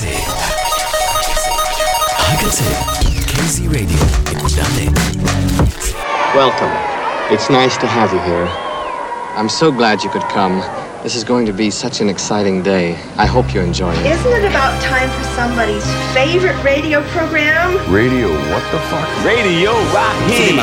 הקצה. 0.00 0.06
הקצה. 2.18 2.64
kzradio.net 3.28 4.94
Welcome. 6.34 6.74
It's 7.30 7.50
nice 7.50 7.76
to 7.82 7.86
have 7.86 8.10
you 8.14 8.20
here. 8.30 8.48
I'm 9.36 9.50
so 9.50 9.70
glad 9.70 10.02
you 10.02 10.10
could 10.10 10.26
come. 10.38 10.56
This 11.02 11.14
is 11.14 11.24
going 11.24 11.44
to 11.46 11.52
be 11.52 11.68
such 11.70 12.00
an 12.00 12.08
exciting 12.08 12.62
day. 12.62 12.86
I 13.24 13.26
hope 13.26 13.46
you 13.54 13.60
enjoy 13.60 13.92
it. 13.98 14.06
Isn't 14.14 14.34
it 14.40 14.46
about 14.52 14.74
time 14.92 15.10
for 15.16 15.24
somebody's 15.38 15.86
favorite 16.18 16.58
radio 16.72 16.98
program? 17.14 17.68
Radio, 18.00 18.28
what 18.52 18.64
the 18.72 18.80
fuck? 18.90 19.08
Radio 19.32 19.72
Raheem. 19.96 20.58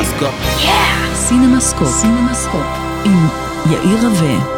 סינמסקופ. 1.14 1.88
סינמסקופ. 1.88 2.66
עם 3.04 3.28
יאיר 3.70 3.98
רווה. 4.06 4.57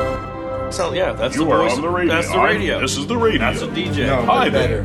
So 0.71 0.93
yeah, 0.93 1.13
that's 1.13 1.37
You 1.37 1.45
the 1.45 1.51
are 1.53 1.59
voice. 1.63 1.75
on 1.75 1.81
the 1.83 1.89
radio. 1.89 2.15
That's 2.15 2.29
the 2.29 2.35
I'm- 2.39 2.45
radio. 2.57 2.81
this 2.81 2.97
is 2.99 3.07
the 3.07 3.17
radio. 3.17 3.41
That's 3.41 3.63
a 3.63 3.69
DJ. 3.69 3.99
Hi 4.27 4.49
there. 4.49 4.85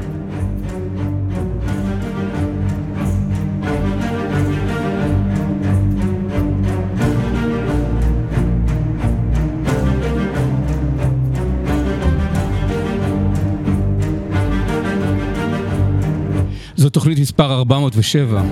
זו 16.76 16.90
תוכנית 16.90 17.20
מספר 17.20 17.63
407, 17.70 18.45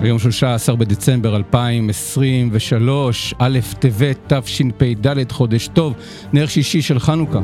היום 0.00 0.18
13 0.18 0.76
בדצמבר 0.76 1.36
2023, 1.36 3.34
א' 3.38 3.58
טבת 3.78 4.32
תשפ"ד, 4.32 5.32
חודש 5.32 5.68
טוב, 5.68 5.94
נר 6.32 6.46
שישי 6.46 6.82
של 6.82 6.98
חנוכה. 6.98 7.40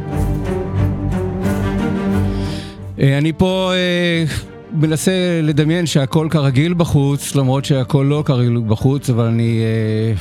אה, 3.01 3.19
אני 3.19 3.32
פה 3.32 3.73
אה, 3.74 4.24
מנסה 4.73 5.40
לדמיין 5.43 5.87
שהכל 5.87 6.29
כרגיל 6.30 6.74
בחוץ, 6.74 7.35
למרות 7.35 7.65
שהכל 7.65 8.07
לא 8.09 8.23
כרגיל 8.26 8.60
בחוץ, 8.68 9.10
אבל 9.10 9.24
אני... 9.24 9.60
אה, 9.60 10.15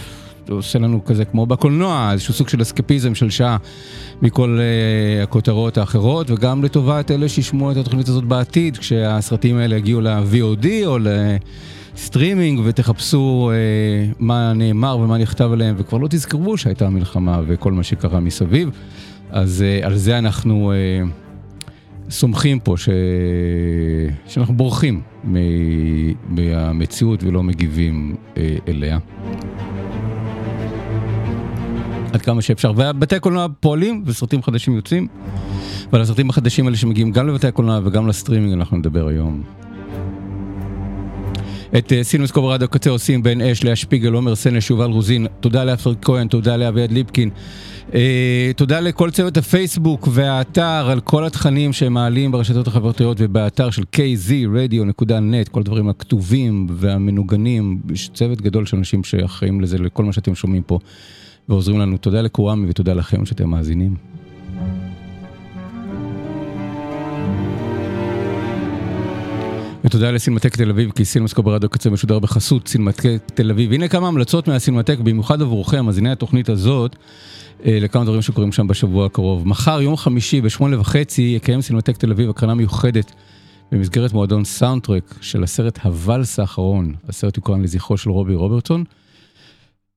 עושה 0.49 0.79
לנו 0.79 1.05
כזה 1.05 1.25
כמו 1.25 1.45
בקולנוע, 1.45 2.09
איזשהו 2.11 2.33
סוג 2.33 2.49
של 2.49 2.61
אסקפיזם 2.61 3.15
של 3.15 3.29
שעה 3.29 3.57
מכל 4.21 4.59
uh, 4.59 5.23
הכותרות 5.23 5.77
האחרות, 5.77 6.31
וגם 6.31 6.63
לטובת 6.63 7.11
אלה 7.11 7.29
שישמעו 7.29 7.71
את 7.71 7.77
התוכנית 7.77 8.07
הזאת 8.07 8.23
בעתיד, 8.23 8.77
כשהסרטים 8.77 9.57
האלה 9.57 9.75
יגיעו 9.75 10.01
ל-VOD 10.01 10.67
או 10.85 10.97
לסטרימינג, 11.95 12.61
ותחפשו 12.63 13.51
uh, 13.51 14.15
מה 14.19 14.53
נאמר 14.53 14.97
ומה 14.97 15.17
נכתב 15.17 15.49
עליהם, 15.51 15.75
וכבר 15.77 15.97
לא 15.97 16.07
תזכרו 16.07 16.57
שהייתה 16.57 16.89
מלחמה 16.89 17.41
וכל 17.47 17.71
מה 17.71 17.83
שקרה 17.83 18.19
מסביב. 18.19 18.69
אז 19.29 19.63
uh, 19.81 19.85
על 19.85 19.95
זה 19.95 20.17
אנחנו 20.17 20.73
uh, 20.73 22.11
סומכים 22.11 22.59
פה, 22.59 22.77
ש... 22.77 22.89
שאנחנו 24.27 24.57
בורחים 24.57 25.01
מ... 25.23 25.35
מהמציאות 26.29 27.23
ולא 27.23 27.43
מגיבים 27.43 28.15
uh, 28.33 28.37
אליה. 28.67 28.99
עד 32.13 32.21
כמה 32.21 32.41
שאפשר. 32.41 32.71
ובתי 32.71 33.15
הקולנוע 33.15 33.47
פועלים 33.59 34.03
וסרטים 34.05 34.43
חדשים 34.43 34.75
יוצאים. 34.75 35.07
ועל 35.91 36.01
הסרטים 36.01 36.29
החדשים 36.29 36.65
האלה 36.65 36.77
שמגיעים 36.77 37.11
גם 37.11 37.27
לבתי 37.27 37.47
הקולנוע 37.47 37.79
וגם 37.83 38.07
לסטרימינג 38.07 38.53
אנחנו 38.53 38.77
נדבר 38.77 39.07
היום. 39.07 39.43
את 41.77 41.91
uh, 41.91 42.03
סינוס 42.03 42.31
קובר 42.31 42.51
רדיו 42.51 42.67
קצה 42.67 42.89
עושים 42.89 43.23
בן 43.23 43.41
אש, 43.41 43.63
לאה 43.63 43.75
שפיגל, 43.75 44.13
עומר 44.13 44.35
סנש, 44.35 44.69
יובל 44.69 44.91
רוזין, 44.91 45.27
תודה 45.39 45.63
לאפר 45.63 45.93
כהן, 46.01 46.27
תודה 46.27 46.57
לאביעד 46.57 46.91
ליפקין. 46.91 47.29
Uh, 47.89 47.93
תודה 48.55 48.79
לכל 48.79 49.11
צוות 49.11 49.37
הפייסבוק 49.37 50.07
והאתר 50.11 50.89
על 50.91 50.99
כל 50.99 51.25
התכנים 51.25 51.73
שהם 51.73 51.93
מעלים 51.93 52.31
ברשתות 52.31 52.67
החברתיות 52.67 53.17
ובאתר 53.19 53.69
של 53.69 53.83
kzradio.net, 53.95 55.49
כל 55.51 55.59
הדברים 55.59 55.89
הכתובים 55.89 56.67
והמנוגנים, 56.69 57.81
יש 57.93 58.09
צוות 58.13 58.41
גדול 58.41 58.65
של 58.65 58.77
אנשים 58.77 59.03
שאחראים 59.03 59.61
לזה, 59.61 59.77
לכל 59.77 60.05
מה 60.05 60.13
שאתם 60.13 60.35
שומעים 60.35 60.63
פה. 60.63 60.79
ועוזרים 61.49 61.79
לנו. 61.79 61.97
תודה 61.97 62.21
לכוואמי 62.21 62.69
ותודה 62.69 62.93
לכם 62.93 63.25
שאתם 63.25 63.49
מאזינים. 63.49 63.95
ותודה 69.85 70.11
לסינמטק 70.11 70.55
תל 70.55 70.69
אביב, 70.69 70.91
כי 70.91 71.05
סינמסקופ 71.05 71.43
ברדיו 71.43 71.69
קצה 71.69 71.89
משודר 71.89 72.19
בחסות 72.19 72.67
סינמטק 72.67 73.21
תל 73.33 73.51
אביב. 73.51 73.73
הנה 73.73 73.87
כמה 73.87 74.07
המלצות 74.07 74.47
מהסינמטק, 74.47 74.99
במיוחד 74.99 75.41
עבורכם, 75.41 75.85
מאזיני 75.85 76.11
התוכנית 76.11 76.49
הזאת, 76.49 76.95
אה, 77.65 77.77
לכמה 77.81 78.03
דברים 78.03 78.21
שקורים 78.21 78.51
שם 78.51 78.67
בשבוע 78.67 79.05
הקרוב. 79.05 79.47
מחר, 79.47 79.81
יום 79.81 79.97
חמישי, 79.97 80.41
בשמונה 80.41 80.79
וחצי, 80.79 81.21
יקיים 81.21 81.61
סינמטק 81.61 81.97
תל 81.97 82.11
אביב 82.11 82.29
הקרנה 82.29 82.53
מיוחדת 82.53 83.11
במסגרת 83.71 84.13
מועדון 84.13 84.45
סאונדטרק 84.45 85.15
של 85.21 85.43
הסרט 85.43 85.79
הוואלס 85.83 86.39
האחרון. 86.39 86.93
הסרט 87.09 87.37
יוקרן 87.37 87.61
לזכרו 87.61 87.97
של 87.97 88.09
רובי 88.09 88.35
רוברטסון. 88.35 88.83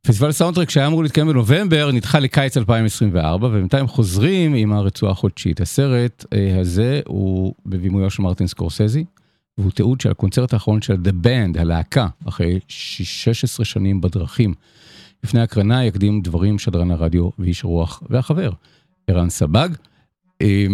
פסטיבל 0.06 0.32
סאונדטרק 0.32 0.70
שהיה 0.70 0.86
אמור 0.86 1.02
להתקיים 1.02 1.28
בנובמבר 1.28 1.90
נדחה 1.92 2.18
לקיץ 2.18 2.56
2024 2.56 3.46
ובינתיים 3.46 3.86
חוזרים 3.86 4.54
עם 4.54 4.72
הרצועה 4.72 5.12
החודשית. 5.12 5.60
הסרט 5.60 6.24
אה, 6.32 6.60
הזה 6.60 7.00
הוא 7.06 7.54
בבימויו 7.66 8.10
של 8.10 8.22
מרטין 8.22 8.46
סקורסזה 8.46 9.04
והוא 9.58 9.70
תיעוד 9.70 10.00
של 10.00 10.10
הקונצרט 10.10 10.52
האחרון 10.52 10.82
של 10.82 10.94
The 10.94 11.26
Band, 11.26 11.60
הלהקה, 11.60 12.06
אחרי 12.28 12.60
16 12.68 13.66
שנים 13.66 14.00
בדרכים. 14.00 14.54
לפני 15.24 15.40
הקרנה 15.40 15.84
יקדים 15.84 16.20
דברים 16.20 16.58
שדרן 16.58 16.90
הרדיו 16.90 17.30
ואיש 17.38 17.64
רוח 17.64 18.02
והחבר, 18.10 18.50
ערן 19.06 19.30
סבג. 19.30 19.68
אה, 20.42 20.66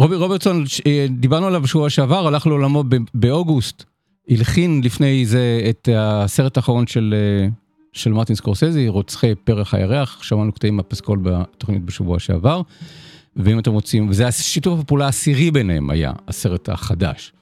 רובי 0.00 0.16
רוברטסון, 0.16 0.64
אה, 0.86 1.06
דיברנו 1.10 1.46
עליו 1.46 1.60
בשבוע 1.60 1.90
שעבר, 1.90 2.26
הלך 2.26 2.46
לעולמו 2.46 2.84
באוגוסט, 3.14 3.84
הלחין 4.28 4.80
לפני 4.84 5.26
זה 5.26 5.66
את 5.70 5.88
הסרט 5.96 6.56
האחרון 6.56 6.86
של... 6.86 7.14
אה, 7.16 7.48
של 7.92 8.12
מרטין 8.12 8.36
סקורסזי, 8.36 8.88
רוצחי 8.88 9.34
פרח 9.34 9.74
הירח, 9.74 10.22
שמענו 10.22 10.52
קטעים 10.52 10.76
מהפסקול 10.76 11.18
בתוכנית 11.22 11.84
בשבוע 11.84 12.18
שעבר, 12.18 12.62
ואם 13.36 13.58
אתם 13.58 13.72
רוצים, 13.72 14.08
וזה 14.08 14.26
השיתוף 14.26 14.80
הפעולה 14.80 15.06
העשירי 15.06 15.50
ביניהם 15.50 15.90
היה, 15.90 16.12
הסרט 16.28 16.68
החדש. 16.68 17.32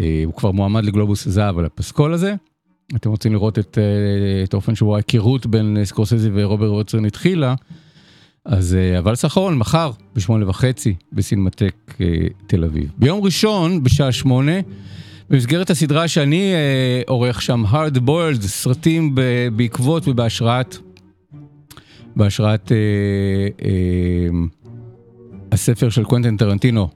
אה, 0.00 0.22
הוא 0.24 0.34
כבר 0.34 0.50
מועמד 0.50 0.84
לגלובוס 0.84 1.28
זהב 1.28 1.58
על 1.58 1.64
הפסקול 1.64 2.12
הזה. 2.12 2.34
אתם 2.96 3.10
רוצים 3.10 3.32
לראות 3.32 3.58
את, 3.58 3.78
אה, 3.78 4.44
את 4.44 4.52
האופן 4.52 4.74
שבו 4.74 4.94
ההיכרות 4.94 5.46
בין 5.46 5.76
אה, 5.76 5.84
סקורסזי 5.84 6.30
ורוברט 6.32 6.68
רוטסון 6.68 7.04
התחילה, 7.04 7.54
אז 8.44 8.76
אבל 8.98 9.14
סחרון, 9.14 9.58
מחר, 9.58 9.90
בשמונה 10.14 10.48
וחצי, 10.48 10.94
בסינמטק 11.12 11.94
תל 12.46 12.64
אביב. 12.64 12.92
ביום 12.98 13.20
ראשון, 13.20 13.82
בשעה 13.82 14.12
שמונה, 14.12 14.52
במסגרת 15.30 15.70
הסדרה 15.70 16.08
שאני 16.08 16.52
עורך 17.06 17.42
שם, 17.42 17.64
hard 17.66 17.96
boiled, 18.06 18.40
סרטים 18.40 19.14
בעקבות 19.56 20.08
ובהשראת, 20.08 20.76
בהשראת 22.18 22.72
אה, 22.72 22.76
אה, 23.64 24.28
הספר 25.52 25.88
של 25.88 26.04
קוונטין 26.04 26.36
טרנטינו, 26.36 26.88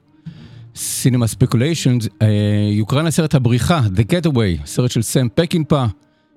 Speculations, 0.75 2.07
אה, 2.21 2.27
יוקרן 2.71 3.05
הסרט 3.07 3.35
הבריחה, 3.35 3.81
The 3.95 4.13
Getaway, 4.13 4.65
סרט 4.65 4.91
של 4.91 5.01
סם 5.01 5.27
פקינפה, 5.35 5.85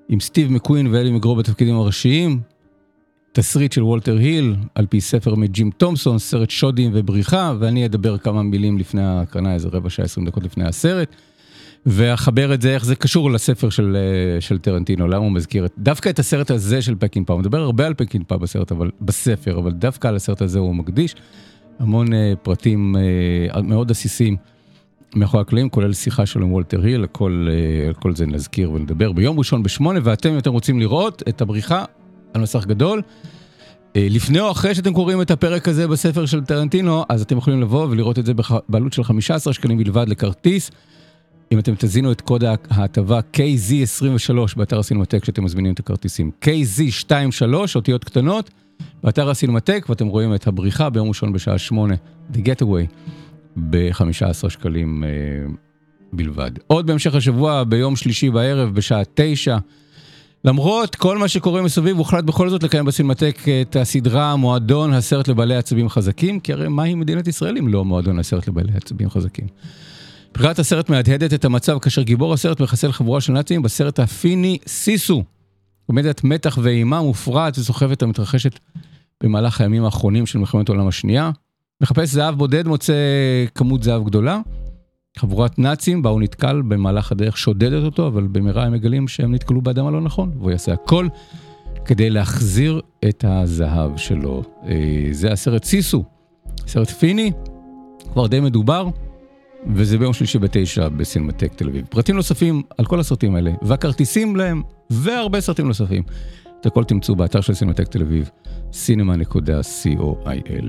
עם 0.08 0.20
סטיב 0.20 0.52
מקווין 0.52 0.86
ואלי 0.86 1.10
מגרו 1.10 1.36
בתפקידים 1.36 1.74
הראשיים, 1.74 2.40
תסריט 3.32 3.72
של 3.72 3.82
וולטר 3.82 4.16
היל, 4.16 4.56
על 4.74 4.86
פי 4.86 5.00
ספר 5.00 5.34
מג'ים 5.34 5.70
תומסון, 5.70 6.18
סרט 6.18 6.50
שודים 6.50 6.90
ובריחה, 6.94 7.54
ואני 7.58 7.86
אדבר 7.86 8.18
כמה 8.18 8.42
מילים 8.42 8.78
לפני 8.78 9.02
ההקרנה, 9.02 9.54
איזה 9.54 9.68
רבע 9.72 9.90
שעה, 9.90 10.04
עשרים 10.04 10.26
דקות 10.26 10.44
לפני 10.44 10.64
הסרט. 10.64 11.08
ואחבר 11.86 12.54
את 12.54 12.62
זה, 12.62 12.74
איך 12.74 12.84
זה 12.84 12.96
קשור 12.96 13.30
לספר 13.30 13.70
של, 13.70 13.96
אה, 13.96 14.40
של 14.40 14.58
טרנטינו, 14.58 15.08
למה 15.08 15.24
הוא 15.24 15.32
מזכיר 15.32 15.66
את, 15.66 15.72
דווקא 15.78 16.08
את 16.08 16.18
הסרט 16.18 16.50
הזה 16.50 16.82
של 16.82 16.94
פקינפה, 16.98 17.32
הוא 17.32 17.40
מדבר 17.40 17.60
הרבה 17.60 17.86
על 17.86 17.94
פקינפה 17.94 18.36
בסרט, 18.36 18.72
אבל, 18.72 18.90
בספר, 19.00 19.58
אבל 19.58 19.72
דווקא 19.72 20.08
על 20.08 20.16
הסרט 20.16 20.42
הזה 20.42 20.58
הוא 20.58 20.74
מקדיש 20.74 21.14
המון 21.78 22.12
אה, 22.12 22.32
פרטים 22.42 22.96
אה, 22.96 23.62
מאוד 23.62 23.90
עסיסים 23.90 24.36
מאחורי 25.16 25.40
הקלעים, 25.40 25.68
כולל 25.68 25.92
שיחה 25.92 26.26
שלו 26.26 26.46
עם 26.46 26.52
וולטר 26.52 26.82
היל, 26.82 27.04
הכל, 27.04 27.48
אה, 27.50 27.90
הכל 27.90 28.14
זה 28.14 28.26
נזכיר 28.26 28.70
ונדבר 28.70 29.12
ביום 29.12 29.38
ראשון 29.38 29.62
בשמונה, 29.62 30.00
ואתם, 30.02 30.32
אם 30.32 30.38
אתם 30.38 30.52
רוצים 30.52 30.80
לראות 30.80 31.22
את 31.28 31.40
הבריחה 31.40 31.84
על 32.34 32.42
מסך 32.42 32.66
גדול, 32.66 33.02
לפני 33.98 34.40
או 34.40 34.50
אחרי 34.50 34.74
שאתם 34.74 34.92
קוראים 34.92 35.22
את 35.22 35.30
הפרק 35.30 35.68
הזה 35.68 35.88
בספר 35.88 36.26
של 36.26 36.44
טרנטינו, 36.44 37.04
אז 37.08 37.22
אתם 37.22 37.38
יכולים 37.38 37.60
לבוא 37.60 37.86
ולראות 37.90 38.18
את 38.18 38.26
זה 38.26 38.32
בעלות 38.68 38.92
של 38.92 39.04
15 39.04 39.52
שקלים 39.52 39.78
בלבד 39.78 40.08
לכרטיס. 40.08 40.70
אם 41.52 41.58
אתם 41.58 41.72
תזינו 41.78 42.12
את 42.12 42.20
קוד 42.20 42.44
ההטבה 42.70 43.20
KZ23 43.36 44.34
באתר 44.56 44.78
הסינמטק 44.78 45.24
שאתם 45.24 45.44
מזמינים 45.44 45.72
את 45.72 45.78
הכרטיסים. 45.78 46.30
KZ23, 46.44 47.54
אותיות 47.74 48.04
קטנות, 48.04 48.50
באתר 49.02 49.30
הסינמטק, 49.30 49.86
ואתם 49.88 50.06
רואים 50.06 50.34
את 50.34 50.46
הבריחה 50.46 50.90
ביום 50.90 51.08
ראשון 51.08 51.32
בשעה 51.32 51.58
8, 51.58 51.94
The 52.32 52.36
Getaway, 52.36 53.10
ב-15 53.70 54.50
שקלים 54.50 55.04
אה, 55.04 55.08
בלבד. 56.12 56.50
עוד 56.66 56.86
בהמשך 56.86 57.14
השבוע, 57.14 57.64
ביום 57.64 57.96
שלישי 57.96 58.30
בערב, 58.30 58.74
בשעה 58.74 59.02
9, 59.14 59.58
למרות 60.44 60.94
כל 60.94 61.18
מה 61.18 61.28
שקורה 61.28 61.62
מסביב, 61.62 61.98
הוחלט 61.98 62.24
בכל 62.24 62.48
זאת 62.48 62.62
לקיים 62.62 62.84
בסינמטק 62.84 63.38
את 63.62 63.76
הסדרה 63.76 64.36
מועדון 64.36 64.92
הסרט 64.92 65.28
לבעלי 65.28 65.56
עצבים 65.56 65.88
חזקים, 65.88 66.40
כי 66.40 66.52
הרי 66.52 66.68
מהי 66.68 66.94
מדינת 66.94 67.28
ישראל 67.28 67.58
אם 67.58 67.68
לא 67.68 67.84
מועדון 67.84 68.18
הסרט 68.18 68.48
לבעלי 68.48 68.72
עצבים 68.74 69.10
חזקים? 69.10 69.46
בחירת 70.34 70.58
הסרט 70.58 70.90
מהדהדת 70.90 71.34
את 71.34 71.44
המצב 71.44 71.78
כאשר 71.78 72.02
גיבור 72.02 72.32
הסרט 72.32 72.60
מחסל 72.60 72.92
חבורה 72.92 73.20
של 73.20 73.32
נאצים 73.32 73.62
בסרט 73.62 74.00
הפיני 74.00 74.58
סיסו. 74.66 75.24
עומדת 75.86 76.24
מתח 76.24 76.58
ואימה 76.62 77.02
מופרעת 77.02 77.58
וסוחפת 77.58 78.02
המתרחשת 78.02 78.58
במהלך 79.22 79.60
הימים 79.60 79.84
האחרונים 79.84 80.26
של 80.26 80.38
מלחמת 80.38 80.68
העולם 80.68 80.88
השנייה. 80.88 81.30
מחפש 81.80 82.08
זהב 82.08 82.34
בודד 82.34 82.66
מוצא 82.68 82.94
כמות 83.54 83.82
זהב 83.82 84.04
גדולה. 84.04 84.40
חבורת 85.18 85.58
נאצים 85.58 86.02
בה 86.02 86.10
הוא 86.10 86.20
נתקל 86.20 86.62
במהלך 86.62 87.12
הדרך 87.12 87.38
שודדת 87.38 87.84
אותו, 87.84 88.06
אבל 88.06 88.26
במהרה 88.32 88.64
הם 88.64 88.72
מגלים 88.72 89.08
שהם 89.08 89.34
נתקלו 89.34 89.60
באדם 89.60 89.86
הלא 89.86 90.00
נכון, 90.00 90.32
והוא 90.38 90.50
יעשה 90.50 90.72
הכל 90.72 91.08
כדי 91.84 92.10
להחזיר 92.10 92.80
את 93.08 93.24
הזהב 93.28 93.96
שלו. 93.96 94.42
אה, 94.66 95.08
זה 95.10 95.32
הסרט 95.32 95.64
סיסו, 95.64 96.04
סרט 96.66 96.90
פיני, 96.90 97.32
כבר 98.12 98.26
די 98.26 98.40
מדובר, 98.40 98.88
וזה 99.74 99.98
ביום 99.98 100.12
שלישי 100.12 100.38
בתשע 100.38 100.88
בסינמטק 100.88 101.54
תל 101.54 101.68
אביב. 101.68 101.86
פרטים 101.90 102.16
נוספים 102.16 102.62
על 102.78 102.84
כל 102.84 103.00
הסרטים 103.00 103.34
האלה, 103.34 103.52
והכרטיסים 103.62 104.36
להם, 104.36 104.62
והרבה 104.90 105.40
סרטים 105.40 105.66
נוספים. 105.66 106.02
את 106.60 106.66
הכל 106.66 106.84
תמצאו 106.84 107.16
באתר 107.16 107.40
של 107.40 107.54
סינמטק 107.54 107.88
תל 107.88 108.02
אביב, 108.02 108.30
cinema.co.il. 108.72 110.66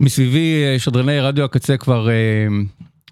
מסביבי 0.00 0.64
אה, 0.64 0.78
שדרני 0.78 1.20
רדיו 1.20 1.44
הקצה 1.44 1.76
כבר 1.76 2.08
uh, 2.08 2.10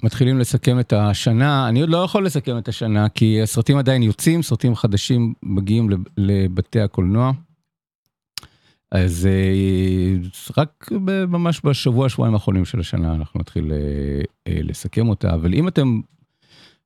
מתחילים 0.02 0.38
לסכם 0.38 0.80
את 0.80 0.92
השנה, 0.92 1.68
אני 1.68 1.80
עוד 1.80 1.90
לא 1.90 1.96
יכול 1.96 2.26
לסכם 2.26 2.58
את 2.58 2.68
השנה 2.68 3.08
כי 3.08 3.42
הסרטים 3.42 3.78
עדיין 3.78 4.02
יוצאים, 4.02 4.42
סרטים 4.42 4.74
חדשים 4.74 5.34
מגיעים 5.42 5.88
לבתי 6.16 6.80
הקולנוע. 6.80 7.32
אז 8.90 9.28
uh, 9.28 10.52
רק 10.58 10.88
ממש 11.28 11.60
בשבוע, 11.64 12.08
שבועיים 12.08 12.34
האחרונים 12.34 12.64
של 12.64 12.80
השנה 12.80 13.14
אנחנו 13.14 13.40
נתחיל 13.40 13.64
uh, 13.64 14.24
uh, 14.24 14.52
לסכם 14.62 15.08
אותה, 15.08 15.34
אבל 15.34 15.54
אם 15.54 15.68
אתם 15.68 16.00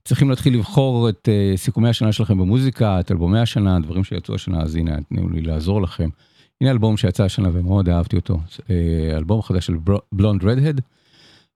צריכים 0.05 0.31
להתחיל 0.31 0.55
לבחור 0.55 1.09
את 1.09 1.29
uh, 1.29 1.57
סיכומי 1.57 1.89
השנה 1.89 2.13
שלכם 2.13 2.39
במוזיקה, 2.39 3.01
את 3.01 3.11
אלבומי 3.11 3.39
השנה, 3.39 3.81
דברים 3.81 4.05
שיצאו 4.05 4.35
השנה, 4.35 4.63
אז 4.63 4.77
הנה, 4.77 4.97
תנו 5.09 5.29
לי 5.29 5.43
לעזור 5.43 5.83
לכם. 5.83 6.09
הנה 6.61 6.71
אלבום 6.71 6.97
שיצא 6.97 7.25
השנה 7.25 7.49
ומאוד 7.53 7.89
אהבתי 7.89 8.17
אותו, 8.17 8.41
אה, 8.71 9.17
אלבום 9.17 9.43
חדש 9.43 9.67
של 9.67 9.75
בלונד 10.13 10.45
רדהד, 10.45 10.81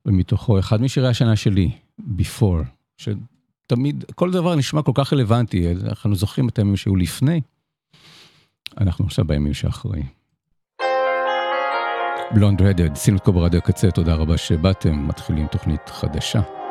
ומתוכו 0.06 0.58
אחד 0.58 0.82
משירי 0.82 1.08
השנה 1.08 1.36
שלי, 1.36 1.70
Before, 2.00 2.64
שתמיד, 2.96 4.04
כל 4.14 4.30
דבר 4.30 4.54
נשמע 4.54 4.82
כל 4.82 4.92
כך 4.94 5.12
רלוונטי, 5.12 5.72
אנחנו 5.72 6.14
זוכרים 6.14 6.48
את 6.48 6.58
הימים 6.58 6.76
שהיו 6.76 6.96
לפני, 6.96 7.40
אנחנו 8.80 9.04
עכשיו 9.04 9.24
בימים 9.24 9.54
שאחרי. 9.54 10.02
בלונד 12.34 12.62
רדהד, 12.62 12.96
שימו 12.96 13.16
את 13.16 13.24
כל 13.24 13.32
ברדיו 13.32 13.58
הקצה, 13.58 13.90
תודה 13.90 14.14
רבה 14.14 14.36
שבאתם, 14.36 15.08
מתחילים 15.08 15.46
תוכנית 15.46 15.88
חדשה. 15.88 16.63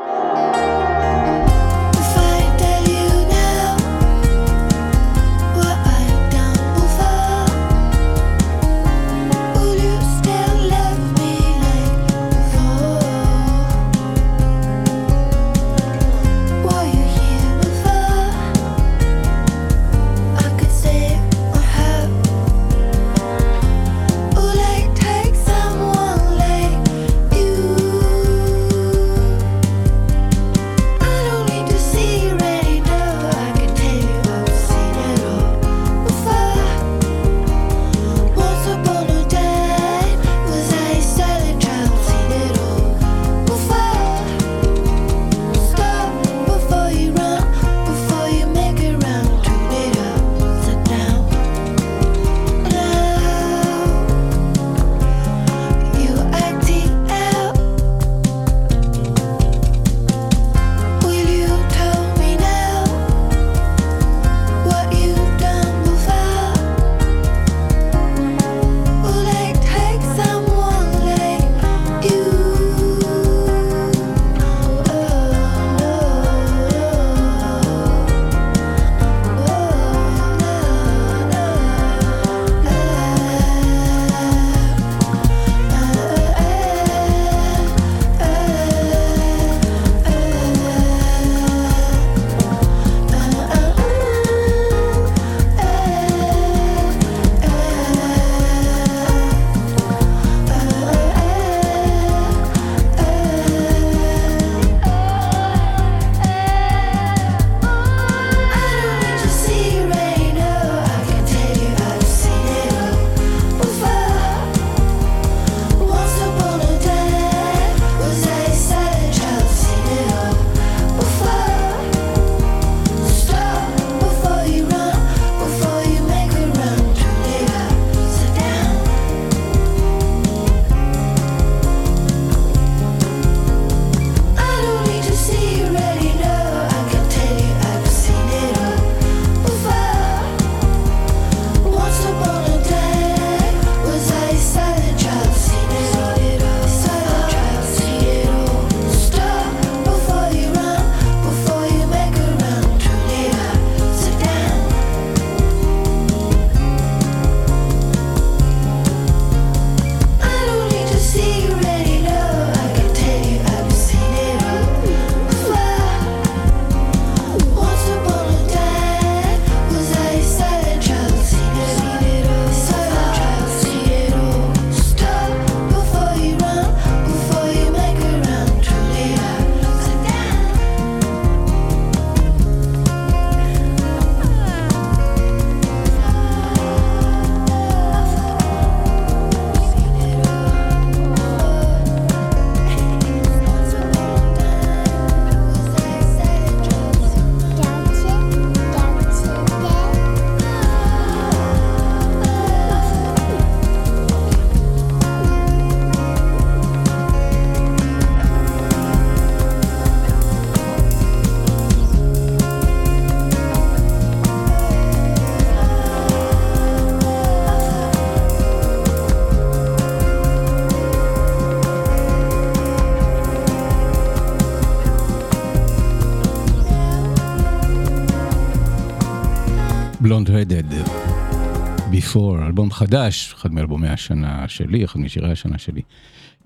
Before, 232.13 232.45
אלבום 232.45 232.71
חדש, 232.71 233.33
אחד 233.33 233.53
מאלבומי 233.53 233.87
השנה 233.87 234.47
שלי, 234.47 234.85
אחד 234.85 234.99
משירי 234.99 235.31
השנה 235.31 235.57
שלי. 235.57 235.81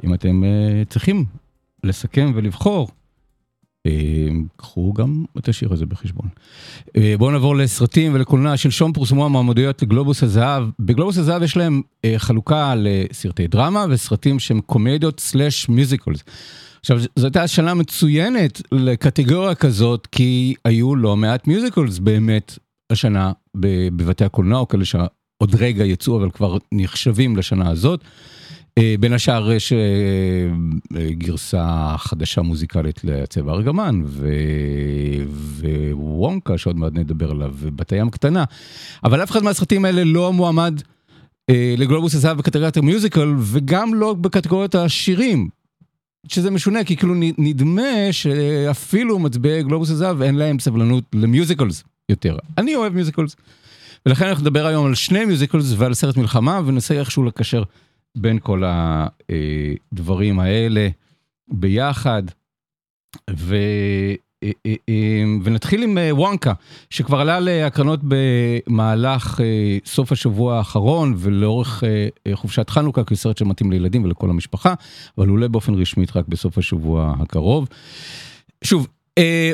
אם 0.03 0.13
אתם 0.13 0.43
uh, 0.43 0.89
צריכים 0.89 1.25
לסכם 1.83 2.31
ולבחור, 2.35 2.87
uh, 3.87 3.91
קחו 4.55 4.93
גם 4.93 5.25
את 5.37 5.47
השיר 5.47 5.73
הזה 5.73 5.85
בחשבון. 5.85 6.29
Uh, 6.87 6.91
בואו 7.17 7.31
נעבור 7.31 7.55
לסרטים 7.55 8.13
ולקולנוע. 8.13 8.57
שלשום 8.57 8.93
פורסמו 8.93 9.25
המועמדויות 9.25 9.81
לגלובוס 9.81 10.23
הזהב. 10.23 10.63
בגלובוס 10.79 11.17
הזהב 11.17 11.43
יש 11.43 11.57
להם 11.57 11.81
uh, 11.81 12.09
חלוקה 12.17 12.73
לסרטי 12.77 13.47
דרמה 13.47 13.85
וסרטים 13.89 14.39
שהם 14.39 14.61
קומדיות 14.61 15.19
slash 15.19 15.69
musicals. 15.69 16.23
עכשיו, 16.79 16.99
זו 17.15 17.25
הייתה 17.25 17.47
שנה 17.47 17.73
מצוינת 17.73 18.61
לקטגוריה 18.71 19.55
כזאת, 19.55 20.07
כי 20.11 20.53
היו 20.65 20.95
לא 20.95 21.15
מעט 21.15 21.47
musicals 21.47 21.99
באמת 21.99 22.59
השנה 22.89 23.31
בבתי 23.55 24.25
הקולנוע, 24.25 24.59
או 24.59 24.67
כאלה 24.67 24.85
שעוד 25.37 25.55
רגע 25.55 25.85
יצאו, 25.85 26.17
אבל 26.17 26.29
כבר 26.31 26.57
נחשבים 26.71 27.37
לשנה 27.37 27.69
הזאת. 27.69 28.01
אה, 28.77 28.95
בין 28.99 29.13
השאר 29.13 29.51
יש 29.51 29.73
אה, 29.73 29.77
אה, 30.99 31.11
גרסה 31.11 31.95
חדשה 31.97 32.41
מוזיקלית 32.41 33.03
לצבע 33.03 33.53
ארגמן 33.53 34.01
ווונקה 35.91 36.57
שעוד 36.57 36.77
מעט 36.77 36.93
נדבר 36.93 37.31
עליו 37.31 37.53
ובת 37.57 37.91
הים 37.91 38.09
קטנה 38.09 38.43
אבל 39.03 39.23
אף 39.23 39.31
אחד 39.31 39.43
מהסרטים 39.43 39.85
האלה 39.85 40.03
לא 40.03 40.33
מועמד 40.33 40.81
לגלובוס 41.77 42.15
הזהב 42.15 42.37
בקטגוריית 42.37 42.77
המיוזיקל 42.77 43.33
וגם 43.39 43.93
לא 43.93 44.13
בקטגוריית 44.13 44.75
השירים 44.75 45.49
שזה 46.27 46.51
משונה 46.51 46.83
כי 46.83 46.95
כאילו 46.95 47.13
נדמה 47.37 48.11
שאפילו 48.11 49.19
מצביעי 49.19 49.63
גלובוס 49.63 49.89
הזהב 49.89 50.21
אין 50.21 50.35
להם 50.35 50.59
סבלנות 50.59 51.03
למיוזיקלס 51.13 51.83
יותר. 52.09 52.37
אני 52.57 52.75
אוהב 52.75 52.93
musicals. 52.93 53.35
ולכן 54.05 54.25
אנחנו 54.27 54.41
נדבר 54.41 54.65
היום 54.65 54.85
על 54.85 54.95
שני 54.95 55.25
musicals 55.25 55.73
ועל 55.77 55.93
סרט 55.93 56.17
מלחמה 56.17 56.61
וננסה 56.65 56.99
איכשהו 56.99 57.23
לקשר 57.23 57.63
בין 58.17 58.39
כל 58.39 58.63
הדברים 58.65 60.39
האלה 60.39 60.87
ביחד. 61.47 62.23
ו... 63.29 63.55
אה, 64.43 64.51
אה, 64.65 64.73
אה, 64.89 65.23
ונתחיל 65.43 65.83
עם 65.83 65.97
וונקה 66.11 66.53
שכבר 66.89 67.21
עלה 67.21 67.39
להקרנות 67.39 67.99
במהלך 68.03 69.41
סוף 69.85 70.11
השבוע 70.11 70.57
האחרון 70.57 71.13
ולאורך 71.17 71.83
חופשת 72.33 72.69
חנוכה 72.69 73.03
כסרט 73.03 73.37
שמתאים 73.37 73.71
לילדים 73.71 74.03
ולכל 74.03 74.29
המשפחה 74.29 74.73
אבל 75.17 75.27
הוא 75.27 75.33
עולה 75.33 75.47
באופן 75.47 75.73
רשמית 75.73 76.17
רק 76.17 76.27
בסוף 76.27 76.57
השבוע 76.57 77.15
הקרוב. 77.19 77.67
שוב 78.63 78.87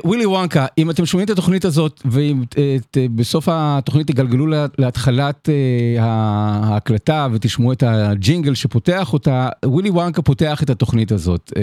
ווילי 0.06 0.26
וונקה 0.26 0.66
אם 0.78 0.90
אתם 0.90 1.06
שומעים 1.06 1.26
את 1.26 1.30
התוכנית 1.30 1.66
הזאת 1.66 2.02
ואם 2.06 2.44
בסוף 3.16 3.48
התוכנית 3.52 4.08
תגלגלו 4.08 4.48
להתחלת 4.78 5.50
ההקלטה 6.00 7.28
ותשמעו 7.34 7.72
את 7.72 7.84
הג'ינגל 7.84 8.54
שפותח 8.54 9.14
אותה 9.14 9.50
ווילי 9.66 9.90
וונקה 9.90 10.22
פותח 10.22 10.64
את 10.64 10.70
התוכנית 10.70 11.12
הזאת 11.12 11.54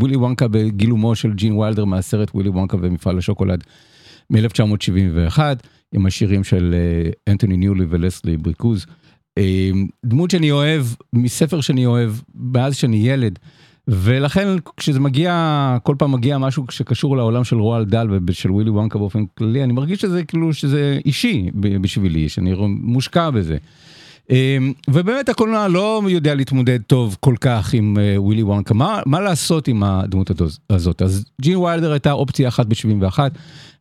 ווילי 0.00 0.16
וונקה 0.16 0.48
בגילומו 0.48 1.14
של 1.14 1.32
ג'ין 1.32 1.52
ויילדר 1.52 1.84
מהסרט 1.84 2.30
ווילי 2.34 2.50
וונקה 2.50 2.76
ומפעל 2.80 3.18
השוקולד 3.18 3.64
מ-1971 4.30 5.38
עם 5.94 6.06
השירים 6.06 6.44
של 6.44 6.74
אנטוני 7.28 7.56
ניולי 7.56 7.84
ולסלי 7.88 8.36
בריקוז 8.36 8.86
דמות 10.06 10.30
שאני 10.30 10.50
אוהב 10.50 10.86
מספר 11.12 11.60
שאני 11.60 11.86
אוהב 11.86 12.12
מאז 12.34 12.76
שאני 12.76 13.08
ילד. 13.08 13.38
ולכן 13.88 14.48
כשזה 14.76 15.00
מגיע 15.00 15.76
כל 15.82 15.94
פעם 15.98 16.12
מגיע 16.12 16.38
משהו 16.38 16.64
שקשור 16.70 17.16
לעולם 17.16 17.44
של 17.44 17.56
רואלד 17.56 17.84
דאל 17.84 18.08
ושל 18.26 18.50
ווילי 18.50 18.70
וונקה 18.70 18.98
באופן 18.98 19.24
כללי 19.38 19.64
אני 19.64 19.72
מרגיש 19.72 20.00
שזה 20.00 20.24
כאילו 20.24 20.54
שזה 20.54 20.98
אישי 21.04 21.50
בשבילי 21.54 22.28
שאני 22.28 22.54
מושקע 22.68 23.30
בזה. 23.30 23.56
אמ, 24.30 24.72
ובאמת 24.90 25.28
הקולנוע 25.28 25.68
לא 25.68 26.02
יודע 26.08 26.34
להתמודד 26.34 26.82
טוב 26.82 27.16
כל 27.20 27.34
כך 27.40 27.74
עם 27.74 27.96
אה, 28.00 28.22
ווילי 28.22 28.42
וונקה. 28.42 28.74
מה 28.74 29.00
מה 29.06 29.20
לעשות 29.20 29.68
עם 29.68 29.82
הדמות 29.82 30.30
הזאת? 30.70 31.02
אז 31.02 31.24
ג'ין 31.40 31.56
ויילדר 31.56 31.92
הייתה 31.92 32.12
אופציה 32.12 32.48
אחת 32.48 32.66
ב-71 32.66 33.18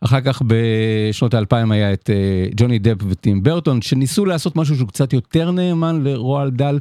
אחר 0.02 0.22
כך 0.22 0.42
בשנות 0.48 1.34
האלפיים 1.34 1.72
היה 1.72 1.94
את 1.94 2.10
אה, 2.10 2.50
ג'וני 2.56 2.80
דפ 2.80 2.98
וטים 3.10 3.44
ברטון 3.44 3.82
שניסו 3.82 4.26
לעשות 4.26 4.56
משהו 4.56 4.76
שהוא 4.76 4.88
קצת 4.88 5.14
יותר 5.14 5.52
נאמן 5.52 6.04
לרואלד 6.04 6.52
דאל 6.52 6.80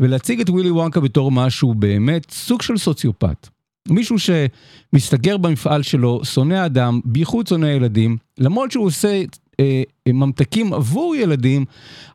ולהציג 0.00 0.40
את 0.40 0.50
ווילי 0.50 0.70
וונקה 0.70 1.00
בתור 1.00 1.32
משהו 1.32 1.74
באמת 1.74 2.30
סוג 2.30 2.62
של 2.62 2.78
סוציופט. 2.78 3.48
מישהו 3.88 4.16
שמסתגר 4.18 5.36
במפעל 5.36 5.82
שלו, 5.82 6.20
שונא 6.24 6.66
אדם, 6.66 7.00
בייחוד 7.04 7.46
שונא 7.46 7.66
ילדים, 7.66 8.16
למרות 8.38 8.72
שהוא 8.72 8.86
עושה 8.86 9.22
אה, 9.60 9.82
ממתקים 10.08 10.72
עבור 10.72 11.16
ילדים, 11.16 11.64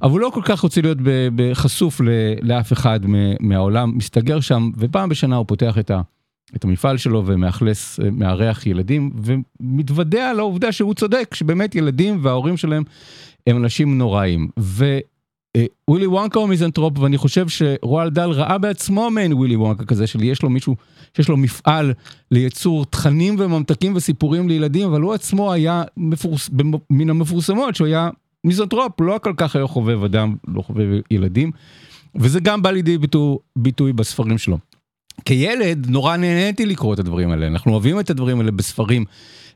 אבל 0.01 0.12
הוא 0.12 0.20
לא 0.20 0.31
כל 0.34 0.41
כך 0.46 0.60
רוצה 0.60 0.81
להיות 0.81 0.98
חשוף 1.53 2.01
לאף 2.41 2.74
אחד 2.74 3.00
מהעולם, 3.39 3.98
מסתגר 3.98 4.39
שם, 4.39 4.72
ופעם 4.77 5.10
בשנה 5.10 5.36
הוא 5.36 5.46
פותח 5.48 5.77
את, 5.77 5.91
ה, 5.91 6.01
את 6.55 6.63
המפעל 6.63 6.98
שלו 6.98 7.24
ומאכלס, 7.25 8.00
אה, 8.00 8.12
מארח 8.12 8.67
ילדים, 8.67 9.12
ומתוודע 9.24 10.29
על 10.29 10.39
העובדה 10.39 10.72
שהוא 10.72 10.93
צודק, 10.93 11.34
שבאמת 11.34 11.75
ילדים 11.75 12.20
וההורים 12.22 12.58
שלהם 12.58 12.84
הם 13.48 13.58
אנשים 13.58 13.98
נוראים. 13.98 14.48
אה, 15.55 15.65
ווילי 15.88 16.08
וונקה 16.08 16.39
הוא 16.39 16.50
מיזנטרופ 16.50 17.00
ואני 17.00 17.17
חושב 17.17 17.48
שרואלד 17.48 18.10
דאל 18.10 18.29
ראה 18.29 18.58
בעצמו 18.58 19.12
מעין 19.12 19.34
ווילי 19.34 19.55
וונקה 19.55 19.86
כזה 19.86 20.08
של 20.08 20.24
יש 20.24 20.43
לו 20.43 20.50
מישהו 20.50 20.75
שיש 21.15 21.29
לו 21.29 21.38
מפעל 21.38 21.93
לייצור 22.31 22.86
תכנים 22.86 23.36
וממתקים 23.39 23.96
וסיפורים 23.96 24.48
לילדים 24.48 24.88
אבל 24.88 25.01
הוא 25.01 25.13
עצמו 25.13 25.53
היה 25.53 25.84
מפורס, 25.98 26.50
מן 26.89 27.10
המפורסמות 27.10 27.75
שהוא 27.75 27.88
היה 27.88 28.10
מיזנטרופ 28.43 29.01
לא 29.01 29.20
כל 29.24 29.34
כך 29.38 29.55
היה 29.55 29.67
חובב 29.67 30.03
אדם 30.03 30.36
לא 30.48 30.62
חובב 30.62 30.88
ילדים 31.12 31.51
וזה 32.15 32.39
גם 32.39 32.62
בא 32.62 32.72
לידי 32.72 32.98
ביטוי, 32.98 33.38
ביטוי 33.55 33.93
בספרים 33.93 34.38
שלו. 34.38 34.58
כילד 35.25 35.89
נורא 35.89 36.18
נהניתי 36.18 36.65
לקרוא 36.65 36.94
את 36.94 37.00
הדברים 37.00 37.32
האלה 37.32 37.48
אנחנו 37.48 37.72
אוהבים 37.72 38.00
את 38.00 38.10
הדברים 38.10 38.39
האלה 38.39 38.51
בספרים 38.51 39.06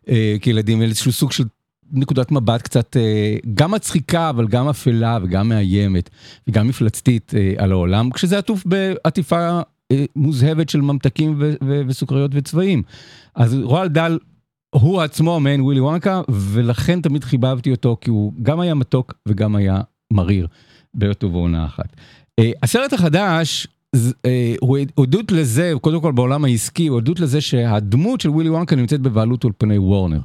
אה, 0.10 0.36
כילדים 0.42 0.82
איזשהו 0.82 1.12
סוג 1.12 1.32
של 1.32 1.44
נקודת 1.92 2.32
מבט 2.32 2.62
קצת 2.62 2.98
אה, 2.98 3.38
גם 3.54 3.72
מצחיקה 3.72 4.30
אבל 4.30 4.48
גם 4.48 4.68
אפלה 4.68 5.18
וגם 5.24 5.50
מאיימת 5.50 6.10
וגם 6.48 6.68
מפלצתית 6.68 7.34
אה, 7.36 7.54
על 7.58 7.72
העולם 7.72 8.10
כשזה 8.12 8.38
עטוף 8.38 8.66
בעטיפה 8.66 9.62
אה, 9.92 10.06
מוזהבת 10.16 10.70
של 10.70 10.82
ממתקים 10.82 11.42
וסוכריות 11.88 12.32
וצבעים. 12.34 12.84
אז 13.36 13.56
רועל 13.64 13.88
דל 13.88 14.20
הוא 14.76 15.02
עצמו 15.02 15.40
מעין 15.40 15.62
ווילי 15.62 15.80
וונקה 15.80 16.22
ולכן 16.30 17.02
תמיד 17.02 17.24
חיבבתי 17.24 17.72
אותו 17.72 17.98
כי 18.02 18.10
הוא 18.10 18.34
גם 18.42 18.60
היה 18.60 18.74
מתוק 18.74 19.14
וגם 19.28 19.56
היה 19.56 19.82
מריר 20.14 20.48
בהיותו 20.94 21.30
בעונה 21.30 21.66
אחת. 21.66 21.96
הסרט 22.64 22.94
החדש 22.94 23.68
הוא 24.62 24.78
עדות 25.04 25.32
לזה 25.32 25.74
קודם 25.82 26.02
כל 26.02 26.12
בעולם 26.12 26.46
העסקי 26.46 26.88
הוא 26.88 26.98
עדות 26.98 27.20
לזה 27.20 27.42
שהדמות 27.42 28.22
של 28.22 28.30
ווילי 28.30 28.50
וונקה 28.50 28.76
נמצאת 28.76 29.02
בבעלות 29.02 29.44
אולפני 29.44 29.78
וורנר. 29.78 30.20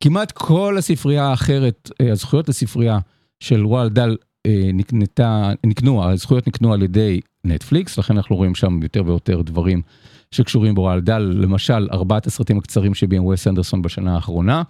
כמעט 0.00 0.32
כל 0.32 0.76
הספרייה 0.78 1.24
האחרת, 1.24 1.90
אה, 2.00 2.12
הזכויות 2.12 2.48
לספרייה 2.48 2.98
של 3.40 3.66
וואל 3.66 3.88
דל 3.88 4.16
אה, 4.46 4.70
נקנתה, 4.74 5.52
נקנו, 5.66 6.04
הזכויות 6.04 6.46
נקנו 6.46 6.72
על 6.72 6.82
ידי 6.82 7.20
נטפליקס, 7.44 7.98
לכן 7.98 8.16
אנחנו 8.16 8.36
רואים 8.36 8.54
שם 8.54 8.80
יותר 8.82 9.02
ויותר 9.06 9.42
דברים 9.42 9.82
שקשורים 10.30 10.74
בוואל 10.74 11.00
דל, 11.00 11.18
למשל 11.18 11.88
ארבעת 11.92 12.26
הסרטים 12.26 12.58
הקצרים 12.58 12.94
שביים 12.94 13.24
וס 13.24 13.46
אנדרסון 13.46 13.82
בשנה 13.82 14.14
האחרונה, 14.14 14.62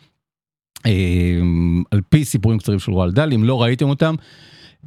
אה, 0.87 1.41
על 1.91 2.01
פי 2.09 2.25
סיפורים 2.25 2.59
קצרים 2.59 2.79
של 2.79 2.93
וואל 2.93 3.11
דל, 3.13 3.33
אם 3.33 3.45
לא 3.45 3.63
ראיתם 3.63 3.89
אותם, 3.89 4.15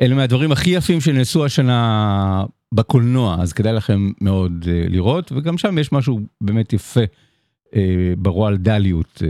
אלה 0.02 0.16
מהדברים 0.16 0.52
הכי 0.52 0.70
יפים 0.70 1.02
שנעשו 1.02 1.46
השנה 1.46 2.44
בקולנוע, 2.74 3.38
אז 3.40 3.54
כדאי 3.54 3.74
לכם 3.74 4.12
מאוד 4.22 4.66
לראות, 4.90 5.32
וגם 5.32 5.58
שם 5.58 5.78
יש 5.78 5.92
משהו 5.92 6.20
באמת 6.42 6.74
יפה. 6.74 7.02
אה, 7.76 8.14
ברואלד 8.18 8.58
דאליות 8.58 9.24
אה, 9.24 9.28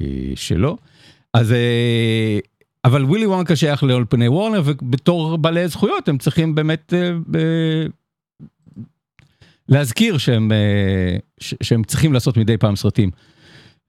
אה, 0.00 0.32
שלו. 0.34 0.76
אז 1.34 1.54
אבל 2.84 3.04
ווילי 3.04 3.26
וונקה 3.26 3.56
שייך 3.56 3.82
לאולפני 3.82 4.28
וורנר 4.28 4.62
ובתור 4.64 5.38
בעלי 5.38 5.68
זכויות 5.68 6.08
הם 6.08 6.18
צריכים 6.18 6.54
באמת 6.54 6.94
להזכיר 9.68 10.18
שהם 10.18 10.52
שהם 11.40 11.84
צריכים 11.84 12.12
לעשות 12.12 12.36
מדי 12.36 12.56
פעם 12.56 12.76
סרטים 12.76 13.10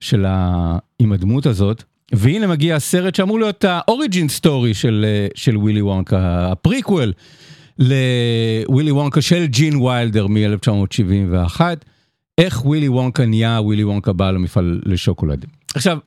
של 0.00 0.24
ה... 0.24 0.78
עם 0.98 1.12
הדמות 1.12 1.46
הזאת. 1.46 1.82
והנה 2.12 2.46
מגיע 2.46 2.76
הסרט 2.76 3.14
שאמור 3.14 3.38
להיות 3.38 3.64
ה 3.64 3.73
origin 3.73 4.28
story 4.28 4.74
של 4.74 5.06
של 5.34 5.56
ווילי 5.56 5.82
וונקה 5.82 6.52
הפריקוול 6.52 7.12
לווילי 7.78 8.90
וונקה 8.90 9.22
של 9.22 9.46
ג'ין 9.46 9.76
ויילדר 9.76 10.26
מ-1971. 10.26 11.60
איך 12.38 12.64
ווילי 12.64 12.88
וונקה 12.88 13.26
נהיה 13.26 13.60
ווילי 13.60 13.84
וונקה 13.84 14.12
בעל 14.12 14.36
המפעל 14.36 14.80
לשוקולד. 14.86 15.44
עכשיו, 15.74 15.98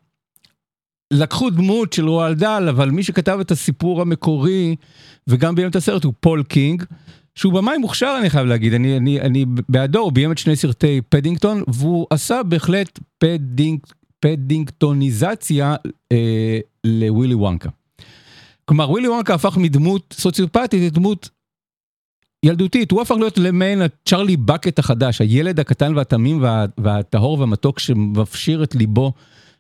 לקחו 1.14 1.50
דמות 1.50 1.94
של 1.94 2.10
רואלד 2.10 2.34
דאל, 2.34 2.68
אבל 2.70 2.90
מי 2.90 3.04
שכתב 3.04 3.38
את 3.42 3.52
הסיפור 3.52 4.02
המקורי 4.02 4.76
וגם 5.28 5.56
ביים 5.56 5.70
את 5.70 5.76
הסרט 5.76 6.04
הוא 6.04 6.14
פול 6.20 6.44
קינג, 6.44 6.84
שהוא 7.36 7.54
במאי 7.54 7.78
מוכשר 7.78 8.18
אני 8.20 8.30
חייב 8.30 8.48
להגיד, 8.48 8.74
אני, 8.74 8.98
אני, 8.98 9.22
אני 9.22 9.46
בעדו, 9.70 10.00
הוא 10.00 10.12
ביים 10.12 10.32
את 10.32 10.38
שני 10.38 10.56
סרטי 10.56 11.02
פדינגטון, 11.10 11.64
והוא 11.68 12.08
עשה 12.10 12.44
בהחלט 12.44 13.00
פדינג, 13.18 13.80
פדינגטוניזציה 14.20 15.76
אה, 16.12 16.60
לווילי 16.84 17.36
וונקה. 17.36 17.70
כלומר, 18.66 18.90
ווילי 18.90 19.08
וונקה 19.08 19.34
הפך 19.34 19.58
מדמות 19.58 20.16
סוציופטית 20.18 20.82
לדמות 20.82 21.30
ילדותית, 22.48 22.92
הוא 22.92 23.02
הפך 23.02 23.16
להיות 23.16 23.38
למעין 23.38 23.82
הצ'ארלי 23.82 24.38
באקט 24.38 24.80
החדש, 24.80 25.22
הילד 25.22 25.60
הקטן 25.60 25.96
והתמים 25.96 26.42
וה, 26.42 26.66
והטהור 26.78 27.40
והמתוק 27.40 27.80
שמפשיר 27.80 28.64
את 28.64 28.76
ליבו 28.76 29.14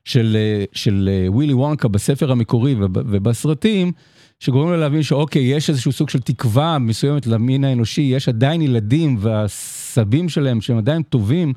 של, 0.05 0.37
של 0.73 1.09
ווילי 1.27 1.53
וונקה 1.53 1.87
בספר 1.87 2.31
המקורי 2.31 2.75
ובסרטים, 2.79 3.91
שגורם 4.39 4.69
לו 4.69 4.77
להבין 4.77 5.03
שאוקיי, 5.03 5.41
יש 5.41 5.69
איזשהו 5.69 5.91
סוג 5.91 6.09
של 6.09 6.19
תקווה 6.19 6.79
מסוימת 6.79 7.27
למין 7.27 7.63
האנושי, 7.63 8.01
יש 8.01 8.29
עדיין 8.29 8.61
ילדים 8.61 9.17
והסבים 9.19 10.29
שלהם 10.29 10.61
שהם 10.61 10.77
עדיין 10.77 11.01
טובים 11.01 11.53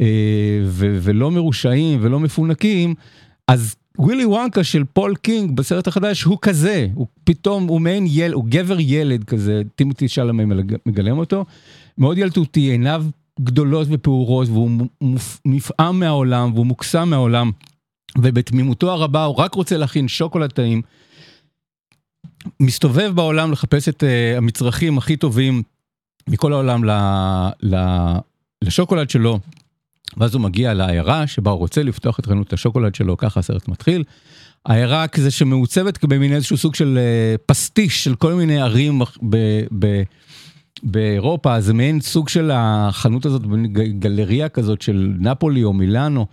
אה, 0.00 0.06
ו- 0.64 0.98
ולא 1.02 1.30
מרושעים 1.30 1.98
ולא 2.02 2.20
מפונקים, 2.20 2.94
אז 3.48 3.76
ווילי 3.98 4.24
וונקה 4.24 4.64
של 4.64 4.84
פול 4.84 5.16
קינג 5.16 5.56
בסרט 5.56 5.88
החדש 5.88 6.22
הוא 6.22 6.38
כזה, 6.42 6.88
הוא 6.94 7.06
פתאום, 7.24 7.66
הוא 7.66 7.80
מעין 7.80 8.04
ילד, 8.08 8.32
הוא 8.32 8.44
גבר 8.48 8.76
ילד 8.80 9.24
כזה, 9.24 9.62
טימותי 9.76 10.08
שלמי 10.08 10.44
מגלם 10.86 11.18
אותו, 11.18 11.44
מאוד 11.98 12.18
ילדותי, 12.18 12.60
עיניו 12.60 13.04
גדולות 13.40 13.88
ופעורות, 13.90 14.48
והוא 14.48 14.70
נפעם 15.44 16.00
מהעולם 16.00 16.54
והוא 16.54 16.66
מוקסם 16.66 17.10
מהעולם, 17.10 17.50
ובתמימותו 18.18 18.90
הרבה 18.90 19.24
הוא 19.24 19.36
רק 19.36 19.54
רוצה 19.54 19.76
להכין 19.76 20.08
שוקולד 20.08 20.50
טעים. 20.50 20.82
מסתובב 22.60 23.12
בעולם 23.14 23.52
לחפש 23.52 23.88
את 23.88 24.02
uh, 24.02 24.36
המצרכים 24.36 24.98
הכי 24.98 25.16
טובים 25.16 25.62
מכל 26.28 26.52
העולם 26.52 26.84
ל, 26.84 26.90
ל, 27.62 27.76
לשוקולד 28.64 29.10
שלו, 29.10 29.38
ואז 30.16 30.34
הוא 30.34 30.42
מגיע 30.42 30.74
לעיירה 30.74 31.26
שבה 31.26 31.50
הוא 31.50 31.58
רוצה 31.58 31.82
לפתוח 31.82 32.18
את 32.18 32.26
חנות 32.26 32.52
השוקולד 32.52 32.94
שלו, 32.94 33.16
ככה 33.16 33.40
הסרט 33.40 33.68
מתחיל. 33.68 34.04
העיירה 34.66 35.08
כזה 35.08 35.30
שמעוצבת 35.30 36.04
במין 36.04 36.32
איזשהו 36.32 36.56
סוג 36.56 36.74
של 36.74 36.98
uh, 36.98 37.42
פסטיש 37.46 38.04
של 38.04 38.14
כל 38.14 38.34
מיני 38.34 38.60
ערים 38.60 38.98
ב, 39.30 39.36
ב, 39.78 40.02
באירופה, 40.82 41.60
זה 41.60 41.74
מעין 41.74 42.00
סוג 42.00 42.28
של 42.28 42.50
החנות 42.54 43.26
הזאת, 43.26 43.42
גלריה 43.98 44.48
כזאת 44.48 44.82
של 44.82 45.12
נפולי 45.18 45.64
או 45.64 45.72
מילאנו. 45.72 46.26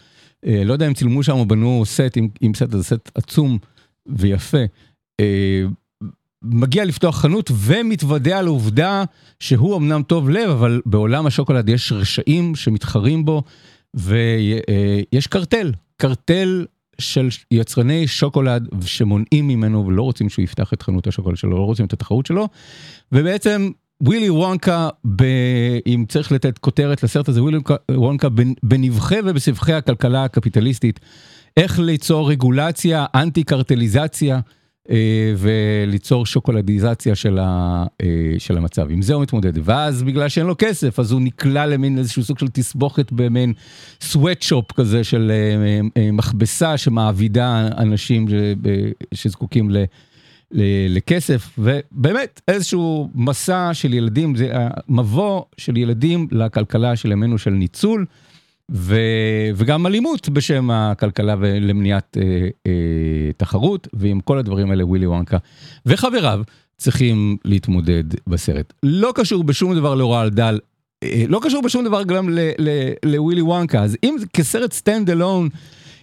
Uh, 0.46 0.50
לא 0.66 0.74
יודע 0.74 0.88
אם 0.88 0.94
צילמו 0.94 1.24
שם 1.24 1.38
או 1.38 1.46
בנו 1.46 1.84
סט, 1.86 2.14
עם, 2.16 2.28
עם 2.42 2.54
סט, 2.54 2.72
זה 2.72 2.84
סט 2.84 3.12
עצום 3.16 3.58
ויפה. 4.08 4.64
מגיע 6.44 6.86
לפתוח 6.86 7.22
חנות 7.22 7.52
ומתוודע 7.54 8.40
על 8.40 8.46
העובדה 8.46 9.04
שהוא 9.40 9.78
אמנם 9.78 10.04
טוב 10.04 10.30
לב, 10.30 10.50
אבל 10.50 10.82
בעולם 10.86 11.26
השוקולד 11.26 11.70
יש 11.70 11.92
רשעים 11.92 12.56
שמתחרים 12.56 13.26
בו, 13.26 13.44
ויש 13.94 15.28
קרטל, 15.28 15.72
קרטל 15.98 16.66
של 17.00 17.28
יצרני 17.52 18.08
שוקולד 18.08 18.68
שמונעים 18.86 19.48
ממנו 19.48 19.86
ולא 19.88 20.02
רוצים 20.02 20.30
שהוא 20.30 20.44
יפתח 20.44 20.74
את 20.74 20.82
חנות 20.82 21.08
השוקולד 21.08 21.38
שלו, 21.38 21.58
לא 21.58 21.64
רוצים 21.64 21.86
את 21.86 21.94
התחרות 21.94 22.26
שלו, 22.26 22.48
ובעצם 23.12 23.72
ווילי 24.02 24.30
וונקה, 24.30 24.90
ב... 25.16 25.24
אם 25.88 26.06
צריך 26.10 26.32
לתת 26.32 26.58
כותרת 26.58 27.04
לסרט 27.04 27.30
הזה, 27.30 27.44
ווילי 27.44 27.58
וונקה 27.92 28.28
בנבחי 28.64 29.20
ובסבכי 29.26 29.74
הכלכלה 29.74 30.24
הקפיטליסטית, 30.24 31.00
איך 31.58 31.80
ליצור 31.80 32.30
רגולציה, 32.30 33.06
אנטי 33.16 33.44
קרטליזציה. 33.44 34.40
אה, 34.90 35.34
וליצור 35.38 36.26
שוקולדיזציה 36.26 37.16
של, 37.16 37.40
ה, 37.42 37.86
אה, 38.02 38.08
של 38.38 38.58
המצב. 38.58 38.92
עם 38.92 39.02
זה 39.02 39.14
הוא 39.14 39.24
מתמודד. 39.24 39.54
ואז 39.64 40.04
בגלל 40.04 40.30
שאין 40.30 40.46
לו 40.46 40.56
כסף, 40.58 41.00
אז 41.00 41.12
הוא 41.12 41.22
נקלע 41.22 41.66
למין 41.66 41.98
איזשהו 41.98 42.24
סוג 42.24 42.40
של 42.40 42.48
תסבוכת 42.48 43.12
במין 43.12 43.54
סוואטשופ 44.02 44.72
כזה 44.72 45.04
של 45.04 45.32
אה, 45.98 46.12
מכבסה 46.12 46.78
שמעבידה 46.78 47.68
אנשים 47.78 48.26
שזקוקים 49.14 49.70
ל... 49.70 49.84
לכסף, 50.90 51.60
ובאמת 51.60 52.42
איזשהו 52.48 53.10
מסע 53.16 53.70
של 53.74 53.94
ילדים, 53.94 54.36
זה 54.36 54.50
המבוא 54.54 55.44
של 55.58 55.78
ילדים 55.78 56.28
לכלכלה 56.32 56.96
של 56.96 57.12
ימינו 57.12 57.38
של 57.38 57.50
ניצול. 57.50 58.06
ו, 58.72 58.96
וגם 59.56 59.88
אלימות 59.88 60.30
בשם 60.30 60.72
הכלכלה 60.72 61.36
ולמניעת 61.40 62.18
אה, 62.22 62.48
אה, 62.68 63.32
תחרות, 63.38 63.88
ועם 63.94 64.20
כל 64.20 64.38
הדברים 64.38 64.72
האלה 64.72 64.86
ווילי 64.86 65.08
וונקה 65.08 65.38
וחבריו 65.86 66.42
צריכים 66.78 67.38
להתמודד 67.46 68.04
בסרט. 68.28 68.74
לא 68.84 69.12
קשור 69.16 69.44
בשום 69.44 69.76
דבר 69.76 69.96
לרואלד 69.96 70.30
דאל, 70.30 70.60
אה, 71.04 71.24
לא 71.28 71.40
קשור 71.44 71.62
בשום 71.62 71.86
דבר 71.86 72.04
גם 72.04 72.30
לווילי 73.06 73.42
וונקה, 73.42 73.84
אז 73.84 73.98
אם 74.04 74.16
כסרט 74.34 74.74
stand 74.74 75.10
alone, 75.10 75.50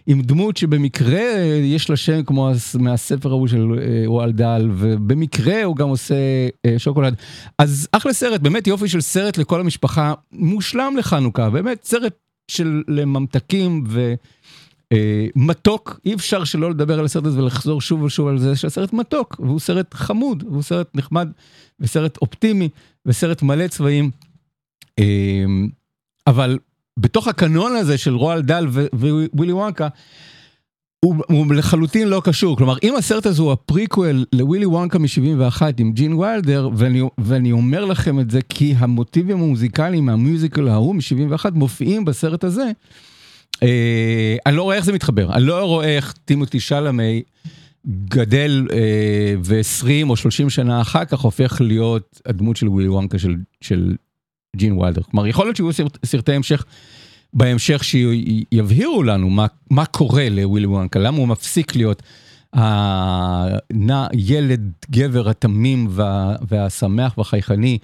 עם 0.07 0.23
דמות 0.23 0.57
שבמקרה 0.57 1.23
יש 1.63 1.91
לה 1.91 1.97
שם 1.97 2.23
כמו 2.23 2.51
מהספר 2.79 3.31
ההוא 3.31 3.49
של 3.49 3.67
וואל 4.07 4.33
דל, 4.33 4.71
ובמקרה 4.73 5.65
הוא 5.65 5.77
גם 5.77 5.89
עושה 5.89 6.15
שוקולד. 6.79 7.15
אז 7.59 7.89
אחלה 7.93 8.13
סרט, 8.13 8.41
באמת 8.41 8.67
יופי 8.67 8.89
של 8.89 9.01
סרט 9.01 9.39
לכל 9.39 9.61
המשפחה, 9.61 10.15
מושלם 10.33 10.95
לחנוכה, 10.99 11.51
באמת 11.51 11.85
סרט 11.85 12.24
של 12.49 12.83
ממתקים 12.89 13.85
ומתוק, 15.37 15.91
אה, 15.91 16.11
אי 16.11 16.15
אפשר 16.15 16.45
שלא 16.45 16.71
לדבר 16.71 16.99
על 16.99 17.05
הסרט 17.05 17.25
הזה 17.25 17.43
ולחזור 17.43 17.81
שוב 17.81 18.03
ושוב 18.03 18.29
על 18.29 18.39
זה 18.39 18.57
שהסרט 18.57 18.93
מתוק, 18.93 19.37
והוא 19.39 19.61
סרט 19.61 19.95
חמוד, 19.95 20.45
והוא 20.51 20.63
סרט 20.63 20.89
נחמד, 20.95 21.29
וסרט 21.81 22.17
אופטימי, 22.17 22.69
וסרט 23.07 23.43
מלא 23.43 23.69
צבעים. 23.69 24.11
אה, 24.99 25.45
אבל 26.27 26.59
בתוך 26.99 27.29
הקנון 27.29 27.77
הזה 27.77 27.99
של 27.99 28.15
רואלד 28.15 28.43
דאל 28.43 28.67
ווילי 29.33 29.53
וונקה, 29.53 29.89
הוא 31.05 31.55
לחלוטין 31.55 32.09
לא 32.09 32.23
קשור, 32.25 32.57
כלומר 32.57 32.77
אם 32.83 32.97
הסרט 32.97 33.27
הזה 33.27 33.43
הוא 33.43 33.53
הפריקוול 33.53 34.25
לווילי 34.33 34.67
וונקה 34.67 34.99
מ-71 34.99 35.63
עם 35.79 35.93
ג'ין 35.93 36.13
ויילדר, 36.13 36.69
ואני, 36.77 37.03
ואני 37.19 37.53
אומר 37.53 37.85
לכם 37.85 38.21
את 38.21 38.31
זה 38.31 38.41
כי 38.49 38.75
המוטיבים 38.79 39.37
המוזיקליים 39.37 40.07
מה 40.07 40.21
musical 40.21 40.69
ההוא 40.69 40.95
מ-71 40.95 41.51
מופיעים 41.53 42.05
בסרט 42.05 42.45
הזה, 42.45 42.71
אה, 43.63 44.37
אני 44.47 44.57
לא 44.57 44.63
רואה 44.63 44.77
איך 44.77 44.85
זה 44.85 44.93
מתחבר, 44.93 45.33
אני 45.33 45.45
לא 45.45 45.65
רואה 45.65 45.97
איך 45.97 46.15
טימותי 46.25 46.61
שלמי 46.61 47.23
גדל 47.87 48.67
אה, 48.73 49.35
ו-20 49.45 50.09
או 50.09 50.17
30 50.17 50.51
שנה 50.51 50.81
אחר 50.81 51.05
כך 51.05 51.21
הופך 51.21 51.61
להיות 51.61 52.21
הדמות 52.27 52.57
של 52.57 52.69
ווילי 52.69 52.89
וונקה 52.89 53.19
של, 53.19 53.35
של 53.61 53.97
ג'ין 54.57 54.79
ויילדר, 54.79 55.03
כלומר 55.03 55.27
יכול 55.27 55.47
להיות 55.47 55.57
שיהיו 55.57 55.73
סרט, 55.73 55.99
סרטי 56.05 56.33
המשך. 56.33 56.65
בהמשך 57.35 57.85
שיבהירו 57.85 59.03
לנו 59.03 59.31
מה, 59.31 59.47
מה 59.71 59.87
קורה 59.87 60.29
לווילי 60.29 60.67
וונקה, 60.67 60.99
למה 60.99 61.19
הוא 61.19 61.29
מפסיק 61.29 61.77
להיות 61.77 62.03
הנע, 62.53 64.07
ילד 64.13 64.73
גבר 64.91 65.29
התמים 65.29 65.87
וה, 65.91 66.37
והשמח 66.49 67.19
והחייכני, 67.19 67.79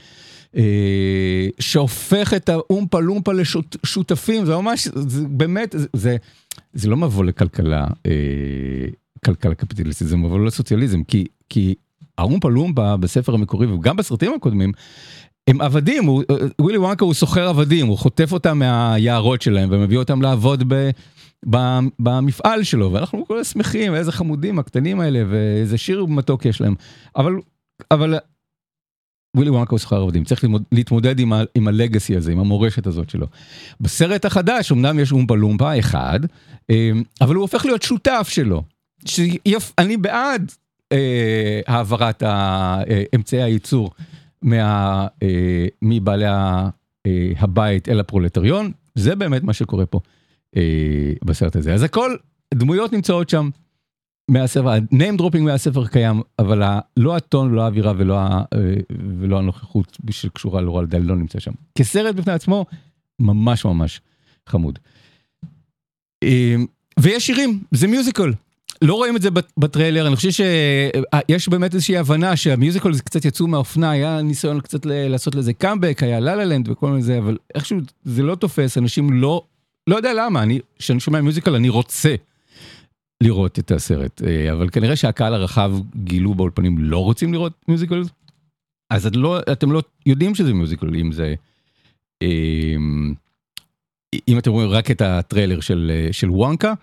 אה, 0.57 1.49
שהופך 1.61 2.35
את 2.35 2.49
האומפה 2.49 3.01
לומפה 3.01 3.33
לשותפים, 3.33 4.45
זה 4.45 4.57
ממש, 4.57 4.89
זה 4.95 5.25
באמת, 5.29 5.75
זה, 5.79 5.87
זה, 5.93 6.17
זה 6.73 6.89
לא 6.89 6.97
מבוא 6.97 7.25
לכלכלה, 7.25 7.87
אה, 8.07 8.13
כלכלה 9.25 9.55
קפיטליסטית, 9.55 10.09
זה 10.09 10.17
מבוא 10.17 10.41
לסוציאליזם, 10.41 11.03
כי, 11.03 11.27
כי 11.49 11.75
האומפה 12.19 12.51
לומפה 12.51 12.97
בספר 12.97 13.35
המקורי 13.35 13.67
וגם 13.67 13.97
בסרטים 13.97 14.33
הקודמים, 14.37 14.73
הם 15.49 15.61
עבדים, 15.61 16.05
הוא, 16.05 16.23
ווילי 16.61 16.79
וונקה 16.79 17.05
הוא 17.05 17.15
סוחר 17.15 17.49
עבדים, 17.49 17.87
הוא 17.87 17.99
חוטף 17.99 18.33
אותם 18.33 18.59
מהיערות 18.59 19.43
שלהם 19.43 19.69
ומביא 19.73 19.99
אותם 19.99 20.23
לעבוד 20.23 20.65
ב, 20.69 20.91
ב, 21.51 21.57
במפעל 21.99 22.63
שלו, 22.63 22.93
ואנחנו 22.93 23.27
כל 23.27 23.45
שמחים, 23.45 23.95
איזה 23.95 24.13
חמודים 24.13 24.59
הקטנים 24.59 25.01
האלה, 25.01 25.23
ואיזה 25.31 25.79
שיר 25.79 26.07
מתוק 26.07 26.45
יש 26.45 26.61
להם. 26.61 26.75
אבל, 27.17 27.33
אבל 27.91 28.19
ווילי 29.37 29.51
וונקה 29.51 29.71
הוא 29.71 29.79
סוחר 29.79 30.03
עבדים, 30.03 30.25
צריך 30.25 30.45
להתמודד 30.73 31.19
עם, 31.19 31.33
ה, 31.33 31.43
עם 31.55 31.69
הלגאסי 31.69 32.17
הזה, 32.17 32.33
עם 32.33 32.39
המורשת 32.39 32.87
הזאת 32.87 33.11
שלו. 33.11 33.27
בסרט 33.81 34.25
החדש 34.25 34.73
אמנם 34.73 34.99
יש 34.99 35.13
אומפה 35.13 35.37
לומפה 35.37 35.79
אחד, 35.79 36.21
אה, 36.71 36.91
אבל 37.21 37.35
הוא 37.35 37.43
הופך 37.43 37.65
להיות 37.65 37.83
שותף 37.83 38.29
שלו. 38.31 38.63
שאני 39.05 39.97
בעד 39.97 40.53
אה, 40.93 41.61
העברת 41.67 42.23
אה, 42.23 42.83
אמצעי 43.15 43.43
הייצור. 43.43 43.91
מה, 44.43 45.07
אה, 45.23 45.67
מבעלי 45.83 46.27
אה, 46.27 47.33
הבית 47.39 47.89
אל 47.89 48.01
הפרולטריון, 48.01 48.73
זה 48.95 49.17
באמת 49.17 49.43
מה 49.43 49.53
שקורה 49.53 49.87
פה 49.87 50.01
אה, 50.57 51.13
בסרט 51.25 51.57
הזה. 51.57 51.75
אז 51.75 51.83
הכל, 51.83 52.17
דמויות 52.55 52.93
נמצאות 52.93 53.29
שם 53.29 53.51
מהספר, 54.31 54.69
ה-name 54.69 55.21
dropping 55.21 55.41
מהספר 55.41 55.87
קיים, 55.87 56.23
אבל 56.39 56.63
ה, 56.63 56.81
לא 56.97 57.17
הטון, 57.17 57.53
לא 57.55 57.63
האווירה 57.63 57.93
ולא, 57.97 58.19
ה, 58.19 58.43
אה, 58.55 58.75
ולא 59.19 59.39
הנוכחות 59.39 59.99
שקשורה 60.11 60.61
לאורל 60.61 60.87
דל 60.87 60.99
לא 60.99 61.17
נמצא 61.17 61.39
שם. 61.41 61.53
כסרט 61.75 62.15
בפני 62.15 62.33
עצמו, 62.33 62.67
ממש 63.19 63.65
ממש 63.65 64.01
חמוד. 64.49 64.79
אה, 66.23 66.57
ויש 67.01 67.27
שירים, 67.27 67.63
זה 67.71 67.89
מיוזיקל. 67.89 68.33
לא 68.85 68.95
רואים 68.95 69.17
את 69.17 69.23
זה 69.23 69.29
בטריילר, 69.57 70.07
אני 70.07 70.17
חושב 70.17 70.31
שיש 70.31 71.49
באמת 71.49 71.75
איזושהי 71.75 71.97
הבנה 71.97 72.37
שהמיוזיקל 72.37 72.93
זה 72.93 73.03
קצת 73.03 73.25
יצאו 73.25 73.47
מהאופנה, 73.47 73.91
היה 73.91 74.23
ניסיון 74.23 74.61
קצת 74.61 74.87
לעשות 74.87 75.35
לזה 75.35 75.53
קאמבק, 75.53 76.03
היה 76.03 76.21
לה 76.21 76.37
לה 76.37 76.45
לנד 76.45 76.69
וכל 76.69 76.91
מיני 76.91 77.03
זה, 77.03 77.19
אבל 77.19 77.37
איכשהו 77.55 77.79
זה 78.05 78.23
לא 78.23 78.35
תופס, 78.35 78.79
אנשים 78.79 79.13
לא, 79.13 79.45
לא 79.87 79.97
יודע 79.97 80.13
למה, 80.15 80.43
אני, 80.43 80.61
כשאני 80.79 81.01
שומע 81.01 81.21
מיוזיקל 81.21 81.55
אני 81.55 81.69
רוצה 81.69 82.15
לראות 83.23 83.59
את 83.59 83.71
הסרט, 83.71 84.23
אה, 84.23 84.53
אבל 84.53 84.69
כנראה 84.71 84.97
שהקהל 84.97 85.35
הרחב 85.35 85.73
גילו 85.97 86.35
באולפנים 86.35 86.79
לא 86.79 86.99
רוצים 87.05 87.33
לראות 87.33 87.53
מיוזיקל, 87.69 88.03
אז 88.91 89.07
את 89.07 89.17
לא, 89.17 89.41
אתם 89.53 89.73
לא 89.73 89.83
יודעים 90.07 90.35
שזה 90.35 90.55
מיוזיקל, 90.55 90.95
אם 90.95 91.13
זה... 91.13 91.35
אה, 92.23 92.77
אם 94.29 94.39
אתם 94.39 94.51
רואים 94.51 94.71
רק 94.71 94.91
את 94.91 95.01
הטריילר 95.01 95.61
של, 95.61 95.93
אה, 95.95 96.13
של 96.13 96.31
וונקה, 96.31 96.75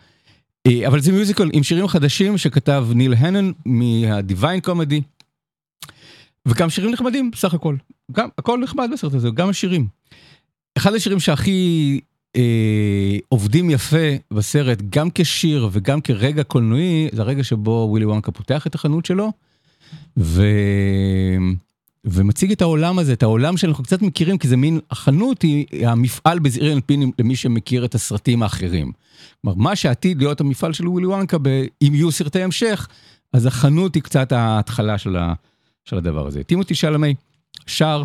אבל 0.87 0.99
זה 0.99 1.11
מיוזיקל 1.11 1.49
עם 1.53 1.63
שירים 1.63 1.87
חדשים 1.87 2.37
שכתב 2.37 2.87
ניל 2.95 3.13
הנן 3.13 3.51
מהדיוויין 3.65 4.59
קומדי. 4.59 5.01
וגם 6.45 6.69
שירים 6.69 6.91
נחמדים 6.91 7.31
בסך 7.31 7.53
הכל, 7.53 7.75
גם 8.11 8.29
הכל 8.37 8.59
נחמד 8.63 8.89
בסרט 8.93 9.13
הזה, 9.13 9.29
גם 9.29 9.49
השירים. 9.49 9.87
אחד 10.77 10.93
השירים 10.93 11.19
שהכי 11.19 11.99
אה, 12.35 13.17
עובדים 13.29 13.69
יפה 13.69 14.07
בסרט, 14.33 14.81
גם 14.89 15.09
כשיר 15.15 15.69
וגם 15.71 16.01
כרגע 16.01 16.43
קולנועי, 16.43 17.09
זה 17.11 17.21
הרגע 17.21 17.43
שבו 17.43 17.87
ווילי 17.89 18.05
וונקה 18.05 18.31
פותח 18.31 18.67
את 18.67 18.75
החנות 18.75 19.05
שלו, 19.05 19.31
ו... 20.17 20.43
ומציג 22.07 22.51
את 22.51 22.61
העולם 22.61 22.99
הזה, 22.99 23.13
את 23.13 23.23
העולם 23.23 23.57
שאנחנו 23.57 23.83
קצת 23.83 24.01
מכירים, 24.01 24.37
כי 24.37 24.47
זה 24.47 24.57
מין, 24.57 24.79
החנות 24.91 25.41
היא 25.41 25.87
המפעל 25.87 26.39
בזעיר 26.39 26.73
אנפין 26.73 27.11
למי 27.19 27.35
שמכיר 27.35 27.85
את 27.85 27.95
הסרטים 27.95 28.43
האחרים. 28.43 28.91
כלומר, 29.41 29.57
מה 29.57 29.75
שעתיד 29.75 30.17
להיות 30.17 30.41
המפעל 30.41 30.73
של 30.73 30.87
ווילי 30.87 31.07
וונקה. 31.07 31.37
אם 31.81 31.91
יהיו 31.95 32.11
סרטי 32.11 32.43
המשך, 32.43 32.87
אז 33.33 33.45
החנות 33.45 33.95
היא 33.95 34.03
קצת 34.03 34.31
ההתחלה 34.31 34.97
של, 34.97 35.15
ה... 35.15 35.33
של 35.85 35.97
הדבר 35.97 36.27
הזה. 36.27 36.43
טימותי 36.43 36.75
שלמי 36.75 37.15
שר, 37.65 38.03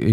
אה, 0.00 0.06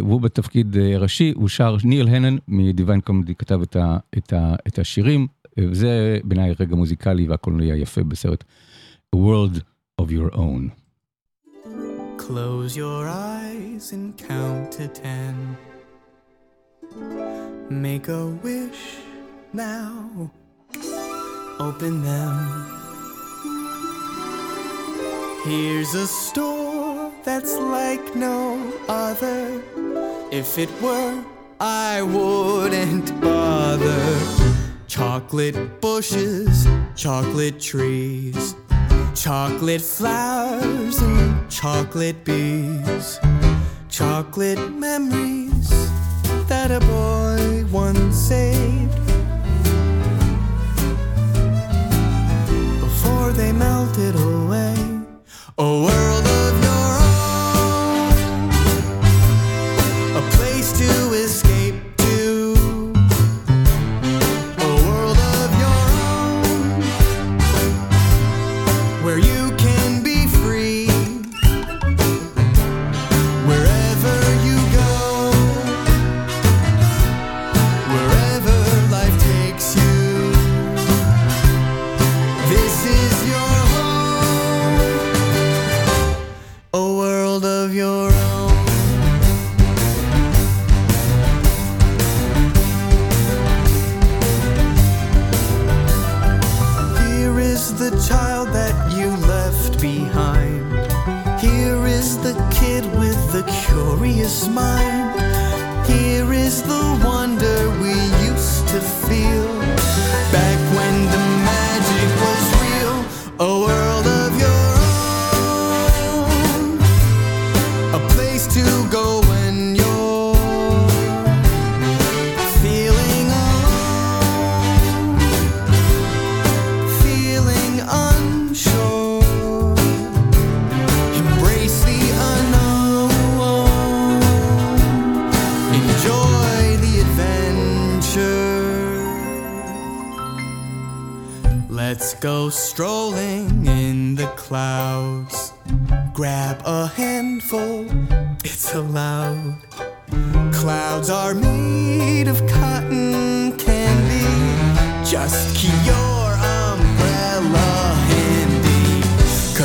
והוא 0.00 0.20
בתפקיד 0.20 0.76
אה, 0.76 0.98
ראשי, 0.98 1.32
הוא 1.36 1.48
שר, 1.48 1.76
ניל 1.84 2.08
הנן 2.08 2.36
מדיוויין 2.48 3.00
קומדי 3.00 3.34
כתב 3.34 3.60
את, 3.62 3.76
ה... 3.76 3.96
את, 4.18 4.32
ה... 4.32 4.54
את 4.68 4.78
השירים, 4.78 5.26
וזה 5.58 6.18
בעיניי 6.24 6.54
רגע 6.60 6.76
מוזיקלי 6.76 7.28
והקולנועי 7.28 7.72
היפה 7.72 8.02
בסרט 8.02 8.44
World 9.16 9.58
of 10.00 10.04
Your 10.04 10.34
Own. 10.34 10.85
Close 12.18 12.76
your 12.76 13.06
eyes 13.08 13.92
and 13.92 14.16
count 14.18 14.72
to 14.72 14.88
ten. 14.88 15.56
Make 17.70 18.08
a 18.08 18.26
wish 18.26 18.98
now. 19.52 20.30
Open 21.58 22.02
them. 22.02 22.72
Here's 25.44 25.94
a 25.94 26.06
store 26.06 27.12
that's 27.24 27.56
like 27.56 28.16
no 28.16 28.72
other. 28.88 29.62
If 30.32 30.58
it 30.58 30.70
were, 30.82 31.24
I 31.60 32.02
wouldn't 32.02 33.20
bother. 33.20 34.18
Chocolate 34.88 35.80
bushes, 35.80 36.66
chocolate 36.96 37.60
trees. 37.60 38.56
Chocolate 39.16 39.80
flowers 39.80 41.00
and 41.00 41.50
chocolate 41.50 42.22
bees, 42.22 43.18
chocolate 43.88 44.70
memories 44.72 45.70
that 46.48 46.70
a 46.70 46.80
boy 46.80 47.64
once 47.72 48.14
saved 48.14 48.65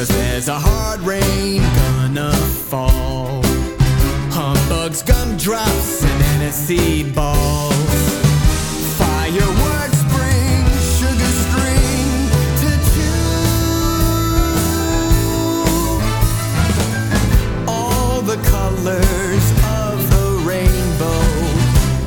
Cause 0.01 0.17
there's 0.17 0.47
a 0.47 0.57
hard 0.57 1.01
rain 1.01 1.61
gonna 1.61 2.33
fall. 2.33 3.43
Humbugs, 4.31 5.03
gumdrops, 5.03 6.03
and 6.03 6.23
aniseed 6.23 7.13
balls. 7.13 7.75
Fireworks 8.97 10.01
the 18.23 18.37
colors 18.49 19.45
of 19.83 20.09
the 20.09 20.41
rainbow 20.47 21.21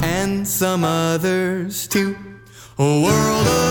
and 0.03 0.49
some 0.49 0.85
others 0.85 1.87
too. 1.87 2.17
A 2.79 2.83
world 2.83 3.47
of 3.47 3.64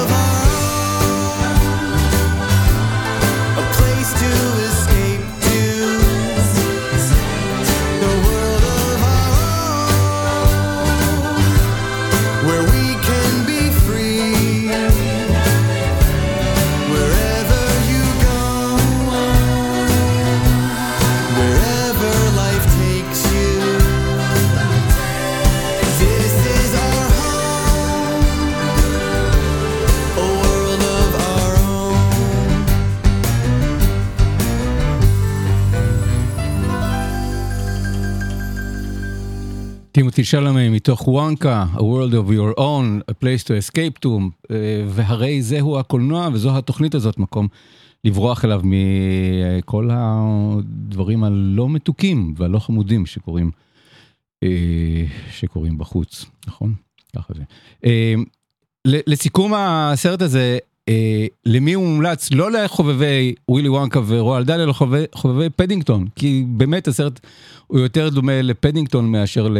טימותי 40.13 40.29
שלמי 40.29 40.69
מתוך 40.69 41.07
וונקה, 41.07 41.65
A 41.75 41.79
World 41.79 42.13
of 42.13 42.31
Your 42.31 42.59
Own, 42.59 43.11
A 43.11 43.13
Place 43.23 43.43
to 43.43 43.49
Escape 43.49 44.05
to, 44.05 44.09
אה, 44.51 44.85
והרי 44.87 45.41
זהו 45.41 45.79
הקולנוע 45.79 46.29
וזו 46.33 46.57
התוכנית 46.57 46.95
הזאת, 46.95 47.17
מקום 47.17 47.47
לברוח 48.03 48.45
אליו 48.45 48.61
מכל 48.63 49.89
הדברים 49.91 51.23
הלא 51.23 51.69
מתוקים 51.69 52.33
והלא 52.37 52.59
חמודים 52.59 53.05
שקורים, 53.05 53.51
אה, 54.43 55.05
שקורים 55.31 55.77
בחוץ, 55.77 56.25
נכון? 56.47 56.73
ככה 57.15 57.33
זה. 57.33 57.43
אה, 57.85 58.13
לסיכום 58.85 59.53
הסרט 59.55 60.21
הזה, 60.21 60.57
אה, 60.89 61.25
למי 61.45 61.73
הוא 61.73 61.87
מומלץ? 61.87 62.31
לא 62.31 62.51
לחובבי 62.51 63.35
ווילי 63.49 63.69
וונקה 63.69 64.01
ורועל 64.07 64.43
דל, 64.43 64.59
אלא 64.59 64.73
לחובבי 65.13 65.49
פדינגטון, 65.55 66.07
כי 66.15 66.45
באמת 66.47 66.87
הסרט 66.87 67.19
הוא 67.67 67.79
יותר 67.79 68.09
דומה 68.09 68.41
לפדינגטון 68.41 69.11
מאשר 69.11 69.47
ל, 69.47 69.57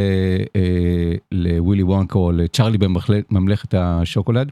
אה, 0.56 1.16
לווילי 1.32 1.84
וונקה 1.84 2.20
או 2.20 2.32
לצ'ארלי 2.32 2.78
בממלכת 2.78 3.74
השוקולד. 3.78 4.52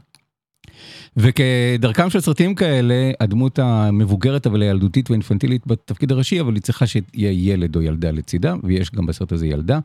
וכדרכם 1.16 2.10
של 2.10 2.20
סרטים 2.20 2.54
כאלה, 2.54 3.10
הדמות 3.20 3.58
המבוגרת 3.58 4.46
אבל 4.46 4.62
הילדותית 4.62 5.10
ואינפנטילית 5.10 5.66
בתפקיד 5.66 6.12
הראשי, 6.12 6.40
אבל 6.40 6.54
היא 6.54 6.62
צריכה 6.62 6.86
שיהיה 6.86 7.32
ילד 7.32 7.76
או 7.76 7.82
ילדה 7.82 8.10
לצידה, 8.10 8.54
ויש 8.62 8.90
גם 8.90 9.06
בסרט 9.06 9.32
הזה 9.32 9.46
ילדה. 9.46 9.78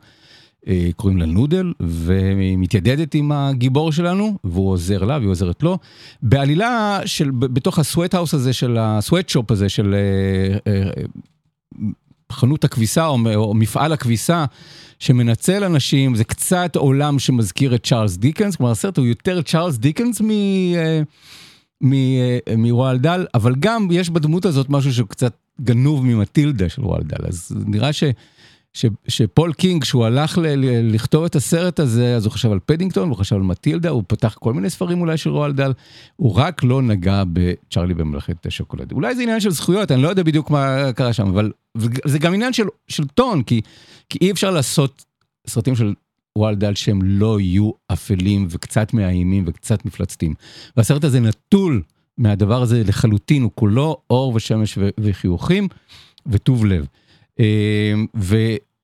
אה, 0.68 0.88
קוראים 0.96 1.18
לה 1.18 1.26
נודל, 1.26 1.72
והיא 1.80 2.58
מתיידדת 2.58 3.14
עם 3.14 3.32
הגיבור 3.32 3.92
שלנו, 3.92 4.38
והוא 4.44 4.70
עוזר 4.70 5.04
לה 5.04 5.18
והיא 5.18 5.28
עוזרת 5.28 5.62
לו. 5.62 5.78
בעלילה 6.22 7.00
של, 7.04 7.30
בתוך 7.30 7.78
ה 7.78 7.84
sweat 7.84 8.14
house 8.14 8.34
הזה, 8.34 8.52
של 8.52 8.76
ה 8.80 8.88
sweat 8.88 9.28
shop 9.28 9.50
הזה, 9.50 9.68
של 9.68 9.94
אה, 9.94 10.72
אה, 10.72 10.90
חנות 12.32 12.64
הכביסה 12.64 13.06
או, 13.06 13.18
או 13.34 13.54
מפעל 13.54 13.92
הכביסה, 13.92 14.44
שמנצל 14.98 15.64
אנשים, 15.64 16.14
זה 16.14 16.24
קצת 16.24 16.76
עולם 16.76 17.18
שמזכיר 17.18 17.74
את 17.74 17.86
צ'ארלס 17.86 18.16
דיקנס, 18.16 18.56
כלומר 18.56 18.72
הסרט 18.72 18.98
הוא 18.98 19.06
יותר 19.06 19.42
צ'ארלס 19.42 19.76
דיקנס 19.76 20.22
מרואלד 22.56 22.98
דאל, 22.98 23.26
אבל 23.34 23.54
גם 23.58 23.88
יש 23.90 24.10
בדמות 24.10 24.44
הזאת 24.44 24.66
משהו 24.70 24.92
שהוא 24.92 25.08
קצת 25.08 25.32
גנוב 25.60 26.04
ממטילדה 26.04 26.68
של 26.68 26.84
רואלד 26.84 27.02
דאל, 27.02 27.26
אז 27.26 27.52
נראה 27.66 27.92
ש... 27.92 28.04
ש, 28.78 28.86
שפול 29.08 29.52
קינג, 29.52 29.82
כשהוא 29.82 30.04
הלך 30.04 30.38
ל, 30.38 30.46
ל, 30.46 30.94
לכתוב 30.94 31.24
את 31.24 31.36
הסרט 31.36 31.80
הזה, 31.80 32.16
אז 32.16 32.24
הוא 32.24 32.32
חשב 32.32 32.52
על 32.52 32.58
פדינגטון, 32.66 33.08
הוא 33.08 33.16
חשב 33.16 33.36
על 33.36 33.42
מטילדה, 33.42 33.88
הוא 33.88 34.02
פתח 34.06 34.36
כל 34.40 34.52
מיני 34.52 34.70
ספרים 34.70 35.00
אולי 35.00 35.16
של 35.16 35.30
רואלד 35.30 35.52
דאל, 35.52 35.72
הוא 36.16 36.34
רק 36.34 36.64
לא 36.64 36.82
נגע 36.82 37.22
בצ'ארלי 37.32 37.94
בממלכת 37.94 38.46
השוקולד. 38.46 38.92
אולי 38.92 39.14
זה 39.14 39.22
עניין 39.22 39.40
של 39.40 39.50
זכויות, 39.50 39.92
אני 39.92 40.02
לא 40.02 40.08
יודע 40.08 40.22
בדיוק 40.22 40.50
מה 40.50 40.92
קרה 40.92 41.12
שם, 41.12 41.28
אבל 41.28 41.52
זה 42.04 42.18
גם 42.18 42.34
עניין 42.34 42.52
של, 42.52 42.64
של 42.88 43.06
טון, 43.06 43.42
כי, 43.42 43.60
כי 44.10 44.18
אי 44.20 44.30
אפשר 44.30 44.50
לעשות 44.50 45.04
סרטים 45.46 45.76
של 45.76 45.94
רועל 46.36 46.54
דל 46.54 46.74
שהם 46.74 47.02
לא 47.02 47.40
יהיו 47.40 47.70
אפלים 47.92 48.46
וקצת 48.50 48.94
מאיימים 48.94 49.44
וקצת 49.46 49.84
מפלצתיים. 49.84 50.34
והסרט 50.76 51.04
הזה 51.04 51.20
נטול 51.20 51.82
מהדבר 52.18 52.62
הזה 52.62 52.82
לחלוטין, 52.86 53.42
הוא 53.42 53.50
כולו 53.54 53.96
אור 54.10 54.34
ושמש 54.34 54.78
וחיוכים 55.00 55.68
וטוב 56.26 56.66
לב. 56.66 56.86
אה, 57.40 57.92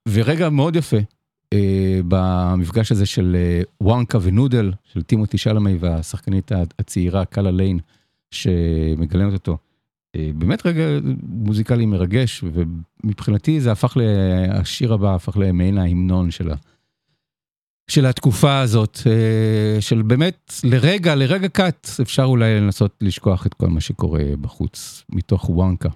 ורגע 0.08 0.50
מאוד 0.50 0.76
יפה 0.76 0.96
אה, 1.52 2.00
במפגש 2.08 2.92
הזה 2.92 3.06
של 3.06 3.36
אה, 3.38 3.62
וואנקה 3.80 4.18
ונודל, 4.22 4.72
של 4.84 5.02
טימותי 5.02 5.38
שלמי 5.38 5.76
והשחקנית 5.80 6.52
הצעירה 6.78 7.24
קאלה 7.24 7.50
ליין, 7.50 7.78
שמגלמת 8.30 9.32
אותו. 9.32 9.58
באמת 10.36 10.66
רגע 10.66 10.84
מוזיקלי 11.22 11.86
מרגש, 11.86 12.44
ומבחינתי 12.52 13.60
זה 13.60 13.72
הפך, 13.72 13.96
השיר 14.50 14.92
הבא 14.92 15.14
הפך 15.14 15.36
למעין 15.36 15.78
ההמנון 15.78 16.30
של, 16.30 16.50
ה, 16.50 16.54
של 17.88 18.06
התקופה 18.06 18.60
הזאת, 18.60 18.98
של 19.80 20.02
באמת 20.02 20.54
לרגע, 20.64 21.14
לרגע 21.14 21.48
קט, 21.48 21.88
אפשר 22.02 22.22
אולי 22.22 22.60
לנסות 22.60 22.94
לשכוח 23.00 23.46
את 23.46 23.54
כל 23.54 23.68
מה 23.68 23.80
שקורה 23.80 24.24
בחוץ, 24.40 25.04
מתוך 25.08 25.50
וואנקה, 25.50 25.88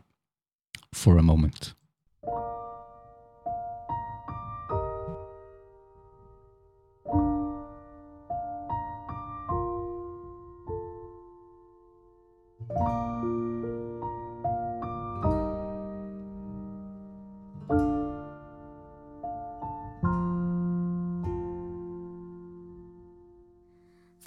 for 0.94 1.18
a 1.18 1.22
moment. 1.22 1.77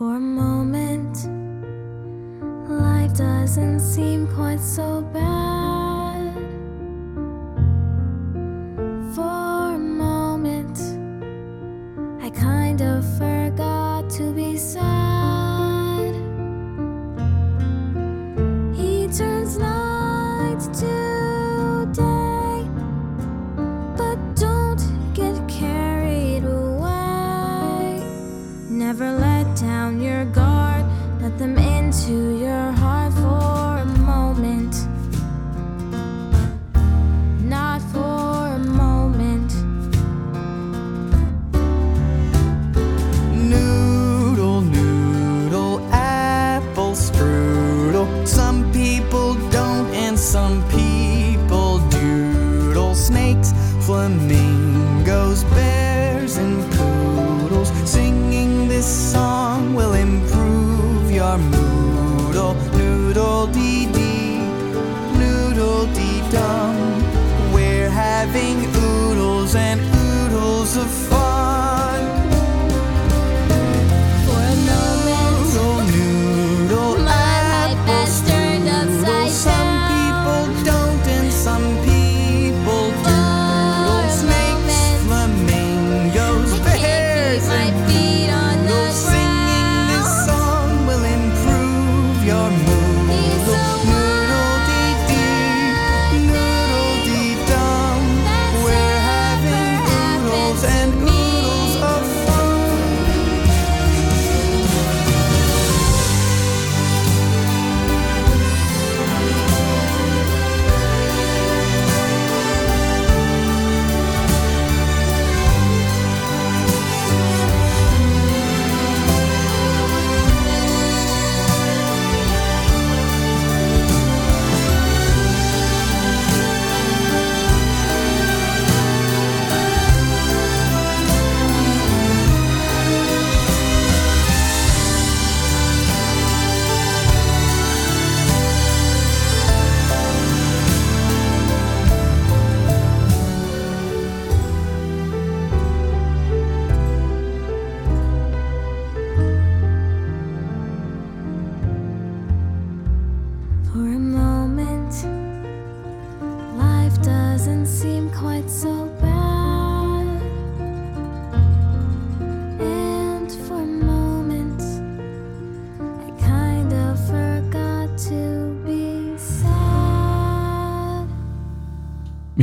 For 0.01 0.15
a 0.15 0.19
moment, 0.19 1.15
life 2.67 3.15
doesn't 3.15 3.81
seem 3.81 4.27
quite 4.33 4.59
so 4.59 5.03
bad. 5.13 5.40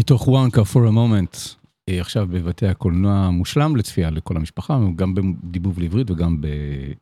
מתוך 0.09 0.29
וואנקה 0.29 0.63
for 0.63 0.89
a 0.89 0.93
moment, 0.93 1.55
אה, 1.89 2.01
עכשיו 2.01 2.27
בבתי 2.31 2.67
הקולנוע 2.67 3.31
מושלם 3.31 3.77
לצפייה 3.77 4.11
לכל 4.11 4.37
המשפחה, 4.37 4.79
גם 4.97 5.15
בדיבוב 5.15 5.79
לעברית 5.79 6.11
וגם 6.11 6.41
ב, 6.41 6.47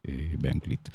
אה, 0.08 0.14
באנגלית. 0.40 0.88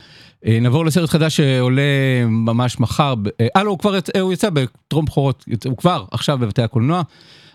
אה, 0.46 0.60
נעבור 0.62 0.86
לסרט 0.86 1.10
חדש 1.10 1.38
שעולה 1.38 1.82
ממש 2.26 2.80
מחר, 2.80 3.14
אה, 3.56 3.64
לא, 3.64 3.70
הוא 3.70 3.80
כבר 3.80 3.96
יצא, 3.96 4.20
הוא 4.20 4.34
יצא 4.34 4.50
בטרום 4.50 5.06
בכורות, 5.06 5.46
הוא 5.66 5.78
כבר 5.78 6.06
עכשיו 6.12 6.38
בבתי 6.38 6.62
הקולנוע. 6.62 7.02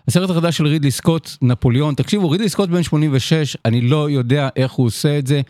הסרט 0.07 0.29
החדש 0.29 0.57
של 0.57 0.67
רידלי 0.67 0.91
סקוט, 0.91 1.29
נפוליאון, 1.41 1.95
תקשיבו, 1.95 2.29
רידלי 2.29 2.49
סקוט 2.49 2.69
בן 2.69 2.83
86, 2.83 3.57
אני 3.65 3.81
לא 3.81 4.09
יודע 4.09 4.49
איך 4.55 4.71
הוא 4.71 4.85
עושה 4.85 5.19
את 5.19 5.27
זה. 5.27 5.41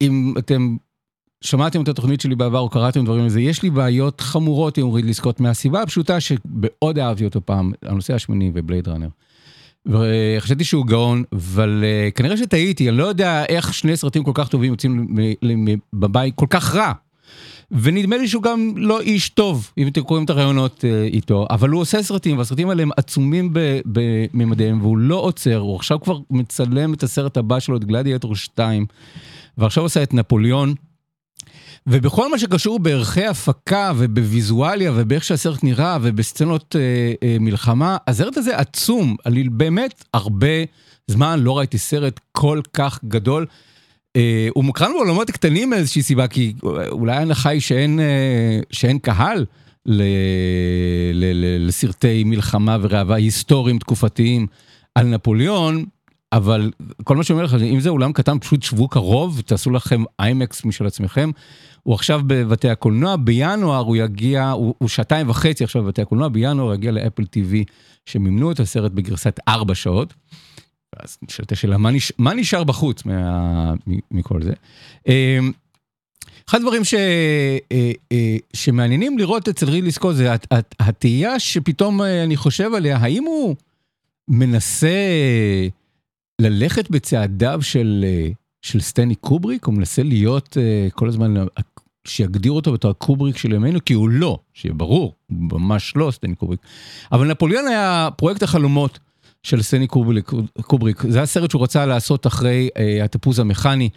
אם 0.00 0.34
אתם 0.38 0.76
שמעתם 1.46 1.82
את 1.82 1.88
התוכנית 1.88 2.20
שלי 2.20 2.34
בעבר 2.34 2.58
או 2.58 2.68
קראתם 2.68 3.04
דברים 3.04 3.26
לזה, 3.26 3.40
יש 3.40 3.62
לי 3.62 3.70
בעיות 3.70 4.20
חמורות 4.20 4.78
עם 4.78 4.92
רידלי 4.92 5.14
סקוט 5.14 5.40
מהסיבה 5.40 5.82
הפשוטה 5.82 6.20
שמאוד 6.20 6.98
אהבתי 6.98 7.24
אותו 7.24 7.40
פעם, 7.44 7.72
הנושא 7.82 8.14
השמיני 8.14 8.50
ובלייד 8.54 8.88
ראנר. 8.88 9.08
וחשבתי 9.86 10.64
שהוא 10.64 10.86
גאון, 10.86 11.22
אבל 11.32 11.84
uh, 11.84 12.12
כנראה 12.14 12.36
שטעיתי, 12.36 12.88
אני 12.88 12.96
לא 12.96 13.04
יודע 13.04 13.44
איך 13.44 13.74
שני 13.74 13.96
סרטים 13.96 14.24
כל 14.24 14.30
כך 14.34 14.48
טובים 14.48 14.72
יוצאים 14.72 15.16
בבית 15.92 16.34
כל 16.34 16.46
כך 16.50 16.74
רע. 16.74 16.92
ונדמה 17.70 18.16
לי 18.16 18.28
שהוא 18.28 18.42
גם 18.42 18.72
לא 18.76 19.00
איש 19.00 19.28
טוב, 19.28 19.70
אם 19.78 19.88
אתם 19.88 20.02
קוראים 20.02 20.24
את 20.24 20.30
הרעיונות 20.30 20.84
uh, 20.84 21.14
איתו, 21.14 21.46
אבל 21.50 21.68
הוא 21.70 21.80
עושה 21.80 22.02
סרטים, 22.02 22.38
והסרטים 22.38 22.68
האלה 22.68 22.82
הם 22.82 22.90
עצומים 22.96 23.52
בממדיהם, 23.86 24.80
והוא 24.80 24.98
לא 24.98 25.16
עוצר, 25.16 25.56
הוא 25.56 25.76
עכשיו 25.76 26.00
כבר 26.00 26.18
מצלם 26.30 26.94
את 26.94 27.02
הסרט 27.02 27.36
הבא 27.36 27.60
שלו, 27.60 27.76
את 27.76 27.84
גלדיאטור 27.84 28.36
2, 28.36 28.86
ועכשיו 29.58 29.82
עושה 29.82 30.02
את 30.02 30.14
נפוליאון. 30.14 30.74
ובכל 31.86 32.30
מה 32.30 32.38
שקשור 32.38 32.78
בערכי 32.78 33.24
הפקה 33.24 33.92
ובוויזואליה 33.96 34.92
ובאיך 34.94 35.24
שהסרט 35.24 35.64
נראה 35.64 35.98
ובסצנות 36.02 36.76
אה, 36.76 37.12
אה, 37.28 37.36
מלחמה, 37.40 37.96
הסרט 38.06 38.36
הזה 38.36 38.56
עצום, 38.56 39.16
אני 39.26 39.48
באמת 39.48 40.04
הרבה 40.14 40.64
זמן 41.06 41.40
לא 41.40 41.58
ראיתי 41.58 41.78
סרט 41.78 42.20
כל 42.32 42.60
כך 42.72 43.00
גדול. 43.04 43.46
אה, 44.16 44.48
הוא 44.54 44.64
מוקרן 44.64 44.92
בעולמות 44.92 45.30
קטנים 45.30 45.70
מאיזושהי 45.70 46.02
סיבה, 46.02 46.28
כי 46.28 46.52
אולי 46.90 47.16
ההנחה 47.16 47.48
היא 47.48 47.60
שאין, 47.60 48.00
אה, 48.00 48.58
שאין 48.70 48.98
קהל 48.98 49.44
ל, 49.86 50.02
ל, 51.12 51.24
ל, 51.34 51.66
לסרטי 51.66 52.24
מלחמה 52.24 52.76
וראווה 52.80 53.16
היסטוריים 53.16 53.78
תקופתיים 53.78 54.46
על 54.94 55.06
נפוליאון, 55.06 55.84
אבל 56.32 56.70
כל 57.04 57.16
מה 57.16 57.24
שאומר 57.24 57.42
לך, 57.44 57.54
אם 57.54 57.80
זה 57.80 57.88
אולם 57.88 58.12
קטן, 58.12 58.38
פשוט 58.38 58.62
שבו 58.62 58.88
קרוב, 58.88 59.40
תעשו 59.46 59.70
לכם 59.70 60.04
איימקס 60.20 60.64
משל 60.64 60.86
עצמכם. 60.86 61.30
הוא 61.82 61.94
עכשיו 61.94 62.20
בבתי 62.26 62.68
הקולנוע, 62.70 63.16
בינואר 63.16 63.80
הוא 63.80 63.96
יגיע, 63.96 64.50
הוא, 64.50 64.74
הוא 64.78 64.88
שעתיים 64.88 65.28
וחצי 65.30 65.64
עכשיו 65.64 65.82
בבתי 65.82 66.02
הקולנוע, 66.02 66.28
בינואר 66.28 66.66
הוא 66.66 66.74
יגיע 66.74 66.92
לאפל 66.92 67.22
TV, 67.22 67.54
שמימנו 68.06 68.52
את 68.52 68.60
הסרט 68.60 68.92
בגרסת 68.92 69.40
ארבע 69.48 69.74
שעות. 69.74 70.14
אז 71.00 71.18
נשאלת 71.22 71.52
השאלה, 71.52 71.78
מה, 71.78 71.90
נש... 71.90 72.12
מה 72.18 72.34
נשאר 72.34 72.64
בחוץ 72.64 73.04
מה... 73.04 73.74
מכל 74.10 74.42
זה? 74.42 74.52
אמ, 75.08 75.52
אחד 76.48 76.58
הדברים 76.58 76.84
ש... 76.84 76.94
אה, 76.94 77.90
אה, 78.12 78.36
שמעניינים 78.52 79.18
לראות 79.18 79.48
אצל 79.48 79.70
רידלי 79.70 79.92
סקוט 79.92 80.16
זה 80.16 80.32
הת- 80.32 80.46
הת- 80.50 80.74
התהייה 80.80 81.40
שפתאום 81.40 82.02
אה, 82.02 82.24
אני 82.24 82.36
חושב 82.36 82.74
עליה, 82.74 82.96
האם 82.96 83.24
הוא 83.24 83.56
מנסה 84.28 84.88
ללכת 86.40 86.90
בצעדיו 86.90 87.62
של, 87.62 88.04
אה, 88.08 88.28
של 88.62 88.80
סטני 88.80 89.14
קובריק, 89.14 89.64
הוא 89.64 89.74
מנסה 89.74 90.02
להיות 90.02 90.56
אה, 90.60 90.88
כל 90.90 91.08
הזמן, 91.08 91.36
אה, 91.36 91.44
שיגדיר 92.06 92.52
אותו 92.52 92.72
בתור 92.72 92.90
הקובריק 92.90 93.36
של 93.36 93.52
ימינו, 93.52 93.84
כי 93.84 93.94
הוא 93.94 94.08
לא, 94.08 94.38
שיהיה 94.54 94.74
ברור, 94.74 95.14
הוא 95.26 95.60
ממש 95.60 95.92
לא 95.96 96.10
סטני 96.10 96.34
קובריק. 96.34 96.60
אבל 97.12 97.30
נפוליאון 97.30 97.68
היה 97.68 98.08
פרויקט 98.16 98.42
החלומות 98.42 98.98
של 99.42 99.62
סטני 99.62 99.86
קובריק, 99.86 100.30
קובריק. 100.60 101.02
זה 101.08 101.22
הסרט 101.22 101.50
שהוא 101.50 101.62
רצה 101.62 101.86
לעשות 101.86 102.26
אחרי 102.26 102.68
התפוז 103.04 103.38
המכני. 103.38 103.88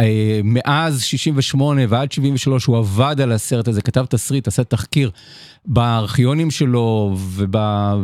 אה, 0.00 0.40
מאז 0.44 1.02
68 1.02 1.82
ועד 1.88 2.12
73 2.12 2.64
הוא 2.64 2.78
עבד 2.78 3.20
על 3.20 3.32
הסרט 3.32 3.68
הזה, 3.68 3.82
כתב 3.82 4.04
תסריט, 4.08 4.48
עשה 4.48 4.64
תחקיר 4.64 5.10
בארכיונים 5.64 6.50
שלו 6.50 7.16
וב, 7.16 7.54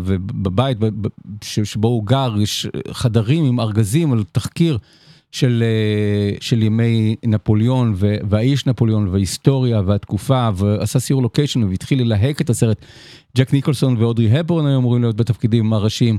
ובבית 0.05 0.79
שבו 1.43 1.89
הוא 1.89 2.07
גר, 2.07 2.35
יש 2.39 2.67
חדרים 2.91 3.45
עם 3.45 3.61
ארגזים 3.61 4.13
על 4.13 4.25
תחקיר 4.33 4.79
של, 5.33 5.63
אה, 5.67 6.37
של 6.41 6.63
ימי 6.63 7.17
נפוליאון 7.25 7.95
והאיש 7.99 8.67
נפוליאון 8.67 9.09
וההיסטוריה 9.09 9.83
והתקופה 9.87 10.49
ועשה 10.57 11.01
סיור 11.01 11.23
לוקיישן 11.23 11.63
והתחיל 11.63 12.01
ללהק 12.01 12.41
את 12.41 12.51
הסרט. 12.51 12.85
ג'ק 13.37 13.53
ניקולסון 13.53 13.97
ואודרי 13.97 14.39
הפורן 14.39 14.67
היו 14.67 14.79
אמורים 14.79 15.03
להיות 15.03 15.17
בתפקידים 15.17 15.73
הראשיים 15.73 16.19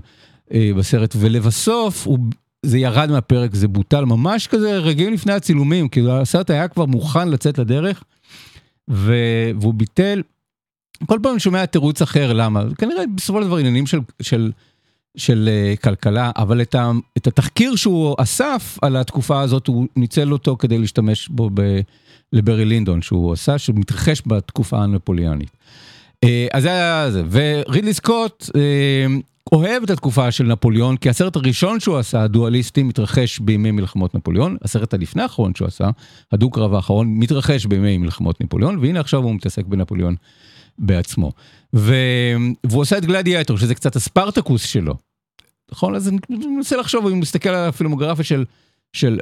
אה, 0.53 0.71
בסרט 0.77 1.15
ולבסוף 1.19 2.07
הוא 2.07 2.19
זה 2.65 2.77
ירד 2.77 3.11
מהפרק, 3.11 3.55
זה 3.55 3.67
בוטל 3.67 4.05
ממש 4.05 4.47
כזה 4.47 4.77
רגעים 4.77 5.13
לפני 5.13 5.33
הצילומים, 5.33 5.87
כאילו 5.87 6.11
הסרט 6.11 6.49
היה 6.49 6.67
כבר 6.67 6.85
מוכן 6.85 7.29
לצאת 7.29 7.57
לדרך, 7.57 8.03
ו... 8.89 9.15
והוא 9.59 9.73
ביטל. 9.73 10.21
כל 11.05 11.19
פעם 11.23 11.31
אני 11.31 11.39
שומע 11.39 11.65
תירוץ 11.65 12.01
אחר, 12.01 12.33
למה? 12.33 12.63
כנראה 12.77 13.03
בסופו 13.15 13.41
של 13.41 13.47
דבר 13.47 13.57
עניינים 13.57 13.87
של, 13.87 13.99
של, 14.21 14.51
של 15.17 15.49
uh, 15.49 15.81
כלכלה, 15.81 16.31
אבל 16.37 16.61
את, 16.61 16.75
ה... 16.75 16.91
את 17.17 17.27
התחקיר 17.27 17.75
שהוא 17.75 18.15
אסף 18.17 18.77
על 18.81 18.95
התקופה 18.95 19.41
הזאת, 19.41 19.67
הוא 19.67 19.87
ניצל 19.95 20.33
אותו 20.33 20.55
כדי 20.59 20.77
להשתמש 20.77 21.27
בו 21.27 21.49
ב... 21.53 21.79
לברי 22.33 22.65
לינדון, 22.65 23.01
שהוא 23.01 23.33
עשה, 23.33 23.57
שמתרחש 23.57 24.21
בתקופה 24.25 24.83
הנפוליאנית. 24.83 25.49
Uh, 26.25 26.27
אז 26.53 26.63
זה 26.63 26.69
היה 26.69 27.11
זה, 27.11 27.23
ורידלי 27.31 27.93
סקוט 27.93 28.43
uh, 28.43 28.51
אוהב 29.51 29.83
את 29.83 29.89
התקופה 29.89 30.31
של 30.31 30.43
נפוליאון, 30.43 30.97
כי 30.97 31.09
הסרט 31.09 31.35
הראשון 31.35 31.79
שהוא 31.79 31.97
עשה, 31.97 32.23
הדואליסטי, 32.23 32.83
מתרחש 32.83 33.39
בימי 33.39 33.71
מלחמות 33.71 34.15
נפוליאון, 34.15 34.57
הסרט 34.61 34.93
הלפני 34.93 35.21
האחרון 35.21 35.55
שהוא 35.55 35.67
עשה, 35.67 35.89
הדו-קרב 36.31 36.73
האחרון, 36.73 37.07
מתרחש 37.07 37.65
בימי 37.65 37.97
מלחמות 37.97 38.41
נפוליאון, 38.41 38.77
והנה 38.77 38.99
עכשיו 38.99 39.23
הוא 39.23 39.35
מתעסק 39.35 39.65
בנפוליאון 39.65 40.15
בעצמו. 40.77 41.31
ו... 41.75 41.95
והוא 42.63 42.81
עושה 42.81 42.97
את 42.97 43.05
גלדיאטור, 43.05 43.57
שזה 43.57 43.75
קצת 43.75 43.95
הספרטקוס 43.95 44.63
שלו. 44.63 44.93
נכון? 45.71 45.95
אז 45.95 46.07
אני 46.07 46.17
מנסה 46.29 46.77
לחשוב, 46.77 47.07
אם 47.07 47.19
מסתכל 47.19 47.49
על 47.49 47.69
הפילמוגרפיה 47.69 48.25
של... 48.25 48.45
של 48.93 49.19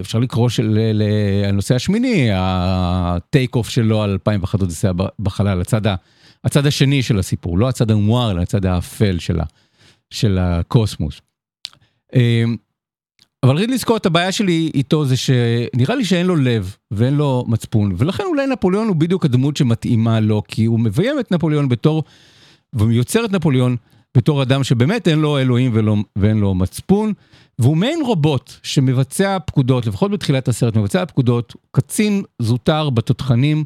אפשר 0.00 0.18
לקרוא 0.18 0.48
של 0.48 0.78
הנוסע 1.44 1.74
השמיני 1.74 2.28
ה 2.32 3.54
take-off 3.54 3.68
שלו 3.68 4.02
על 4.02 4.10
2001 4.10 4.60
אודיסאה 4.60 4.90
בחלל 5.18 5.60
הצד 5.60 5.86
הצד 6.44 6.66
השני 6.66 7.02
של 7.02 7.18
הסיפור 7.18 7.58
לא 7.58 7.68
הצד 7.68 7.90
המואר 7.90 8.30
אלא 8.30 8.40
הצד 8.40 8.66
האפל 8.66 9.18
של, 9.18 9.40
ה, 9.40 9.44
של 10.10 10.38
הקוסמוס. 10.38 11.20
אמ, 12.14 12.56
אבל 13.42 13.56
רידלי 13.56 13.78
סקוט 13.78 14.06
הבעיה 14.06 14.32
שלי 14.32 14.70
איתו 14.74 15.04
זה 15.04 15.16
שנראה 15.16 15.94
לי 15.94 16.04
שאין 16.04 16.26
לו 16.26 16.36
לב 16.36 16.76
ואין 16.90 17.14
לו 17.14 17.44
מצפון 17.48 17.94
ולכן 17.98 18.22
אולי 18.26 18.46
נפוליאון 18.46 18.88
הוא 18.88 18.96
בדיוק 18.96 19.24
הדמות 19.24 19.56
שמתאימה 19.56 20.20
לו 20.20 20.42
כי 20.48 20.64
הוא 20.64 20.80
מביים 20.80 21.18
את 21.20 21.32
נפוליאון 21.32 21.68
בתור 21.68 22.02
ויוצר 22.72 23.24
את 23.24 23.32
נפוליאון 23.32 23.76
בתור 24.16 24.42
אדם 24.42 24.64
שבאמת 24.64 25.08
אין 25.08 25.18
לו 25.18 25.38
אלוהים 25.38 25.70
ולא, 25.74 25.96
ואין 26.16 26.38
לו 26.38 26.54
מצפון 26.54 27.12
והוא 27.58 27.76
מעין 27.76 28.00
רובוט 28.04 28.52
שמבצע 28.62 29.38
פקודות 29.46 29.86
לפחות 29.86 30.10
בתחילת 30.10 30.48
הסרט 30.48 30.76
מבצע 30.76 31.06
פקודות 31.06 31.54
קצין 31.70 32.22
זוטר 32.38 32.90
בתותחנים. 32.90 33.64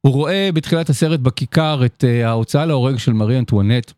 הוא 0.00 0.12
רואה 0.12 0.50
בתחילת 0.54 0.90
הסרט 0.90 1.20
בכיכר 1.20 1.86
את 1.86 2.04
uh, 2.04 2.26
ההוצאה 2.26 2.66
להורג 2.66 2.96
של 2.96 3.12
מארי 3.12 3.38
אנטואנט 3.38 3.92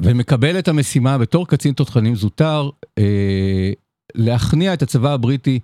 ומקבל 0.00 0.58
את 0.58 0.68
המשימה 0.68 1.18
בתור 1.18 1.46
קצין 1.46 1.74
תותחנים 1.74 2.14
זוטר 2.14 2.70
אה, 2.98 3.72
להכניע 4.14 4.74
את 4.74 4.82
הצבא 4.82 5.12
הבריטי 5.12 5.58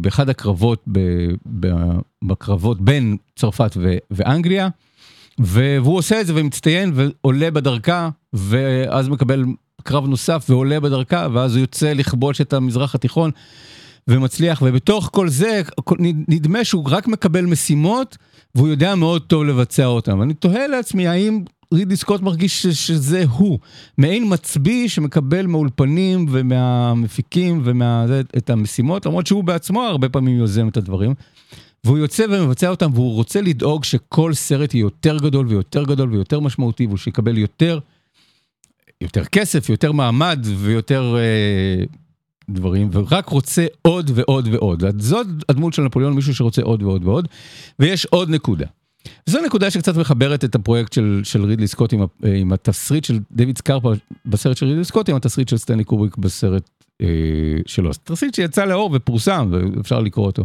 באחד 0.00 0.28
הקרבות, 0.28 0.84
בקרבות 2.22 2.80
בין 2.80 3.16
צרפת 3.36 3.76
ואנגליה, 4.10 4.68
והוא 5.38 5.96
עושה 5.96 6.20
את 6.20 6.26
זה 6.26 6.32
ומצטיין 6.36 6.92
ועולה 6.94 7.50
בדרכה, 7.50 8.08
ואז 8.32 9.08
מקבל 9.08 9.44
קרב 9.82 10.06
נוסף 10.06 10.46
ועולה 10.48 10.80
בדרכה, 10.80 11.26
ואז 11.32 11.54
הוא 11.54 11.60
יוצא 11.60 11.92
לכבוש 11.92 12.40
את 12.40 12.52
המזרח 12.52 12.94
התיכון 12.94 13.30
ומצליח, 14.08 14.62
ובתוך 14.66 15.10
כל 15.12 15.28
זה 15.28 15.62
נדמה 16.28 16.64
שהוא 16.64 16.84
רק 16.90 17.06
מקבל 17.06 17.44
משימות, 17.46 18.16
והוא 18.54 18.68
יודע 18.68 18.94
מאוד 18.94 19.22
טוב 19.22 19.44
לבצע 19.44 19.86
אותם. 19.86 20.22
אני 20.22 20.34
תוהה 20.34 20.66
לעצמי 20.66 21.08
האם 21.08 21.44
רידלי 21.74 21.96
סקוט 21.96 22.22
מרגיש 22.22 22.66
שזה 22.66 23.24
הוא, 23.30 23.58
מעין 23.98 24.24
מצביא 24.32 24.88
שמקבל 24.88 25.46
מהאולפנים 25.46 26.26
ומהמפיקים 26.30 27.60
ומה... 27.64 28.06
את 28.36 28.50
המשימות, 28.50 29.06
למרות 29.06 29.26
שהוא 29.26 29.44
בעצמו 29.44 29.82
הרבה 29.82 30.08
פעמים 30.08 30.36
יוזם 30.36 30.68
את 30.68 30.76
הדברים. 30.76 31.14
והוא 31.84 31.98
יוצא 31.98 32.24
ומבצע 32.30 32.68
אותם 32.68 32.90
והוא 32.94 33.14
רוצה 33.14 33.40
לדאוג 33.40 33.84
שכל 33.84 34.34
סרט 34.34 34.74
יהיה 34.74 34.82
יותר 34.82 35.18
גדול 35.18 35.46
ויותר 35.46 35.84
גדול 35.84 36.10
ויותר 36.10 36.40
משמעותי 36.40 36.86
והוא 36.86 36.98
שיקבל 36.98 37.38
יותר, 37.38 37.78
יותר 39.00 39.24
כסף, 39.24 39.68
יותר 39.68 39.92
מעמד 39.92 40.46
ויותר 40.56 41.16
אה, 41.18 41.84
דברים, 42.50 42.88
ורק 42.92 43.28
רוצה 43.28 43.66
עוד 43.82 44.10
ועוד 44.14 44.48
ועוד. 44.52 44.84
זאת 44.98 45.26
הדמות 45.48 45.72
של 45.72 45.82
נפוליאון, 45.82 46.14
מישהו 46.14 46.34
שרוצה 46.34 46.62
עוד 46.62 46.82
ועוד 46.82 47.04
ועוד. 47.04 47.28
ויש 47.78 48.04
עוד 48.04 48.30
נקודה. 48.30 48.66
וזו 49.28 49.38
נקודה 49.46 49.70
שקצת 49.70 49.96
מחברת 49.96 50.44
את 50.44 50.54
הפרויקט 50.54 50.92
של, 50.92 51.20
של 51.24 51.44
רידלי 51.44 51.66
סקוט 51.66 51.92
עם, 51.92 52.00
עם 52.36 52.52
התסריט 52.52 53.04
של 53.04 53.18
דיוויד 53.32 53.58
סקרפה 53.58 53.92
בסרט 54.26 54.56
של 54.56 54.66
רידלי 54.66 54.84
סקוט, 54.84 55.08
עם 55.08 55.16
התסריט 55.16 55.48
של 55.48 55.56
סטנלי 55.56 55.84
קובריק 55.84 56.16
בסרט 56.16 56.70
אה, 57.02 57.06
שלו. 57.66 57.90
תסריט 58.04 58.34
שיצא 58.34 58.64
לאור 58.64 58.90
ופורסם, 58.94 59.48
ואפשר 59.50 60.00
לקרוא 60.00 60.26
אותו. 60.26 60.44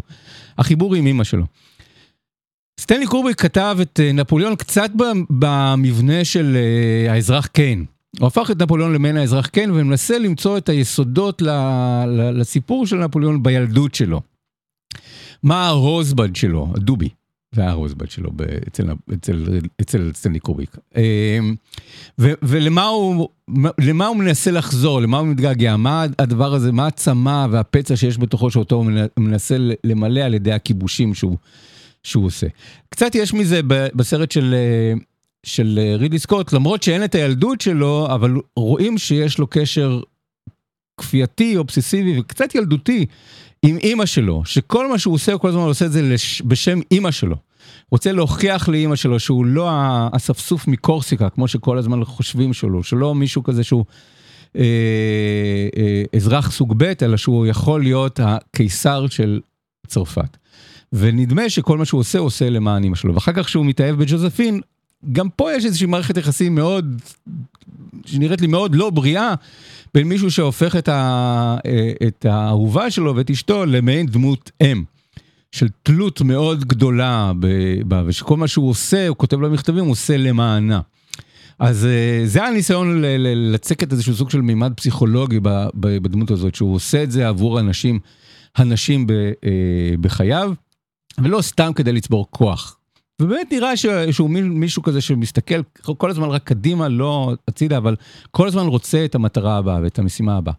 החיבור 0.58 0.96
עם 0.96 1.08
אימא 1.08 1.24
שלו. 1.24 1.46
סטנלי 2.80 3.06
קובריק 3.06 3.42
כתב 3.42 3.78
את 3.82 4.00
אה, 4.04 4.12
נפוליאון 4.12 4.56
קצת 4.56 4.92
במבנה 5.30 6.26
של 6.26 6.58
אה, 6.58 7.14
האזרח 7.14 7.46
קיין. 7.46 7.86
הוא 8.20 8.28
הפך 8.28 8.52
את 8.52 8.62
נפוליאון 8.62 8.94
למעין 8.94 9.18
האזרח 9.18 9.48
קיין 9.48 9.72
ומנסה 9.72 10.20
למצוא 10.20 10.58
את 10.58 10.70
היסודות 10.70 11.42
לסיפור 12.34 12.86
של 12.86 12.96
נפוליאון 12.96 13.44
בילדות 13.44 13.96
שלו. 13.96 14.22
מה 15.44 15.68
הרוזבד 15.68 16.36
שלו, 16.36 16.68
הדובי, 16.76 17.10
הרוזבד 17.58 18.10
שלו 18.12 18.30
אצל, 18.68 18.90
אצל, 19.14 19.60
אצל 19.82 20.12
סטנלי 20.14 20.40
קובריק. 20.40 20.78
אה, 20.98 21.40
ו- 22.20 22.34
ולמה 22.44 22.86
הוא, 22.86 23.30
למה 23.80 24.08
הוא 24.08 24.18
מנסה 24.18 24.52
לחזור, 24.52 25.02
למה 25.02 25.18
הוא 25.18 25.28
מתגעגע, 25.28 25.78
מה 25.78 26.06
הדבר 26.20 26.54
הזה, 26.54 26.72
מה 26.72 26.88
הצמא 26.88 27.48
והפצע 27.52 27.96
שיש 27.96 28.18
בתוכו 28.18 28.52
שאותו 28.52 28.76
הוא 28.76 28.86
מנ- 28.86 29.08
מנסה 29.20 29.58
למלא 29.84 30.20
על 30.20 30.34
ידי 30.34 30.52
הכיבושים 30.52 31.14
שהוא, 31.14 31.38
שהוא 32.04 32.26
עושה. 32.26 32.48
קצת 32.90 33.16
יש 33.16 33.34
מזה 33.34 33.60
בסרט 33.68 34.32
של, 34.32 34.54
אה, 34.58 34.94
של 35.46 35.80
אה, 35.82 35.96
רידלי 35.96 36.20
סקוט, 36.20 36.54
למרות 36.54 36.84
שאין 36.84 37.04
את 37.04 37.16
הילדות 37.16 37.62
שלו, 37.62 38.08
אבל 38.14 38.36
רואים 38.56 38.98
שיש 38.98 39.38
לו 39.40 39.48
קשר 39.48 40.02
כפייתי, 40.98 41.58
אובססיבי 41.58 42.20
וקצת 42.20 42.56
ילדותי 42.56 43.06
עם 43.66 43.78
אימא 43.78 44.06
שלו, 44.06 44.42
שכל 44.46 44.90
מה 44.90 45.00
שהוא 45.00 45.14
עושה, 45.14 45.34
הוא 45.34 45.42
כל 45.42 45.48
הזמן 45.48 45.62
עושה 45.62 45.86
את 45.86 45.92
זה 45.92 46.02
לש, 46.02 46.42
בשם 46.46 46.80
אימא 46.92 47.12
שלו. 47.12 47.36
רוצה 47.92 48.12
להוכיח 48.12 48.70
לאימא 48.70 48.96
שלו 48.96 49.20
שהוא 49.20 49.46
לא 49.46 49.70
האספסוף 49.72 50.68
מקורסיקה, 50.68 51.30
כמו 51.30 51.48
שכל 51.48 51.78
הזמן 51.78 52.06
חושבים 52.06 52.54
שלו, 52.54 52.84
שלא 52.84 53.16
מישהו 53.16 53.44
כזה 53.44 53.64
שהוא 53.64 53.86
אה, 54.56 54.64
אה, 55.78 56.04
אזרח 56.16 56.52
סוג 56.52 56.74
ב', 56.78 56.94
אלא 57.02 57.18
שהוא 57.18 57.46
יכול 57.46 57.84
להיות 57.84 58.20
הקיסר 58.24 59.08
של 59.08 59.40
צרפת. 59.88 60.38
ונדמה 60.94 61.50
שכל 61.50 61.78
מה 61.78 61.86
שהוא 61.86 62.00
עושה, 62.00 62.20
הוא 62.20 62.26
עושה 62.26 62.50
למען 62.50 62.84
אימא 62.84 62.96
שלו. 62.96 63.14
ואחר 63.14 63.32
כך 63.34 63.46
כשהוא 63.46 63.66
מתאהב 63.66 63.96
בג'וזפין, 63.96 64.62
גם 65.12 65.30
פה 65.30 65.54
יש 65.54 65.66
איזושהי 65.66 65.88
מערכת 65.88 66.18
יחסים 66.18 66.56
מאוד, 66.56 67.02
שנראית 68.06 68.42
לי 68.42 68.48
מאוד 68.48 68.76
לא 68.76 68.90
בריאה, 68.90 69.34
בין 69.94 70.08
מישהו 70.08 70.32
שהופך 70.32 70.76
את, 70.76 70.88
ה, 70.88 71.58
אה, 71.66 71.92
את 72.08 72.26
האהובה 72.26 72.92
שלו 72.92 73.16
ואת 73.16 73.30
אשתו 73.30 73.66
למעין 73.66 74.06
דמות 74.06 74.52
אם. 74.62 74.84
של 75.52 75.68
תלות 75.84 76.22
מאוד 76.22 76.66
גדולה 76.66 77.32
בה, 77.86 78.04
ושכל 78.06 78.38
מה 78.38 78.48
שהוא 78.48 78.70
עושה, 78.70 79.08
הוא 79.08 79.18
כותב 79.18 79.42
לה 79.42 79.50
מכתבים, 79.50 79.84
הוא 79.84 79.92
עושה 79.92 80.18
למענה. 80.18 80.82
אז 81.60 81.86
אה, 81.86 82.22
זה 82.26 82.44
הניסיון 82.44 83.02
ל- 83.02 83.06
ל- 83.18 83.54
לצקת 83.54 83.92
איזשהו 83.92 84.14
סוג 84.16 84.30
של 84.30 84.42
מימד 84.42 84.74
פסיכולוגי 84.74 85.40
ב- 85.40 85.48
ב- 85.74 85.98
בדמות 85.98 86.32
הזאת, 86.32 86.56
שהוא 86.56 86.76
עושה 86.76 87.04
את 87.04 87.12
זה 87.12 87.28
עבור 87.28 87.60
הנשים 88.56 89.08
ב- 89.08 89.12
אה, 89.44 89.94
בחייו, 90.02 90.54
ולא 91.24 91.42
סתם 91.42 91.72
כדי 91.76 91.92
לצבור 91.92 92.28
כוח. 92.30 92.78
ובאמת 93.22 93.52
נראה 93.52 93.78
ש- 93.78 93.86
שהוא 94.12 94.30
מי- 94.30 94.42
מישהו 94.42 94.84
כזה 94.84 95.02
שמסתכל 95.02 95.62
כל 95.98 96.10
הזמן 96.10 96.30
רק 96.30 96.44
קדימה, 96.44 96.88
לא 96.88 97.34
הצידה, 97.48 97.78
אבל 97.78 97.96
כל 98.32 98.48
הזמן 98.48 98.66
רוצה 98.66 99.06
את 99.06 99.16
המטרה 99.16 99.58
הבאה 99.58 99.80
ואת 99.84 100.00
המשימה 100.00 100.38
הבאה. 100.38 100.54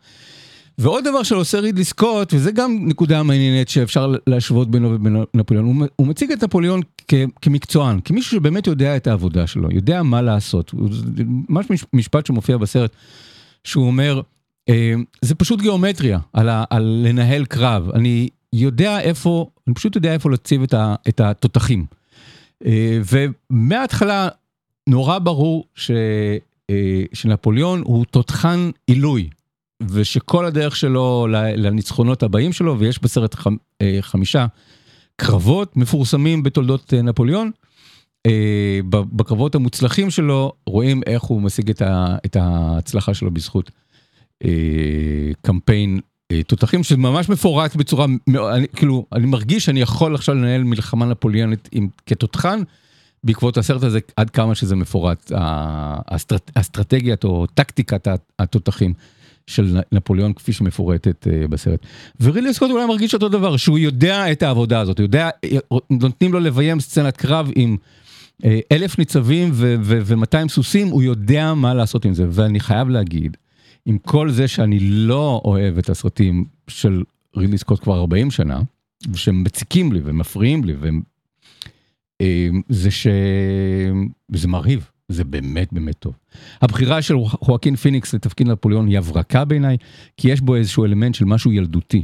ועוד 0.79 1.05
דבר 1.05 1.23
שעושה 1.23 1.61
רידלי 1.61 1.85
סקוט, 1.85 2.35
וזה 2.35 2.53
גם 2.53 2.79
נקודה 2.87 3.23
מעניינת 3.23 3.69
שאפשר 3.69 4.15
להשוות 4.27 4.71
בינו 4.71 4.93
ובין 4.95 5.17
נפוליאון, 5.35 5.67
הוא, 5.67 5.87
הוא 5.97 6.07
מציג 6.07 6.33
את 6.33 6.45
נפוליאון 6.45 6.81
כ, 7.09 7.15
כמקצוען, 7.43 8.01
כמישהו 8.05 8.37
שבאמת 8.37 8.67
יודע 8.67 8.97
את 8.97 9.07
העבודה 9.07 9.47
שלו, 9.47 9.69
יודע 9.73 10.03
מה 10.03 10.23
לעשות. 10.23 10.71
הוא- 10.71 10.89
ממש 11.49 11.67
מש- 11.71 11.85
משפט 11.93 12.27
שמופיע 12.27 12.57
בסרט, 12.57 12.91
שהוא 13.65 13.87
אומר, 13.87 14.21
אה, 14.69 14.95
זה 15.23 15.35
פשוט 15.35 15.61
גיאומטריה 15.61 16.19
על, 16.33 16.49
ה, 16.49 16.65
על 16.71 17.03
לנהל 17.07 17.45
קרב. 17.45 17.91
אני 17.95 18.29
יודע 18.53 19.01
איפה, 19.01 19.47
אני 19.67 19.75
פשוט 19.75 19.97
יודע 19.97 20.13
איפה 20.13 20.31
להציב 20.31 20.63
את, 20.63 20.75
ה, 20.75 20.95
את 21.09 21.21
התותחים. 21.21 21.85
אה, 22.67 23.01
ומההתחלה 23.13 24.29
נורא 24.89 25.19
ברור 25.19 25.65
ש, 25.75 25.91
אה, 26.71 27.03
שנפוליאון 27.13 27.83
הוא 27.85 28.05
תותחן 28.05 28.71
עילוי. 28.87 29.29
ושכל 29.91 30.47
הדרך 30.47 30.77
שלו 30.77 31.27
לניצחונות 31.57 32.23
הבאים 32.23 32.53
שלו, 32.53 32.79
ויש 32.79 33.03
בסרט 33.03 33.35
חמ, 33.35 33.57
אה, 33.83 33.99
חמישה 34.01 34.47
קרבות 35.17 35.77
מפורסמים 35.77 36.43
בתולדות 36.43 36.95
נפוליאון. 36.95 37.51
בקרבות 38.91 39.55
המוצלחים 39.55 40.11
שלו 40.11 40.53
רואים 40.67 41.01
איך 41.07 41.23
הוא 41.23 41.43
משיג 41.43 41.71
את, 42.27 42.37
ההצלחה 42.37 43.15
שלו 43.15 43.31
בזכות 43.31 43.71
קמפיין 45.43 46.01
תותחים 46.47 46.83
שממש 46.83 47.29
מפורט 47.29 47.77
בצורה, 47.77 48.07
אני, 48.53 48.67
כאילו, 48.77 49.07
אני 49.13 49.27
מרגיש 49.27 49.65
שאני 49.65 49.81
יכול 49.81 50.15
עכשיו 50.15 50.35
לנהל 50.35 50.65
מלחמה 50.65 51.07
נפוליאנית 51.07 51.69
עם, 51.73 51.89
כתותחן. 52.07 52.63
בעקבות 53.25 53.59
הסרט 53.59 53.83
הזה 53.83 53.99
עד 54.17 54.31
כמה 54.31 54.55
שזה 54.55 54.77
מפורט, 54.77 55.33
האסטרט, 55.35 56.51
האסטרטגיית 56.57 57.25
או 57.25 57.47
טקטיקת 57.47 58.09
התותחים 58.39 58.95
של 59.47 59.81
נפוליאון 59.93 60.33
כפי 60.33 60.53
שמפורטת 60.53 61.27
uh, 61.27 61.49
בסרט. 61.49 61.81
ורילי 62.21 62.55
סקוט 62.55 62.71
אולי 62.71 62.87
מרגיש 62.87 63.15
אותו 63.15 63.29
דבר, 63.29 63.57
שהוא 63.57 63.79
יודע 63.79 64.33
את 64.33 64.43
העבודה 64.43 64.81
הזאת, 64.81 64.99
יודע, 64.99 65.31
נותנים 65.91 66.33
לו 66.33 66.41
לביים 66.41 66.81
סצנת 66.81 67.17
קרב 67.17 67.51
עם 67.55 67.77
אלף 68.73 68.99
ניצבים 68.99 69.51
ו-200 69.55 70.49
סוסים, 70.49 70.89
הוא 70.89 71.03
יודע 71.03 71.55
מה 71.55 71.75
לעשות 71.75 72.05
עם 72.05 72.15
זה, 72.15 72.27
ואני 72.31 72.61
חייב 72.61 72.89
להגיד, 72.89 73.37
עם 73.87 73.99
כל 73.99 74.31
זה 74.31 74.49
שאני 74.49 74.79
לא 74.81 75.41
אוהב 75.45 75.79
את 75.79 75.89
הסרטים 75.89 76.45
של 76.69 77.03
רילי 77.37 77.59
סקוט 77.59 77.83
כבר 77.83 78.01
40 78.01 78.31
שנה, 78.31 78.61
שהם 79.15 79.45
מציקים 79.45 79.93
לי 79.93 80.01
ומפריעים 80.05 80.65
לי, 80.65 80.75
והם, 80.75 81.03
uh, 82.23 82.27
זה 82.69 82.91
שזה 82.91 84.49
מרהיב. 84.49 84.93
זה 85.13 85.25
באמת 85.25 85.73
באמת 85.73 85.97
טוב. 85.99 86.15
הבחירה 86.63 87.03
של 87.03 87.15
חואקין 87.25 87.77
פיניקס 87.77 88.15
לתפקיד 88.15 88.49
נפוליאון 88.49 88.87
היא 88.87 88.99
הברקה 88.99 89.45
בעיניי, 89.45 89.77
כי 90.17 90.31
יש 90.31 90.41
בו 90.41 90.57
איזשהו 90.57 90.85
אלמנט 90.85 91.15
של 91.15 91.25
משהו 91.25 91.53
ילדותי. 91.53 92.03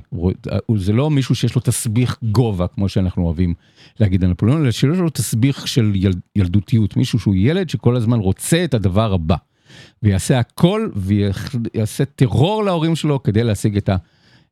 זה 0.76 0.92
לא 0.92 1.10
מישהו 1.10 1.34
שיש 1.34 1.54
לו 1.54 1.60
תסביך 1.60 2.18
גובה, 2.22 2.66
כמו 2.66 2.88
שאנחנו 2.88 3.24
אוהבים 3.24 3.54
להגיד 4.00 4.24
על 4.24 4.30
נפוליאון, 4.30 4.62
אלא 4.62 4.70
שיש 4.70 4.98
לו 4.98 5.10
תסביך 5.10 5.68
של 5.68 5.92
יל, 5.94 6.12
ילדותיות, 6.36 6.96
מישהו 6.96 7.18
שהוא 7.18 7.34
ילד 7.36 7.68
שכל 7.70 7.96
הזמן 7.96 8.18
רוצה 8.18 8.64
את 8.64 8.74
הדבר 8.74 9.12
הבא. 9.12 9.36
ויעשה 10.02 10.38
הכל 10.38 10.88
ויעשה 10.96 12.04
טרור 12.04 12.64
להורים 12.64 12.96
שלו 12.96 13.22
כדי 13.22 13.44
להשיג 13.44 13.76
את, 13.76 13.88
ה, 13.88 13.96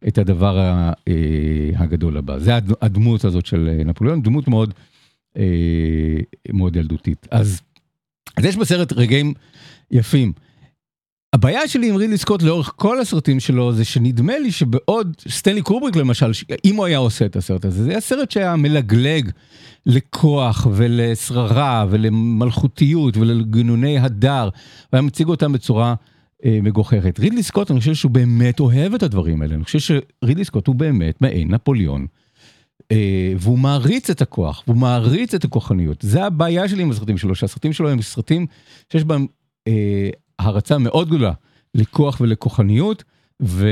את 0.08 0.18
הדבר 0.18 0.58
ה, 0.58 0.92
הגדול 1.76 2.16
הבא. 2.16 2.38
זה 2.38 2.52
הדמות 2.82 3.24
הזאת 3.24 3.46
של 3.46 3.80
נפוליאון, 3.84 4.22
דמות 4.22 4.48
מאוד, 4.48 4.74
מאוד 6.52 6.76
ילדותית. 6.76 7.26
אז 7.30 7.60
אז 8.36 8.44
יש 8.44 8.56
בסרט 8.56 8.92
רגעים 8.92 9.34
יפים. 9.90 10.32
הבעיה 11.36 11.68
שלי 11.68 11.88
עם 11.88 11.96
רידלי 11.96 12.18
סקוט 12.18 12.42
לאורך 12.42 12.72
כל 12.76 13.00
הסרטים 13.00 13.40
שלו 13.40 13.72
זה 13.72 13.84
שנדמה 13.84 14.38
לי 14.38 14.52
שבעוד 14.52 15.16
סטנלי 15.28 15.62
קובריק 15.62 15.96
למשל, 15.96 16.30
אם 16.64 16.76
הוא 16.76 16.84
היה 16.86 16.98
עושה 16.98 17.26
את 17.26 17.36
הסרט 17.36 17.64
הזה, 17.64 17.84
זה 17.84 17.90
היה 17.90 18.00
סרט 18.00 18.30
שהיה 18.30 18.56
מלגלג 18.56 19.30
לכוח 19.86 20.66
ולשררה 20.72 21.86
ולמלכותיות 21.90 23.16
ולגנוני 23.16 23.98
הדר, 23.98 24.48
והיה 24.92 25.02
מציג 25.02 25.28
אותם 25.28 25.52
בצורה 25.52 25.94
אה, 26.44 26.58
מגוחכת. 26.62 27.18
רידלי 27.18 27.42
סקוט, 27.42 27.70
אני 27.70 27.80
חושב 27.80 27.94
שהוא 27.94 28.12
באמת 28.12 28.60
אוהב 28.60 28.94
את 28.94 29.02
הדברים 29.02 29.42
האלה, 29.42 29.54
אני 29.54 29.64
חושב 29.64 29.78
שרידלי 29.78 30.44
סקוט 30.44 30.66
הוא 30.66 30.74
באמת 30.74 31.20
מעין 31.20 31.54
נפוליאון. 31.54 32.06
Uh, 32.82 32.96
והוא 33.38 33.58
מעריץ 33.58 34.10
את 34.10 34.22
הכוח, 34.22 34.62
והוא 34.66 34.76
מעריץ 34.76 35.34
את 35.34 35.44
הכוחניות. 35.44 36.02
זה 36.02 36.24
הבעיה 36.24 36.68
שלי 36.68 36.82
עם 36.82 36.90
הסרטים 36.90 37.18
שלו, 37.18 37.34
שהסרטים 37.34 37.72
שלו 37.72 37.90
הם 37.90 38.02
סרטים 38.02 38.46
שיש 38.92 39.04
בהם 39.04 39.26
uh, 39.68 39.72
הערצה 40.38 40.78
מאוד 40.78 41.08
גדולה 41.08 41.32
לכוח 41.74 42.20
ולכוחניות, 42.20 43.04
ו... 43.42 43.68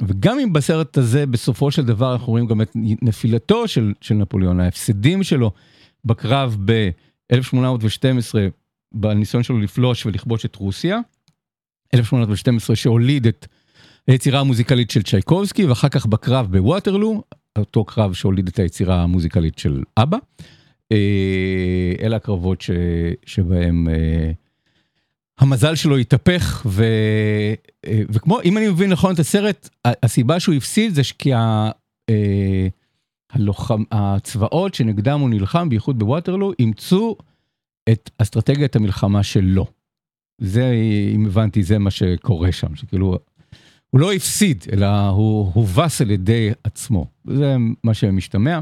וגם 0.00 0.38
אם 0.38 0.52
בסרט 0.52 0.98
הזה 0.98 1.26
בסופו 1.26 1.70
של 1.70 1.84
דבר 1.84 2.12
אנחנו 2.12 2.26
רואים 2.26 2.46
גם 2.46 2.62
את 2.62 2.70
נפילתו 3.02 3.68
של, 3.68 3.92
של 4.00 4.14
נפוליאון, 4.14 4.60
ההפסדים 4.60 5.22
שלו 5.22 5.50
בקרב 6.04 6.56
ב-1812, 6.64 8.34
בניסיון 8.92 9.42
שלו 9.42 9.58
לפלוש 9.58 10.06
ולכבוש 10.06 10.44
את 10.44 10.56
רוסיה, 10.56 11.00
1812 11.94 12.76
שהוליד 12.76 13.26
את 13.26 13.46
היצירה 14.06 14.40
המוזיקלית 14.40 14.90
של 14.90 15.02
צ'ייקובסקי, 15.02 15.64
ואחר 15.64 15.88
כך 15.88 16.06
בקרב 16.06 16.46
בווטרלו, 16.50 17.22
אותו 17.58 17.84
קרב 17.84 18.12
שהוליד 18.12 18.48
את 18.48 18.58
היצירה 18.58 19.02
המוזיקלית 19.02 19.58
של 19.58 19.82
אבא. 19.96 20.18
אלה 22.00 22.16
הקרבות 22.16 22.60
ש... 22.60 22.70
שבהם 23.26 23.88
המזל 25.38 25.74
שלו 25.74 25.96
התהפך, 25.96 26.66
ו... 26.66 26.84
וכמו, 27.86 28.42
אם 28.44 28.58
אני 28.58 28.68
מבין 28.68 28.92
נכון 28.92 29.14
את 29.14 29.18
הסרט, 29.18 29.68
הסיבה 29.84 30.40
שהוא 30.40 30.54
הפסיד 30.54 30.94
זה 30.94 31.02
כי 31.18 31.34
ה... 31.34 31.70
הלוחם, 33.32 33.82
הצבאות 33.92 34.74
שנגדם 34.74 35.20
הוא 35.20 35.30
נלחם, 35.30 35.68
בייחוד 35.68 35.98
בווטרלו, 35.98 36.52
אימצו 36.58 37.16
את 37.88 38.10
אסטרטגיית 38.18 38.76
המלחמה 38.76 39.22
שלו. 39.22 39.66
זה, 40.40 40.72
אם 41.14 41.26
הבנתי, 41.26 41.62
זה 41.62 41.78
מה 41.78 41.90
שקורה 41.90 42.52
שם, 42.52 42.76
שכאילו, 42.76 43.18
הוא 43.90 44.00
לא 44.00 44.12
הפסיד, 44.12 44.64
אלא 44.72 45.08
הוא 45.08 45.50
הובס 45.54 46.00
על 46.00 46.10
ידי 46.10 46.50
עצמו. 46.64 47.06
זה 47.26 47.56
מה 47.84 47.94
שמשתמע. 47.94 48.60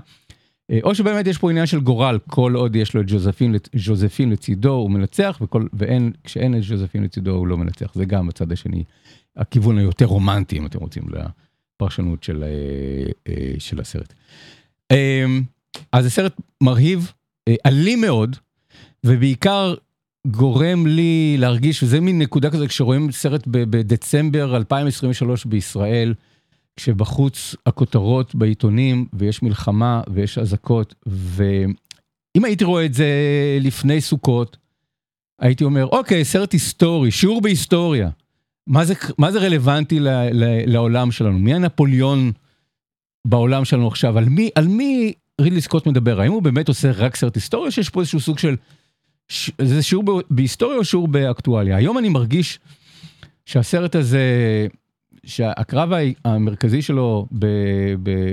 אה, 0.74 0.78
או 0.82 0.94
שבאמת 0.94 1.26
יש 1.26 1.38
פה 1.38 1.50
עניין 1.50 1.66
של 1.66 1.80
גורל, 1.80 2.18
כל 2.26 2.54
עוד 2.54 2.76
יש 2.76 2.94
לו 2.94 3.00
את 3.00 3.06
ג'וזפין, 3.08 3.54
ג'וזפין 3.76 4.30
לצידו 4.30 4.72
הוא 4.72 4.90
מנצח, 4.90 5.38
וכל, 5.42 5.66
ואין, 5.72 6.12
כשאין 6.24 6.54
את 6.54 6.60
ג'וזפין 6.68 7.02
לצידו 7.02 7.30
הוא 7.30 7.46
לא 7.46 7.56
מנצח. 7.58 7.94
זה 7.94 8.04
גם 8.04 8.26
בצד 8.26 8.52
השני, 8.52 8.84
הכיוון 9.36 9.78
היותר 9.78 10.04
רומנטי, 10.04 10.58
אם 10.58 10.66
אתם 10.66 10.78
רוצים, 10.78 11.02
לפרשנות 11.08 12.22
של, 12.22 12.44
אה, 12.44 13.32
אה, 13.32 13.54
של 13.58 13.80
הסרט. 13.80 14.14
אז 15.92 16.04
זה 16.04 16.10
סרט 16.10 16.40
מרהיב, 16.60 17.12
אלים 17.66 18.00
מאוד, 18.00 18.36
ובעיקר 19.04 19.74
גורם 20.26 20.86
לי 20.86 21.36
להרגיש, 21.38 21.82
וזה 21.82 22.00
מין 22.00 22.18
נקודה 22.18 22.50
כזה, 22.50 22.68
כשרואים 22.68 23.12
סרט 23.12 23.46
בדצמבר 23.46 24.56
2023 24.56 25.44
בישראל, 25.44 26.14
כשבחוץ 26.76 27.54
הכותרות 27.66 28.34
בעיתונים 28.34 29.06
ויש 29.12 29.42
מלחמה 29.42 30.02
ויש 30.12 30.38
אזעקות, 30.38 30.94
ואם 31.06 32.44
הייתי 32.44 32.64
רואה 32.64 32.84
את 32.84 32.94
זה 32.94 33.08
לפני 33.60 34.00
סוכות, 34.00 34.56
הייתי 35.40 35.64
אומר, 35.64 35.86
אוקיי, 35.86 36.24
סרט 36.24 36.52
היסטורי, 36.52 37.10
שיעור 37.10 37.40
בהיסטוריה. 37.40 38.10
מה 38.66 38.84
זה, 38.84 38.94
מה 39.18 39.32
זה 39.32 39.38
רלוונטי 39.38 40.00
ל, 40.00 40.08
ל, 40.32 40.72
לעולם 40.72 41.12
שלנו? 41.12 41.38
מי 41.38 41.54
הנפוליאון 41.54 42.32
בעולם 43.26 43.64
שלנו 43.64 43.88
עכשיו? 43.88 44.18
על 44.18 44.24
מי, 44.24 44.50
על 44.54 44.68
מי 44.68 45.12
רידלי 45.40 45.60
סקוט 45.60 45.86
מדבר? 45.86 46.20
האם 46.20 46.32
הוא 46.32 46.42
באמת 46.42 46.68
עושה 46.68 46.90
רק 46.90 47.16
סרט 47.16 47.34
היסטוריה, 47.34 47.66
או 47.66 47.72
שיש 47.72 47.90
פה 47.90 48.00
איזשהו 48.00 48.20
סוג 48.20 48.38
של... 48.38 48.56
ש... 49.28 49.50
זה 49.62 49.82
שיעור 49.82 50.22
בהיסטוריה 50.30 50.78
או 50.78 50.84
שיעור 50.84 51.08
באקטואליה? 51.08 51.76
היום 51.76 51.98
אני 51.98 52.08
מרגיש 52.08 52.58
שהסרט 53.46 53.96
הזה 53.96 54.26
שהקרב 55.26 55.92
המרכזי 56.24 56.82
שלו 56.82 57.26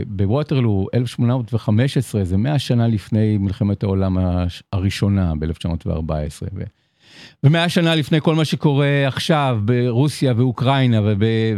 בווטרלו 0.08 0.88
1815 0.94 2.24
זה 2.24 2.38
100 2.38 2.60
שנה 2.60 2.88
לפני 2.88 3.38
מלחמת 3.38 3.84
העולם 3.84 4.18
הראשונה 4.74 5.34
ב-1914. 5.40 5.90
ומאה 7.44 7.70
שנה 7.70 7.96
לפני 7.96 8.22
כל 8.22 8.36
מה 8.36 8.46
שקורה 8.46 9.08
עכשיו 9.08 9.60
ברוסיה 9.66 10.34
ואוקראינה 10.38 11.00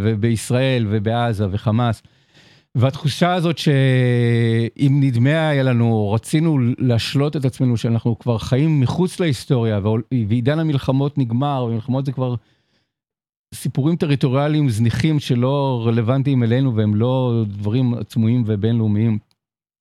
ובישראל 0.03 0.86
ובעזה 0.89 1.45
וחמאס. 1.51 2.03
והתחושה 2.75 3.34
הזאת 3.34 3.57
שאם 3.57 4.97
נדמה 5.01 5.49
היה 5.49 5.63
לנו, 5.63 6.11
רצינו 6.11 6.57
להשלות 6.77 7.36
את 7.36 7.45
עצמנו 7.45 7.77
שאנחנו 7.77 8.19
כבר 8.19 8.38
חיים 8.38 8.79
מחוץ 8.79 9.19
להיסטוריה 9.19 9.79
ועידן 10.29 10.59
המלחמות 10.59 11.17
נגמר, 11.17 11.65
ומלחמות 11.69 12.05
זה 12.05 12.11
כבר 12.11 12.36
סיפורים 13.54 13.95
טריטוריאליים 13.95 14.70
זניחים 14.70 15.20
שלא 15.20 15.84
רלוונטיים 15.86 16.43
אלינו 16.43 16.76
והם 16.76 16.95
לא 16.95 17.43
דברים 17.47 17.93
עצמויים 17.93 18.43
ובינלאומיים. 18.45 19.18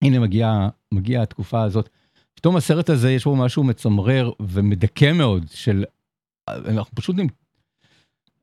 הנה 0.03 0.19
מגיעה 0.19 0.69
מגיע 0.93 1.23
התקופה 1.23 1.63
הזאת. 1.63 1.89
פתאום 2.35 2.57
הסרט 2.57 2.91
הזה 2.91 3.13
יש 3.13 3.25
בו 3.25 3.37
משהו 3.37 3.65
מצמרר 3.65 4.31
ומדכא 4.41 5.13
מאוד 5.13 5.45
של 5.51 5.85
אנחנו 6.49 6.95
פשוט 6.95 7.17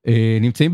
אה, 0.07 0.37
נמצאים 0.41 0.71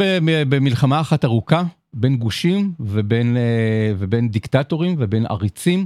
במלחמה 0.49 1.01
אחת 1.01 1.26
ארוכה 1.26 1.64
בין 1.93 2.18
גושים 2.18 2.74
ובין, 2.80 3.38
אה, 3.38 3.93
ובין 3.97 4.30
דיקטטורים 4.30 4.95
ובין 4.99 5.26
עריצים. 5.26 5.86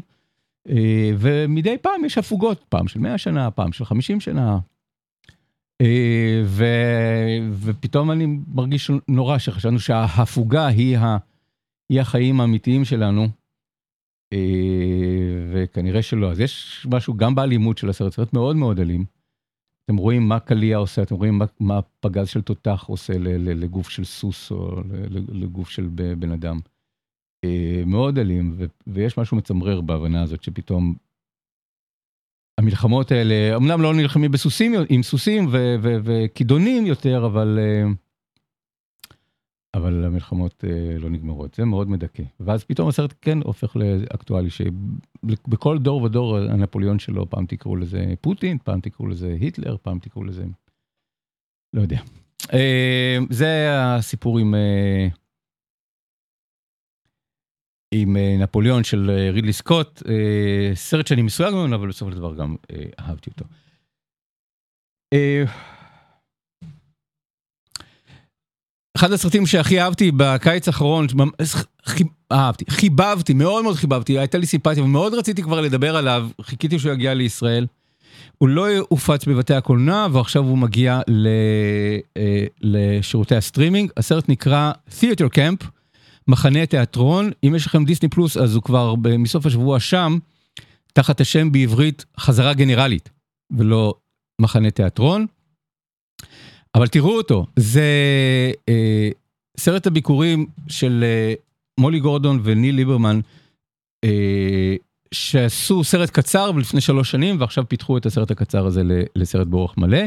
אה, 0.70 1.12
ומדי 1.18 1.78
פעם 1.82 2.06
יש 2.06 2.18
הפוגות, 2.18 2.66
פעם 2.70 2.88
של 2.88 3.00
100 3.00 3.18
שנה, 3.18 3.52
פעם 3.52 3.72
של 3.72 3.86
50 3.86 4.20
שנה. 4.20 4.60
ופתאום 7.60 8.12
אני 8.12 8.40
מרגיש 8.48 8.92
נורא 9.08 9.38
שחשבנו 9.38 9.80
שההפוגה 9.80 10.68
היא, 10.68 10.98
ה... 10.98 11.18
היא 11.90 12.02
החיים 12.02 12.42
האמיתיים 12.42 12.86
שלנו. 12.86 13.28
אה, 14.34 15.50
וכנראה 15.52 16.02
שלא. 16.02 16.32
אז 16.32 16.40
יש 16.40 16.88
משהו 16.92 17.14
גם 17.14 17.36
באלימות 17.36 17.78
של 17.78 17.90
הסרט, 17.90 18.14
סרט 18.14 18.34
מאוד 18.34 18.56
מאוד 18.56 18.80
אלים. 18.80 19.06
אתם 19.86 19.98
רואים 19.98 20.28
מה 20.28 20.40
קליע 20.40 20.78
עושה, 20.78 21.02
אתם 21.02 21.16
רואים 21.16 21.38
מה, 21.38 21.46
מה 21.60 21.80
פגז 22.00 22.28
של 22.30 22.42
תותח 22.42 22.86
עושה 22.88 23.14
לגוף 23.38 23.90
של 23.90 24.04
סוס 24.04 24.52
או 24.52 24.82
לגוף 25.10 25.70
של 25.70 25.88
בן 26.20 26.32
אדם. 26.32 26.60
אה, 27.46 27.84
מאוד 27.86 28.20
אלים, 28.20 28.58
ויש 28.88 29.18
משהו 29.18 29.38
מצמרר 29.38 29.82
בהבנה 29.82 30.22
הזאת 30.22 30.44
שפתאום 30.44 30.96
המלחמות 32.60 33.12
האלה, 33.12 33.56
אמנם 33.56 33.82
לא 33.82 33.94
נלחמים 33.94 34.32
בסוסים, 34.32 34.74
עם 34.90 35.04
סוסים 35.04 35.48
וכידונים 35.82 36.86
יותר, 36.86 37.26
אבל, 37.26 37.60
אה, 37.62 37.90
אבל 39.74 40.06
המלחמות 40.06 40.64
אה, 40.68 40.98
לא 41.00 41.10
נגמרות. 41.10 41.54
זה 41.54 41.66
מאוד 41.66 41.90
מדכא. 41.90 42.24
ואז 42.40 42.64
פתאום 42.64 42.88
הסרט 42.88 43.14
כן 43.22 43.38
הופך 43.44 43.76
לאקטואלי, 43.76 44.50
שבכל 44.50 45.78
דור 45.78 46.04
ודור 46.04 46.38
הנפוליאון 46.38 47.00
שלו, 47.00 47.30
פעם 47.30 47.46
תקראו 47.46 47.76
לזה 47.76 48.14
פוטין, 48.22 48.58
פעם 48.64 48.80
תקראו 48.82 49.08
לזה 49.08 49.38
היטלר, 49.40 49.76
פעם 49.82 50.00
תקראו 50.00 50.24
לזה... 50.24 50.44
לא 51.74 51.82
יודע. 51.82 52.00
אה, 52.54 53.18
זה 53.30 53.68
הסיפור 53.72 54.40
עם... 54.40 54.56
עם 57.92 58.18
אה, 58.18 58.36
נפוליאון 58.40 58.84
של 58.84 59.10
אה, 59.10 59.32
רידלי 59.32 59.54
סקוט, 59.54 60.04
אה, 60.10 60.76
סרט 60.76 61.08
שאני 61.08 61.22
מסויג 61.22 61.54
ממנו, 61.54 61.76
אבל 61.76 61.88
בסופו 61.88 62.12
של 62.12 62.18
דבר 62.18 62.36
גם 62.36 62.56
אהבתי 63.00 63.30
אותו. 63.30 63.46
אחד 68.98 69.12
הסרטים 69.12 69.46
שהכי 69.46 69.82
אהבתי 69.82 70.12
בקיץ 70.18 70.68
האחרון, 70.68 71.08
אהבתי, 72.32 72.66
חיבבתי, 72.70 73.34
מאוד 73.34 73.64
מאוד 73.64 73.76
חיבבתי, 73.76 74.20
הייתה 74.20 74.38
לי 74.38 74.46
סימפתיה 74.46 74.84
ומאוד 74.84 75.14
רציתי 75.14 75.42
כבר 75.44 75.62
לדבר 75.62 75.96
עליו, 75.96 76.30
חיכיתי 76.42 76.80
שהוא 76.80 76.94
יגיע 76.94 77.14
לישראל. 77.14 77.68
הוא 78.38 78.50
לא 78.50 78.68
הופץ 78.90 79.26
בבתי 79.26 79.54
הקולנוע 79.54 80.08
ועכשיו 80.12 80.44
הוא 80.44 80.58
מגיע 80.58 81.02
לשירותי 82.62 83.36
הסטרימינג, 83.36 83.92
הסרט 83.98 84.30
נקרא 84.30 84.72
Theater 84.90 85.36
Camp. 85.36 85.79
מחנה 86.30 86.66
תיאטרון, 86.66 87.32
אם 87.44 87.56
יש 87.56 87.66
לכם 87.66 87.86
דיסני 87.86 88.10
פלוס 88.10 88.38
אז 88.38 88.56
הוא 88.56 88.64
כבר 88.64 88.96
מסוף 89.20 89.46
השבוע 89.46 89.80
שם, 89.80 90.18
תחת 90.94 91.22
השם 91.22 91.52
בעברית 91.52 92.06
חזרה 92.20 92.54
גנרלית, 92.54 93.10
ולא 93.58 93.94
מחנה 94.42 94.72
תיאטרון. 94.72 95.26
אבל 96.76 96.88
תראו 96.88 97.18
אותו, 97.18 97.46
זה 97.56 97.84
אה, 98.70 99.10
סרט 99.58 99.88
הביכורים 99.88 100.46
של 100.68 101.04
אה, 101.04 101.34
מולי 101.80 102.00
גורדון 102.00 102.42
וניק 102.44 102.76
ליברמן, 102.76 103.20
אה, 104.04 104.76
שעשו 105.12 105.84
סרט 105.84 106.10
קצר 106.10 106.52
לפני 106.52 106.82
שלוש 106.82 107.12
שנים 107.12 107.40
ועכשיו 107.40 107.64
פיתחו 107.68 107.98
את 107.98 108.06
הסרט 108.06 108.32
הקצר 108.32 108.66
הזה 108.66 108.82
לסרט 109.16 109.48
באורך 109.48 109.78
מלא. 109.78 110.02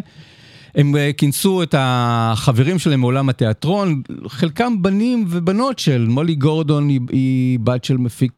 הם 0.75 0.97
אה, 0.97 1.11
כינסו 1.17 1.63
את 1.63 1.75
החברים 1.79 2.79
שלהם 2.79 3.01
מעולם 3.01 3.29
התיאטרון, 3.29 4.03
חלקם 4.27 4.83
בנים 4.83 5.25
ובנות 5.29 5.79
של 5.79 6.07
מולי 6.09 6.35
גורדון 6.35 6.89
היא, 6.89 7.01
היא 7.11 7.59
בת 7.61 7.85
של 7.85 7.97
מפיק 7.97 8.33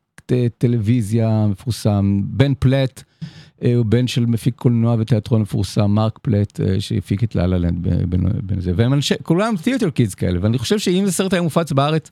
טלוויזיה 0.58 1.46
מפורסם, 1.50 2.20
בן 2.24 2.52
פלט 2.58 3.02
אה, 3.64 3.74
הוא 3.76 3.86
בן 3.86 4.06
של 4.06 4.26
מפיק 4.26 4.54
קולנוע 4.54 4.96
ותיאטרון 4.98 5.40
מפורסם, 5.40 5.90
מרק 5.90 6.18
פלט 6.22 6.60
אה, 6.60 6.80
שהפיק 6.80 7.24
את 7.24 7.34
לאלה 7.34 7.58
לנד 7.58 7.88
בין 8.42 8.60
זה, 8.60 8.72
והם 8.76 8.92
אנשי, 8.92 9.14
כולם 9.22 9.54
תיאטר 9.62 9.90
קידס 9.90 10.14
כאלה, 10.14 10.38
ואני 10.42 10.58
חושב 10.58 10.78
שאם 10.78 11.02
זה 11.06 11.12
סרט 11.12 11.32
היה 11.32 11.42
מופץ 11.42 11.72
בארץ, 11.72 12.10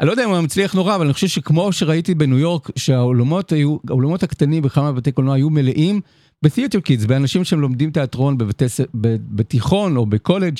אני 0.00 0.06
לא 0.06 0.12
יודע 0.12 0.24
אם 0.24 0.30
הוא 0.30 0.40
מצליח 0.40 0.74
נורא, 0.74 0.94
אבל 0.94 1.04
אני 1.04 1.12
חושב 1.12 1.28
שכמו 1.28 1.72
שראיתי 1.72 2.14
בניו 2.14 2.38
יורק, 2.38 2.70
שהעולמות 2.76 3.52
היו, 3.52 3.76
הקטנים 4.22 4.62
בכמה 4.62 4.92
בתי 4.92 5.12
קולנוע 5.12 5.34
היו 5.34 5.50
מלאים, 5.50 6.00
בתיאטר 6.42 6.80
קידס, 6.80 7.04
באנשים 7.04 7.44
שהם 7.44 7.60
לומדים 7.60 7.90
תיאטרון 7.90 8.38
בבתי, 8.38 8.64
בתיכון 8.94 9.96
או 9.96 10.06
בקולג' 10.06 10.58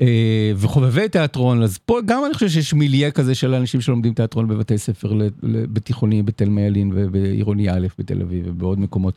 אה, 0.00 0.52
וחובבי 0.56 1.08
תיאטרון, 1.08 1.62
אז 1.62 1.78
פה 1.78 1.98
גם 2.06 2.24
אני 2.26 2.34
חושב 2.34 2.48
שיש 2.48 2.74
מיליה 2.74 3.10
כזה 3.10 3.34
של 3.34 3.54
אנשים 3.54 3.80
שלומדים 3.80 4.14
תיאטרון 4.14 4.48
בבתי 4.48 4.78
ספר 4.78 5.12
בתיכונים, 5.42 6.26
בתל 6.26 6.48
מיילין 6.48 6.92
ובעירוני 6.94 7.70
א' 7.70 7.86
בתל 7.98 8.22
אביב 8.22 8.44
ובעוד 8.48 8.80
מקומות, 8.80 9.14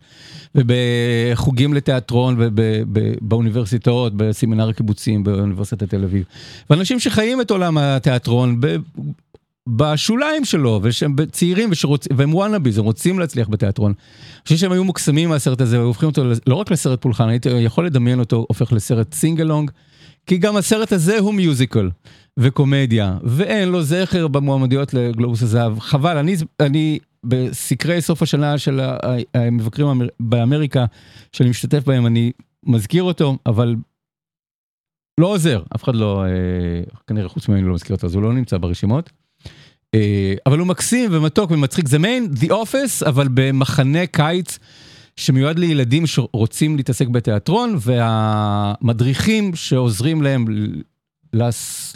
ובחוגים 0.55 1.73
לתיאטרון 1.73 2.35
ובאוניברסיטאות, 2.37 4.13
בסמינר 4.15 4.69
הקיבוצים 4.69 5.23
באוניברסיטת 5.23 5.89
תל 5.89 6.03
אביב. 6.03 6.23
ואנשים 6.69 6.99
שחיים 6.99 7.41
את 7.41 7.51
עולם 7.51 7.77
התיאטרון 7.77 8.59
בשוליים 9.75 10.45
שלו, 10.45 10.79
ושהם 10.83 11.15
צעירים 11.31 11.69
ושרוצ... 11.71 12.07
והם 12.17 12.33
wannabes, 12.33 12.77
הם 12.77 12.85
רוצים 12.85 13.19
להצליח 13.19 13.49
בתיאטרון. 13.49 13.91
אני 13.91 14.43
חושב 14.43 14.57
שהם 14.57 14.71
היו 14.71 14.83
מוקסמים 14.83 15.29
מהסרט 15.29 15.61
הזה, 15.61 15.79
והופכים 15.79 16.09
אותו 16.09 16.23
לא 16.47 16.55
רק 16.55 16.71
לסרט 16.71 17.01
פולחן, 17.01 17.29
הייתי 17.29 17.49
יכול 17.49 17.85
לדמיין 17.85 18.19
אותו 18.19 18.45
הופך 18.49 18.73
לסרט 18.73 19.13
sing-along, 19.13 19.71
כי 20.25 20.37
גם 20.37 20.57
הסרט 20.57 20.91
הזה 20.91 21.19
הוא 21.19 21.33
musical 21.33 21.89
וקומדיה, 22.39 23.17
ואין 23.23 23.69
לו 23.69 23.83
זכר 23.83 24.27
במועמדויות 24.27 24.93
לגלובוס 24.93 25.43
הזהב. 25.43 25.79
חבל, 25.79 26.17
אני, 26.17 26.35
אני 26.59 26.99
בסקרי 27.23 28.01
סוף 28.01 28.21
השנה 28.21 28.57
של 28.57 28.79
המבקרים 29.33 30.01
באמריקה, 30.19 30.85
שאני 31.31 31.49
משתתף 31.49 31.83
בהם, 31.85 32.05
אני 32.05 32.31
מזכיר 32.65 33.03
אותו, 33.03 33.37
אבל 33.45 33.75
לא 35.19 35.27
עוזר, 35.27 35.63
אף 35.75 35.83
אחד 35.83 35.95
לא, 35.95 36.23
אה, 36.25 36.29
כנראה 37.07 37.29
חוץ 37.29 37.47
ממני 37.47 37.61
לא 37.61 37.73
מזכיר 37.73 37.95
אותו, 37.95 38.07
אז 38.07 38.15
הוא 38.15 38.23
לא 38.23 38.33
נמצא 38.33 38.57
ברשימות. 38.57 39.09
אה, 39.95 40.33
אבל 40.45 40.59
הוא 40.59 40.67
מקסים 40.67 41.09
ומתוק 41.13 41.51
ומצחיק, 41.51 41.87
זה 41.87 41.99
מעין 41.99 42.29
The 42.41 42.47
Office, 42.47 43.07
אבל 43.07 43.27
במחנה 43.33 44.07
קיץ 44.07 44.59
שמיועד 45.15 45.59
לילדים 45.59 46.07
שרוצים 46.07 46.77
להתעסק 46.77 47.07
בתיאטרון, 47.07 47.75
והמדריכים 47.79 49.55
שעוזרים 49.55 50.21
להם 50.21 50.45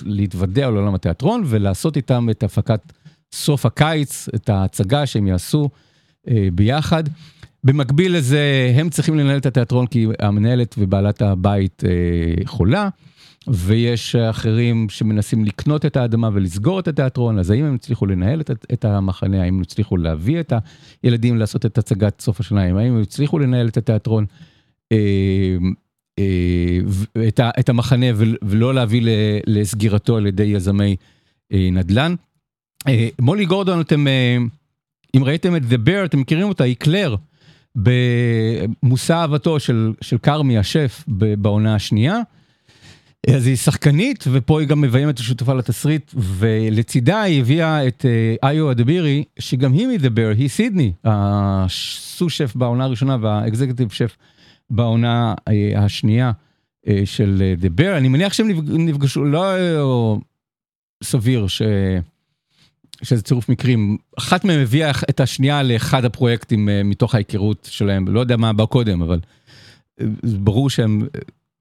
להתוודע 0.06 0.68
על 0.68 0.76
עולם 0.76 0.96
התיאטרון 0.96 1.44
ולעשות 1.46 1.98
איתם 1.98 2.28
את 2.30 2.44
הפקת 2.44 2.94
סוף 3.34 3.66
הקיץ, 3.66 4.30
את 4.36 4.50
ההצגה 4.50 5.06
שהם 5.06 5.28
יעשו 5.28 5.70
אה, 6.30 6.48
ביחד. 6.54 7.04
במקביל 7.64 8.16
לזה, 8.16 8.74
הם 8.76 8.89
צריכים 8.89 9.16
לנהל 9.16 9.38
את 9.38 9.45
התיאטרון 9.45 9.88
כי 9.88 10.07
המנהלת 10.20 10.76
ובעלת 10.78 11.22
הבית 11.22 11.84
אה, 11.86 12.45
חולה. 12.45 12.89
ויש 13.47 14.16
אחרים 14.16 14.89
שמנסים 14.89 15.45
לקנות 15.45 15.86
את 15.86 15.97
האדמה 15.97 16.30
ולסגור 16.34 16.80
את 16.80 16.88
התיאטרון, 16.88 17.39
אז 17.39 17.49
האם 17.49 17.66
הם 17.66 17.76
הצליחו 17.76 18.05
לנהל 18.05 18.41
את, 18.41 18.51
את 18.74 18.86
המחנה, 18.86 19.43
האם 19.43 19.55
הם 19.55 19.61
הצליחו 19.61 19.97
להביא 19.97 20.39
את 20.39 20.53
הילדים 21.03 21.38
לעשות 21.38 21.66
את 21.66 21.78
הצגת 21.78 22.22
סוף 22.22 22.39
השנה, 22.39 22.64
האם 22.64 22.78
הם 22.78 23.01
הצליחו 23.01 23.39
לנהל 23.39 23.68
את 23.68 23.78
התיאטרון, 23.78 24.26
אה, 24.91 25.57
אה, 26.20 26.80
את, 27.28 27.39
ה, 27.39 27.49
את 27.59 27.70
המחנה 27.70 28.05
ולא 28.41 28.74
להביא 28.74 29.01
לסגירתו 29.47 30.18
על 30.18 30.28
ידי 30.28 30.43
יזמי 30.43 30.95
אה, 31.53 31.70
נדל"ן. 31.72 32.16
אה, 32.88 33.07
מולי 33.22 33.45
גורדון, 33.45 33.82
אתם, 33.82 34.07
אה, 34.07 34.38
אם 35.16 35.24
ראיתם 35.24 35.55
את 35.55 35.61
The 35.61 35.88
Bear, 35.88 36.05
אתם 36.05 36.20
מכירים 36.20 36.47
אותה, 36.47 36.64
היא 36.64 36.76
קלר. 36.76 37.16
במושא 37.76 39.13
אהבתו 39.13 39.59
של, 39.59 39.93
של 40.01 40.17
כרמי 40.17 40.57
השף 40.57 41.03
בעונה 41.07 41.76
השנייה. 41.76 42.19
אז 43.30 43.47
היא 43.47 43.55
שחקנית, 43.55 44.24
ופה 44.32 44.59
היא 44.59 44.67
גם 44.67 44.82
מביימת 44.82 45.19
השותפה 45.19 45.53
לתסריט, 45.53 46.11
ולצידה 46.15 47.21
היא 47.21 47.41
הביאה 47.41 47.88
את 47.88 48.05
אה, 48.05 48.49
איו 48.49 48.71
אדבירי, 48.71 49.24
שגם 49.39 49.74
היא 49.74 49.88
מדבר, 49.88 50.34
היא 50.38 50.49
סידני, 50.49 50.93
הסו 51.03 52.30
שף 52.30 52.55
בעונה 52.55 52.84
הראשונה 52.84 53.17
והאקזקטיב 53.21 53.91
שף 53.91 54.17
בעונה 54.69 55.34
אה, 55.47 55.84
השנייה 55.84 56.32
אה, 56.88 57.01
של 57.05 57.53
דבר. 57.57 57.97
אני 57.97 58.07
מניח 58.07 58.34
שהם 58.34 58.49
נפגשו, 58.88 59.24
לא 59.24 59.43
סביר 61.03 61.47
ש... 61.47 61.61
שזה 63.02 63.22
צירוף 63.22 63.50
מקרים. 63.50 63.98
אחת 64.18 64.46
מהם 64.46 64.60
הביאה 64.60 64.91
את 65.10 65.20
השנייה 65.20 65.64
לאחד 65.64 66.06
הפרויקטים 66.06 66.70
מתוך 66.86 67.16
ההיכרות 67.16 67.68
שלהם, 67.72 68.08
לא 68.08 68.20
יודע 68.20 68.38
מה 68.38 68.54
בא 68.54 68.66
קודם, 68.66 69.02
אבל 69.02 69.20
ברור 70.24 70.70
שהם 70.70 71.08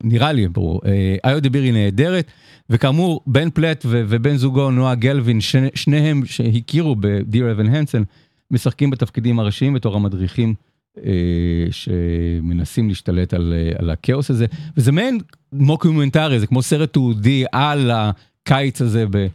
נראה 0.05 0.33
לי 0.33 0.49
ברור. 0.49 0.81
איו 1.25 1.43
דביר 1.43 1.63
היא 1.63 1.73
נהדרת, 1.73 2.31
וכאמור, 2.71 3.21
בן 3.27 3.51
פלט 3.51 3.85
ובן 3.89 4.37
זוגו 4.37 4.71
נועה 4.71 4.95
גלווין, 4.95 5.41
שניהם 5.75 6.23
שהכירו 6.27 6.97
בדיר 7.01 7.53
אבן 7.53 7.67
הנסן, 7.67 8.03
משחקים 8.51 8.91
בתפקידים 8.91 9.39
הראשיים 9.39 9.75
בתור 9.75 9.97
המדריכים 9.97 10.55
אה, 10.99 11.67
שמנסים 11.71 12.89
להשתלט 12.89 13.35
על, 13.35 13.55
אה, 13.57 13.79
על 13.79 13.91
הכאוס 13.91 14.31
הזה, 14.31 14.47
וזה 14.77 14.93
מעין 14.93 15.19
מוקומנטרי, 15.53 16.41
זה 16.41 16.47
כמו 16.47 16.63
סרט 16.63 16.93
תעודי 16.93 17.45
על 17.53 17.91
הקיץ 17.91 18.83
הזה 18.83 19.05
ב, 19.11 19.27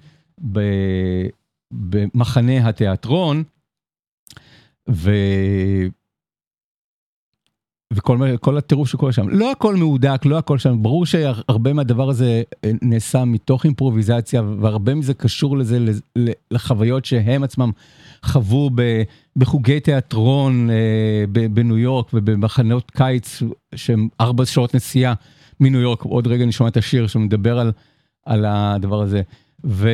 ב, 0.51 0.59
במחנה 1.71 2.69
התיאטרון. 2.69 3.43
ו... 4.89 5.11
וכל 7.93 8.57
הטירוף 8.57 8.89
שקורה 8.89 9.11
שם. 9.11 9.29
לא 9.29 9.51
הכל 9.51 9.75
מהודק, 9.75 10.21
לא 10.25 10.37
הכל 10.37 10.57
שם, 10.57 10.83
ברור 10.83 11.05
שהרבה 11.05 11.73
מהדבר 11.73 12.09
הזה 12.09 12.43
אה, 12.65 12.71
נעשה 12.81 13.25
מתוך 13.25 13.65
אימפרוביזציה, 13.65 14.41
והרבה 14.41 14.95
מזה 14.95 15.13
קשור 15.13 15.57
לזה, 15.57 15.79
לחוויות 16.51 17.05
שהם 17.05 17.43
עצמם 17.43 17.71
חוו 18.25 18.69
בחוגי 19.35 19.79
תיאטרון 19.79 20.69
אה, 20.69 21.47
בניו 21.49 21.77
יורק 21.77 22.09
ובמחנות 22.13 22.91
קיץ 22.91 23.43
שהם 23.75 24.07
ארבע 24.21 24.45
שעות 24.45 24.75
נסיעה 24.75 25.13
מניו 25.59 25.81
יורק. 25.81 26.01
עוד 26.01 26.27
רגע 26.27 26.45
נשמע 26.45 26.67
את 26.67 26.77
השיר 26.77 27.07
שמדבר 27.07 27.59
על, 27.59 27.71
על 28.25 28.45
הדבר 28.47 29.01
הזה. 29.01 29.21
ו... 29.65 29.89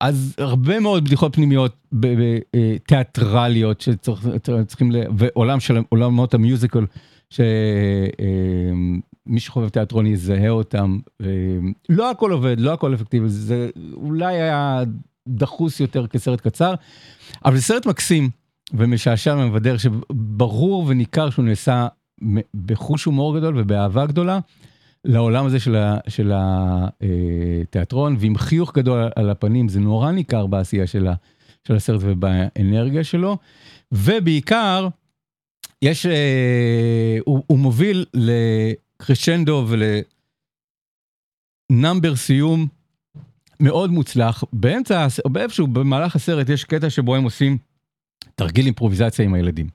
אז 0.00 0.34
הרבה 0.38 0.80
מאוד 0.80 1.04
בדיחות 1.04 1.36
פנימיות 1.36 1.76
אה, 2.04 2.76
תיאטרליות 2.86 3.80
שצריכים, 3.80 4.92
ועולם 5.16 5.60
של 5.60 5.78
עולמות 5.88 6.34
המיוזיקל, 6.34 6.86
שמי 7.30 7.44
אה, 9.32 9.38
שחובב 9.38 9.68
תיאטרון 9.68 10.06
יזהה 10.06 10.48
אותם. 10.48 10.98
לא 11.88 12.10
הכל 12.10 12.32
עובד, 12.32 12.60
לא 12.60 12.72
הכל 12.72 12.94
אפקטיבי, 12.94 13.28
זה 13.28 13.68
אולי 13.92 14.40
היה 14.40 14.82
דחוס 15.28 15.80
יותר 15.80 16.06
כסרט 16.06 16.40
קצר, 16.40 16.74
אבל 17.44 17.56
זה 17.56 17.62
סרט 17.62 17.86
מקסים 17.86 18.30
ומשעשע 18.74 19.34
ומבדר 19.38 19.76
שברור 19.76 20.84
וניכר 20.88 21.30
שהוא 21.30 21.44
נעשה 21.44 21.88
בחוש 22.66 23.04
הומור 23.04 23.38
גדול 23.38 23.58
ובאהבה 23.58 24.06
גדולה. 24.06 24.38
לעולם 25.04 25.46
הזה 25.46 25.60
של, 25.60 25.76
ה, 25.76 25.98
של 26.08 26.32
התיאטרון, 26.34 28.16
ועם 28.18 28.38
חיוך 28.38 28.76
גדול 28.76 29.08
על 29.16 29.30
הפנים, 29.30 29.68
זה 29.68 29.80
נורא 29.80 30.10
ניכר 30.10 30.46
בעשייה 30.46 30.86
של, 30.86 31.06
ה, 31.06 31.14
של 31.68 31.74
הסרט 31.76 32.00
ובאנרגיה 32.04 33.04
שלו, 33.04 33.36
ובעיקר, 33.92 34.88
יש, 35.82 36.06
אה, 36.06 37.18
הוא, 37.24 37.44
הוא 37.46 37.58
מוביל 37.58 38.04
לקרשנדו 38.14 39.66
ולנאמבר 41.70 42.16
סיום 42.16 42.66
מאוד 43.60 43.90
מוצלח. 43.90 44.44
באמצע, 44.52 45.06
או 45.24 45.30
באיפשהו 45.30 45.66
במהלך 45.66 46.16
הסרט 46.16 46.48
יש 46.48 46.64
קטע 46.64 46.90
שבו 46.90 47.16
הם 47.16 47.24
עושים 47.24 47.58
תרגיל 48.34 48.66
אימפרוביזציה 48.66 49.24
עם 49.24 49.34
הילדים. 49.34 49.68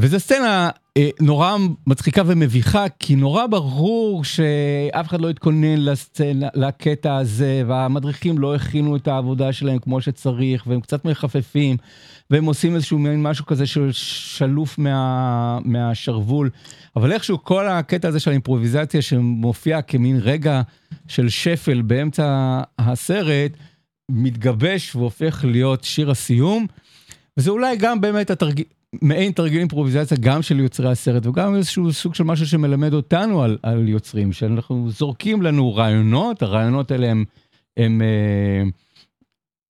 וזו 0.00 0.20
סצנה 0.20 0.70
אה, 0.96 1.08
נורא 1.20 1.56
מצחיקה 1.86 2.22
ומביכה, 2.26 2.84
כי 2.98 3.16
נורא 3.16 3.46
ברור 3.46 4.24
שאף 4.24 5.06
אחד 5.08 5.20
לא 5.20 5.30
התכונן 5.30 5.76
לסצנה, 5.78 6.48
לקטע 6.54 7.16
הזה, 7.16 7.62
והמדריכים 7.66 8.38
לא 8.38 8.54
הכינו 8.54 8.96
את 8.96 9.08
העבודה 9.08 9.52
שלהם 9.52 9.78
כמו 9.78 10.00
שצריך, 10.00 10.66
והם 10.66 10.80
קצת 10.80 11.04
מחפפים, 11.04 11.76
והם 12.30 12.44
עושים 12.44 12.74
איזשהו 12.74 12.98
מין 12.98 13.22
משהו 13.22 13.46
כזה 13.46 13.66
של 13.66 13.88
שלוף 13.92 14.78
מה, 14.78 15.58
מהשרוול. 15.64 16.50
אבל 16.96 17.12
איכשהו 17.12 17.44
כל 17.44 17.68
הקטע 17.68 18.08
הזה 18.08 18.20
של 18.20 18.30
האימפרוביזציה 18.30 19.02
שמופיע 19.02 19.82
כמין 19.82 20.18
רגע 20.22 20.62
של 21.08 21.28
שפל 21.28 21.82
באמצע 21.82 22.60
הסרט, 22.78 23.52
מתגבש 24.10 24.96
והופך 24.96 25.44
להיות 25.48 25.84
שיר 25.84 26.10
הסיום. 26.10 26.66
וזה 27.36 27.50
אולי 27.50 27.76
גם 27.76 28.00
באמת 28.00 28.30
התרגיל, 28.30 28.64
מעין 29.02 29.32
תרגיל 29.32 29.58
אימפרוביזציה 29.58 30.16
גם 30.20 30.42
של 30.42 30.60
יוצרי 30.60 30.90
הסרט 30.90 31.26
וגם 31.26 31.54
איזשהו 31.54 31.92
סוג 31.92 32.14
של 32.14 32.24
משהו 32.24 32.46
שמלמד 32.46 32.92
אותנו 32.92 33.42
על, 33.42 33.58
על 33.62 33.88
יוצרים, 33.88 34.32
שאנחנו 34.32 34.90
זורקים 34.90 35.42
לנו 35.42 35.74
רעיונות, 35.74 36.42
הרעיונות 36.42 36.90
האלה 36.90 37.10
הם, 37.10 37.24
הם, 37.76 37.92
הם, 37.92 38.02
אה, 38.02 38.62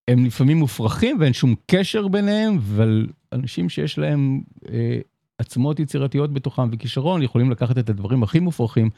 הם 0.08 0.24
לפעמים 0.24 0.56
מופרכים 0.56 1.16
ואין 1.20 1.32
שום 1.32 1.54
קשר 1.66 2.08
ביניהם, 2.08 2.56
אבל 2.56 3.06
אנשים 3.32 3.68
שיש 3.68 3.98
להם 3.98 4.40
אה, 4.72 4.98
עצמות 5.38 5.80
יצירתיות 5.80 6.32
בתוכם 6.32 6.68
וכישרון 6.72 7.22
יכולים 7.22 7.50
לקחת 7.50 7.78
את 7.78 7.90
הדברים 7.90 8.22
הכי 8.22 8.40
מופרכים 8.40 8.90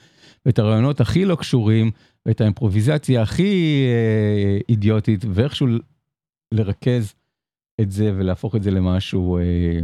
ואת 0.47 0.59
הרעיונות 0.59 1.01
הכי 1.01 1.25
לא 1.25 1.35
קשורים 1.35 1.91
ואת 2.27 2.41
האימפרוביזציה 2.41 3.23
הכי 3.23 3.85
אה, 3.89 4.59
אידיוטית 4.69 5.25
ואיכשהו 5.31 5.67
לרכז 6.55 7.15
את 7.81 7.91
זה 7.91 8.13
ולהפוך 8.17 8.57
את 8.57 8.63
זה 8.63 8.71
למשהו 8.71 9.39
אה, 9.39 9.81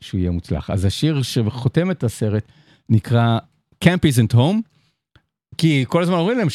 שהוא 0.00 0.18
יהיה 0.18 0.30
מוצלח. 0.30 0.70
אז 0.70 0.84
השיר 0.84 1.22
שחותם 1.22 1.90
את 1.90 2.04
הסרט 2.04 2.44
נקרא 2.88 3.38
Camp 3.84 4.00
isn't 4.12 4.34
home, 4.34 4.56
כי 5.58 5.84
כל 5.88 6.02
הזמן 6.02 6.16
אומרים 6.16 6.38
להם 6.38 6.48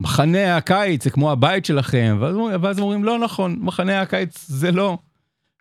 שהמחנה 0.00 0.56
הקיץ 0.56 1.04
זה 1.04 1.10
כמו 1.10 1.32
הבית 1.32 1.64
שלכם, 1.64 2.16
ואז, 2.20 2.78
הם 2.78 2.82
אומרים 2.82 3.04
לא 3.04 3.18
נכון, 3.18 3.56
מחנה 3.60 4.00
הקיץ 4.00 4.46
זה 4.48 4.72
לא 4.72 4.98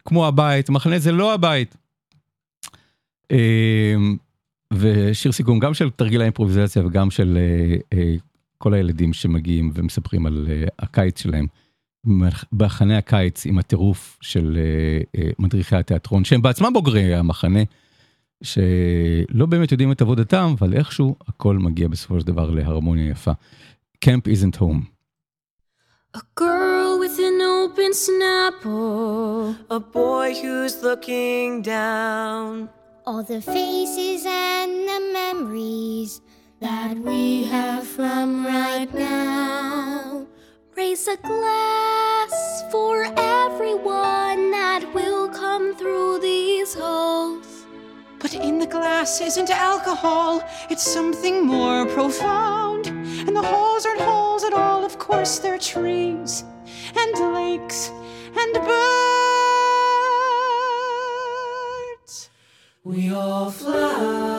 כמו 0.05 0.27
הבית, 0.27 0.69
מחנה 0.69 0.99
זה 0.99 1.11
לא 1.11 1.33
הבית. 1.33 1.77
אה, 3.31 3.95
ושיר 4.73 5.31
סיכום 5.31 5.59
גם 5.59 5.73
של 5.73 5.89
תרגיל 5.89 6.21
האימפרוביזציה 6.21 6.85
וגם 6.85 7.11
של 7.11 7.37
אה, 7.93 8.15
כל 8.57 8.73
הילדים 8.73 9.13
שמגיעים 9.13 9.71
ומספרים 9.73 10.25
על 10.25 10.47
הקיץ 10.79 11.21
שלהם. 11.21 11.47
מחנה 12.51 12.97
הקיץ 12.97 13.45
עם 13.45 13.57
הטירוף 13.57 14.17
של 14.21 14.57
אה, 14.57 15.21
אה, 15.21 15.29
מדריכי 15.39 15.75
התיאטרון, 15.75 16.23
שהם 16.23 16.41
בעצמם 16.41 16.73
בוגרי 16.73 17.15
המחנה, 17.15 17.59
שלא 18.43 19.45
באמת 19.45 19.71
יודעים 19.71 19.91
את 19.91 20.01
עבודתם, 20.01 20.55
אבל 20.59 20.73
איכשהו 20.73 21.15
הכל 21.27 21.57
מגיע 21.57 21.87
בסופו 21.87 22.19
של 22.19 22.27
דבר 22.27 22.49
להרמוניה 22.49 23.09
יפה. 23.09 23.31
Camp 24.05 24.27
isn't 24.27 24.55
home. 24.61 24.81
A 26.17 26.21
girl 26.39 26.91
with 27.01 27.09
with 27.09 27.19
an 27.19 27.41
open 27.41 27.91
snapple. 27.91 29.55
A 29.69 29.79
boy 29.79 30.33
who's 30.41 30.83
looking 30.83 31.61
down. 31.61 32.69
All 33.05 33.23
the 33.23 33.41
faces 33.41 34.25
and 34.25 34.71
the 34.91 35.01
memories 35.13 36.21
that 36.59 36.95
we 36.97 37.45
have 37.45 37.87
from 37.87 38.45
right 38.45 38.93
now. 38.93 40.27
Raise 40.79 41.09
a 41.09 41.17
glass 41.17 42.63
for 42.71 43.03
everyone 43.17 44.51
that 44.51 44.81
will 44.93 45.27
come 45.27 45.75
through 45.75 46.19
these 46.19 46.73
halls. 46.73 47.65
But 48.17 48.33
in 48.33 48.59
the 48.59 48.65
glass 48.65 49.19
isn't 49.19 49.49
alcohol, 49.49 50.41
it's 50.69 50.89
something 50.89 51.45
more 51.45 51.85
profound. 51.87 52.87
And 52.87 53.35
the 53.35 53.41
holes 53.41 53.85
aren't 53.85 53.99
holes 53.99 54.45
at 54.45 54.53
all, 54.53 54.85
of 54.85 54.97
course, 54.97 55.39
they're 55.39 55.57
trees 55.57 56.45
and 56.95 57.33
lakes 57.33 57.91
and 58.37 58.53
birds. 58.53 58.79
We 62.85 63.11
all 63.11 63.51
fly 63.51 64.29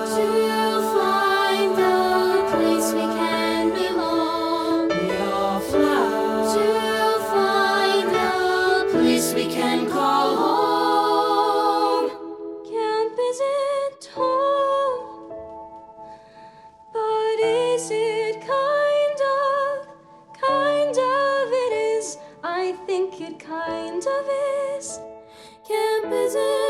busy. 26.10 26.69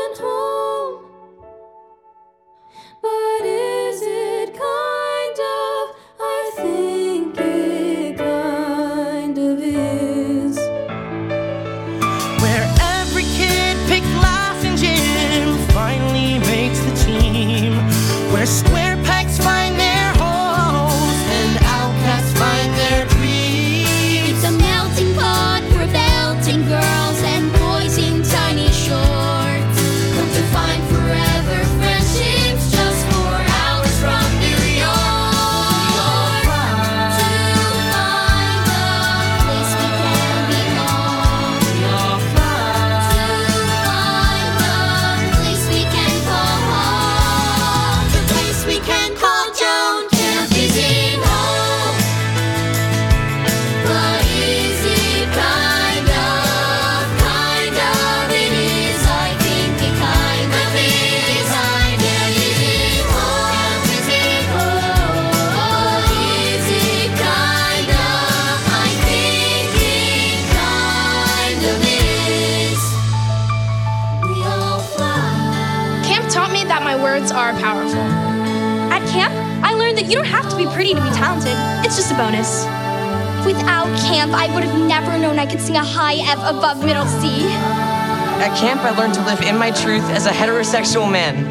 My 89.61 89.69
truth 89.69 90.01
as 90.09 90.25
a 90.25 90.31
heterosexual 90.31 91.11
man. 91.11 91.50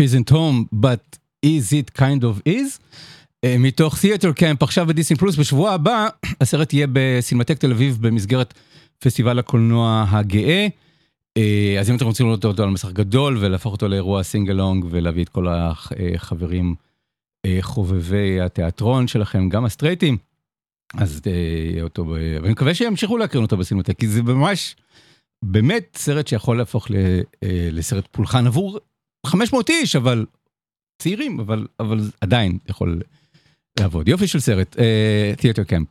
Isn't 0.00 0.30
home, 0.30 0.68
but 0.72 1.18
is 1.42 1.72
it 1.72 1.92
kind 1.92 2.22
of 2.22 2.48
is? 2.48 2.78
אה, 3.44 3.56
מתוך 3.58 4.00
Theater 4.00 4.32
Camp 4.32 4.62
עכשיו 4.62 4.86
בדיסני 4.86 5.16
פלוס 5.16 5.36
בשבוע 5.36 5.72
הבא 5.72 6.08
הסרט 6.40 6.72
יהיה 6.72 6.86
בסינמטק 6.92 7.58
תל 7.58 7.72
אביב 7.72 7.98
במסגרת 8.00 8.54
פסטיבל 8.98 9.38
הקולנוע 9.38 10.06
הגאה. 10.08 10.68
אה, 11.36 11.76
אז 11.80 11.90
אם 11.90 11.96
אתם 11.96 12.04
רוצים 12.04 12.26
לראות 12.26 12.44
אותו 12.44 12.62
על 12.62 12.70
מסך 12.70 12.88
גדול 12.88 13.38
ולהפוך 13.40 13.72
אותו 13.72 13.88
לאירוע 13.88 14.22
sing-along 14.22 14.84
ולהביא 14.90 15.24
את 15.24 15.28
כל 15.28 15.46
החברים 15.48 16.74
אה, 17.46 17.58
חובבי 17.60 18.40
התיאטרון 18.40 19.06
שלכם 19.08 19.48
גם 19.48 19.64
הסטרייטים. 19.64 20.16
אז 20.94 21.20
יהיה 21.26 21.82
אותו, 21.82 22.06
ואני 22.06 22.52
מקווה 22.52 22.74
שימשיכו 22.74 23.16
להקרין 23.16 23.44
אותו 23.44 23.56
בסינמטק 23.56 23.98
כי 23.98 24.08
זה 24.08 24.22
ממש 24.22 24.76
באמת 25.44 25.96
סרט 25.96 26.26
שיכול 26.26 26.58
להפוך 26.58 26.86
לסרט 27.72 28.08
פולחן 28.10 28.46
עבור 28.46 28.78
500 29.26 29.70
איש 29.70 29.96
אבל 29.96 30.26
צעירים 30.98 31.40
אבל 31.40 31.66
אבל 31.80 32.10
עדיין 32.20 32.58
יכול 32.68 33.00
לעבוד. 33.80 34.08
יופי 34.08 34.26
של 34.26 34.40
סרט 34.40 34.76
תיאטר 35.36 35.64
קמפ. 35.64 35.88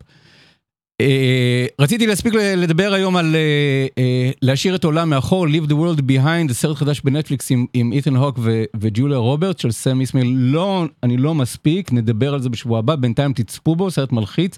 רציתי 1.79 2.07
להספיק 2.07 2.33
לדבר 2.33 2.93
היום 2.93 3.15
על 3.15 3.35
אה, 3.35 3.87
אה, 3.97 4.31
להשאיר 4.41 4.75
את 4.75 4.83
העולם 4.83 5.09
מאחור 5.09 5.47
Leave 5.47 5.69
the 5.69 5.73
World 5.73 6.01
Behind 6.01 6.53
סרט 6.53 6.77
חדש 6.77 7.01
בנטפליקס 7.01 7.51
עם, 7.51 7.65
עם 7.73 7.91
איתן 7.91 8.15
הוק 8.15 8.39
וג'וליה 8.75 9.17
רוברט 9.17 9.59
של 9.59 9.71
סם 9.71 10.01
איסמייל 10.01 10.27
לא 10.37 10.85
אני 11.03 11.17
לא 11.17 11.35
מספיק 11.35 11.91
נדבר 11.91 12.33
על 12.33 12.41
זה 12.41 12.49
בשבוע 12.49 12.79
הבא 12.79 12.95
בינתיים 12.95 13.33
תצפו 13.33 13.75
בו 13.75 13.91
סרט 13.91 14.11
מלחיץ 14.11 14.57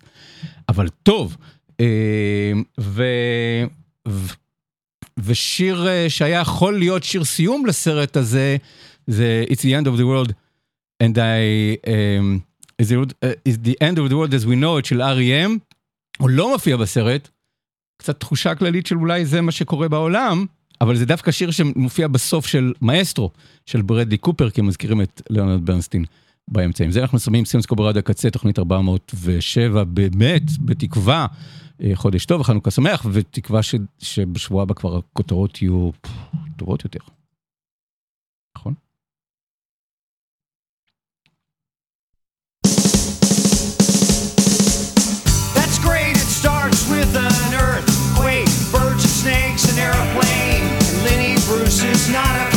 אבל 0.70 0.88
טוב. 1.04 1.38
ו, 2.80 3.04
ו, 4.08 4.34
ושיר 5.24 5.88
אה, 5.88 6.10
שהיה 6.10 6.40
יכול 6.40 6.80
להיות 6.80 7.04
שיר 7.04 7.24
סיום 7.24 7.66
לסרט 7.66 8.18
הזה 8.18 8.58
זה 9.08 9.44
It's 9.50 9.62
the 9.62 9.82
end 9.82 9.88
of 9.88 9.98
the 9.98 10.06
world 10.06 10.34
and 11.04 11.18
I 11.18 11.78
um, 11.88 12.44
is, 12.82 12.90
the, 12.90 12.98
uh, 12.98 13.50
is 13.50 13.58
the 13.58 13.78
end 13.82 13.98
of 13.98 14.10
the 14.10 14.16
world 14.18 14.34
as 14.34 14.46
we 14.46 14.56
know 14.56 14.78
it 14.82 14.86
של 14.86 15.02
R.E.M. 15.02 15.60
הוא 16.18 16.30
לא 16.30 16.54
מופיע 16.54 16.78
בסרט, 16.78 17.30
קצת 17.98 18.20
תחושה 18.20 18.56
כללית 18.56 18.86
של 18.86 18.98
אולי 18.98 19.26
זה 19.26 19.42
מה 19.42 19.52
שקורה 19.52 19.88
בעולם, 19.88 20.46
אבל 20.82 20.96
זה 20.96 21.06
דווקא 21.06 21.32
שיר 21.32 21.52
שמופיע 21.52 22.08
בסוף 22.08 22.46
של 22.48 22.74
מאסטרו, 22.82 23.32
של 23.66 23.82
ברדלי 23.82 24.18
קופר, 24.18 24.50
כי 24.50 24.62
הם 24.62 24.68
מזכירים 24.68 25.02
את 25.02 25.22
ליאונרד 25.30 25.66
ברנסטין 25.66 26.06
באמצע. 26.48 26.84
עם 26.84 26.92
זה 26.92 27.02
אנחנו 27.02 27.20
שמים 27.20 27.46
סימסקו 27.46 27.76
ברדיו 27.76 28.00
הקצה, 28.00 28.30
תוכנית 28.30 28.60
407, 28.60 29.84
באמת, 29.84 30.42
בתקווה, 30.60 31.26
חודש 31.94 32.26
טוב 32.26 32.42
וחנוכה 32.42 32.72
שמח, 32.72 33.06
ותקווה 33.14 33.64
ש, 33.64 33.76
שבשבוע 34.00 34.64
הבא 34.64 34.74
כבר 34.74 34.98
הכותרות 34.98 35.62
יהיו 35.62 35.90
טובות 36.58 36.84
יותר. 36.84 37.00
נכון? 38.58 38.74
with 46.90 47.16
an 47.16 47.54
earthquake, 47.54 48.50
birds 48.72 49.04
snakes. 49.04 49.62
Lenny 51.04 51.36
Bruce 51.48 51.84
is 51.84 52.10
not 52.10 52.51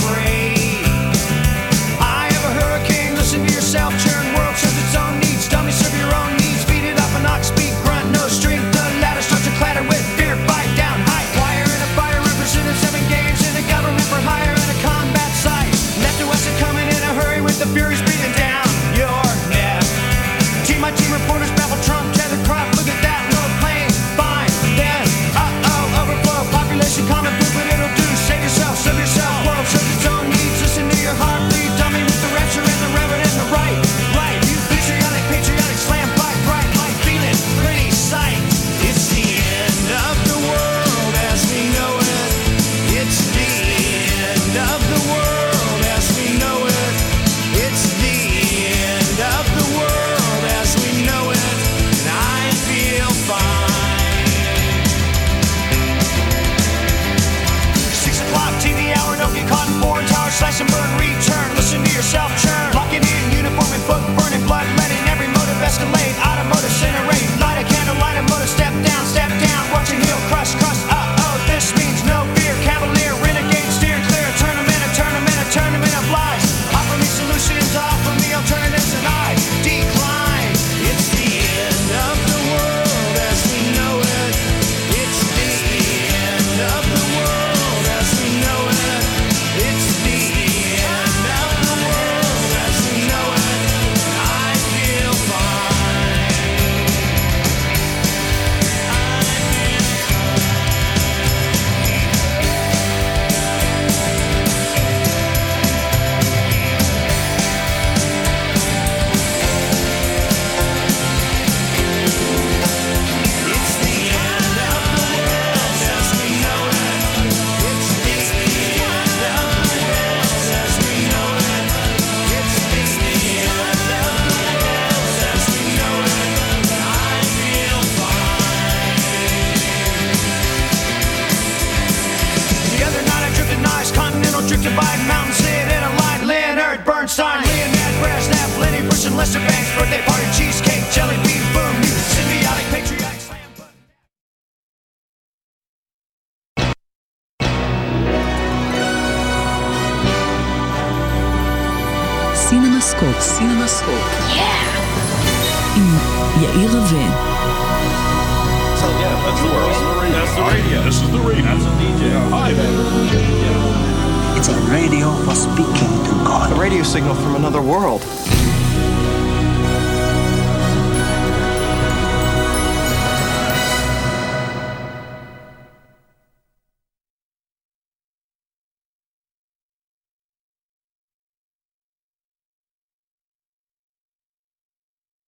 yourself 62.14 62.53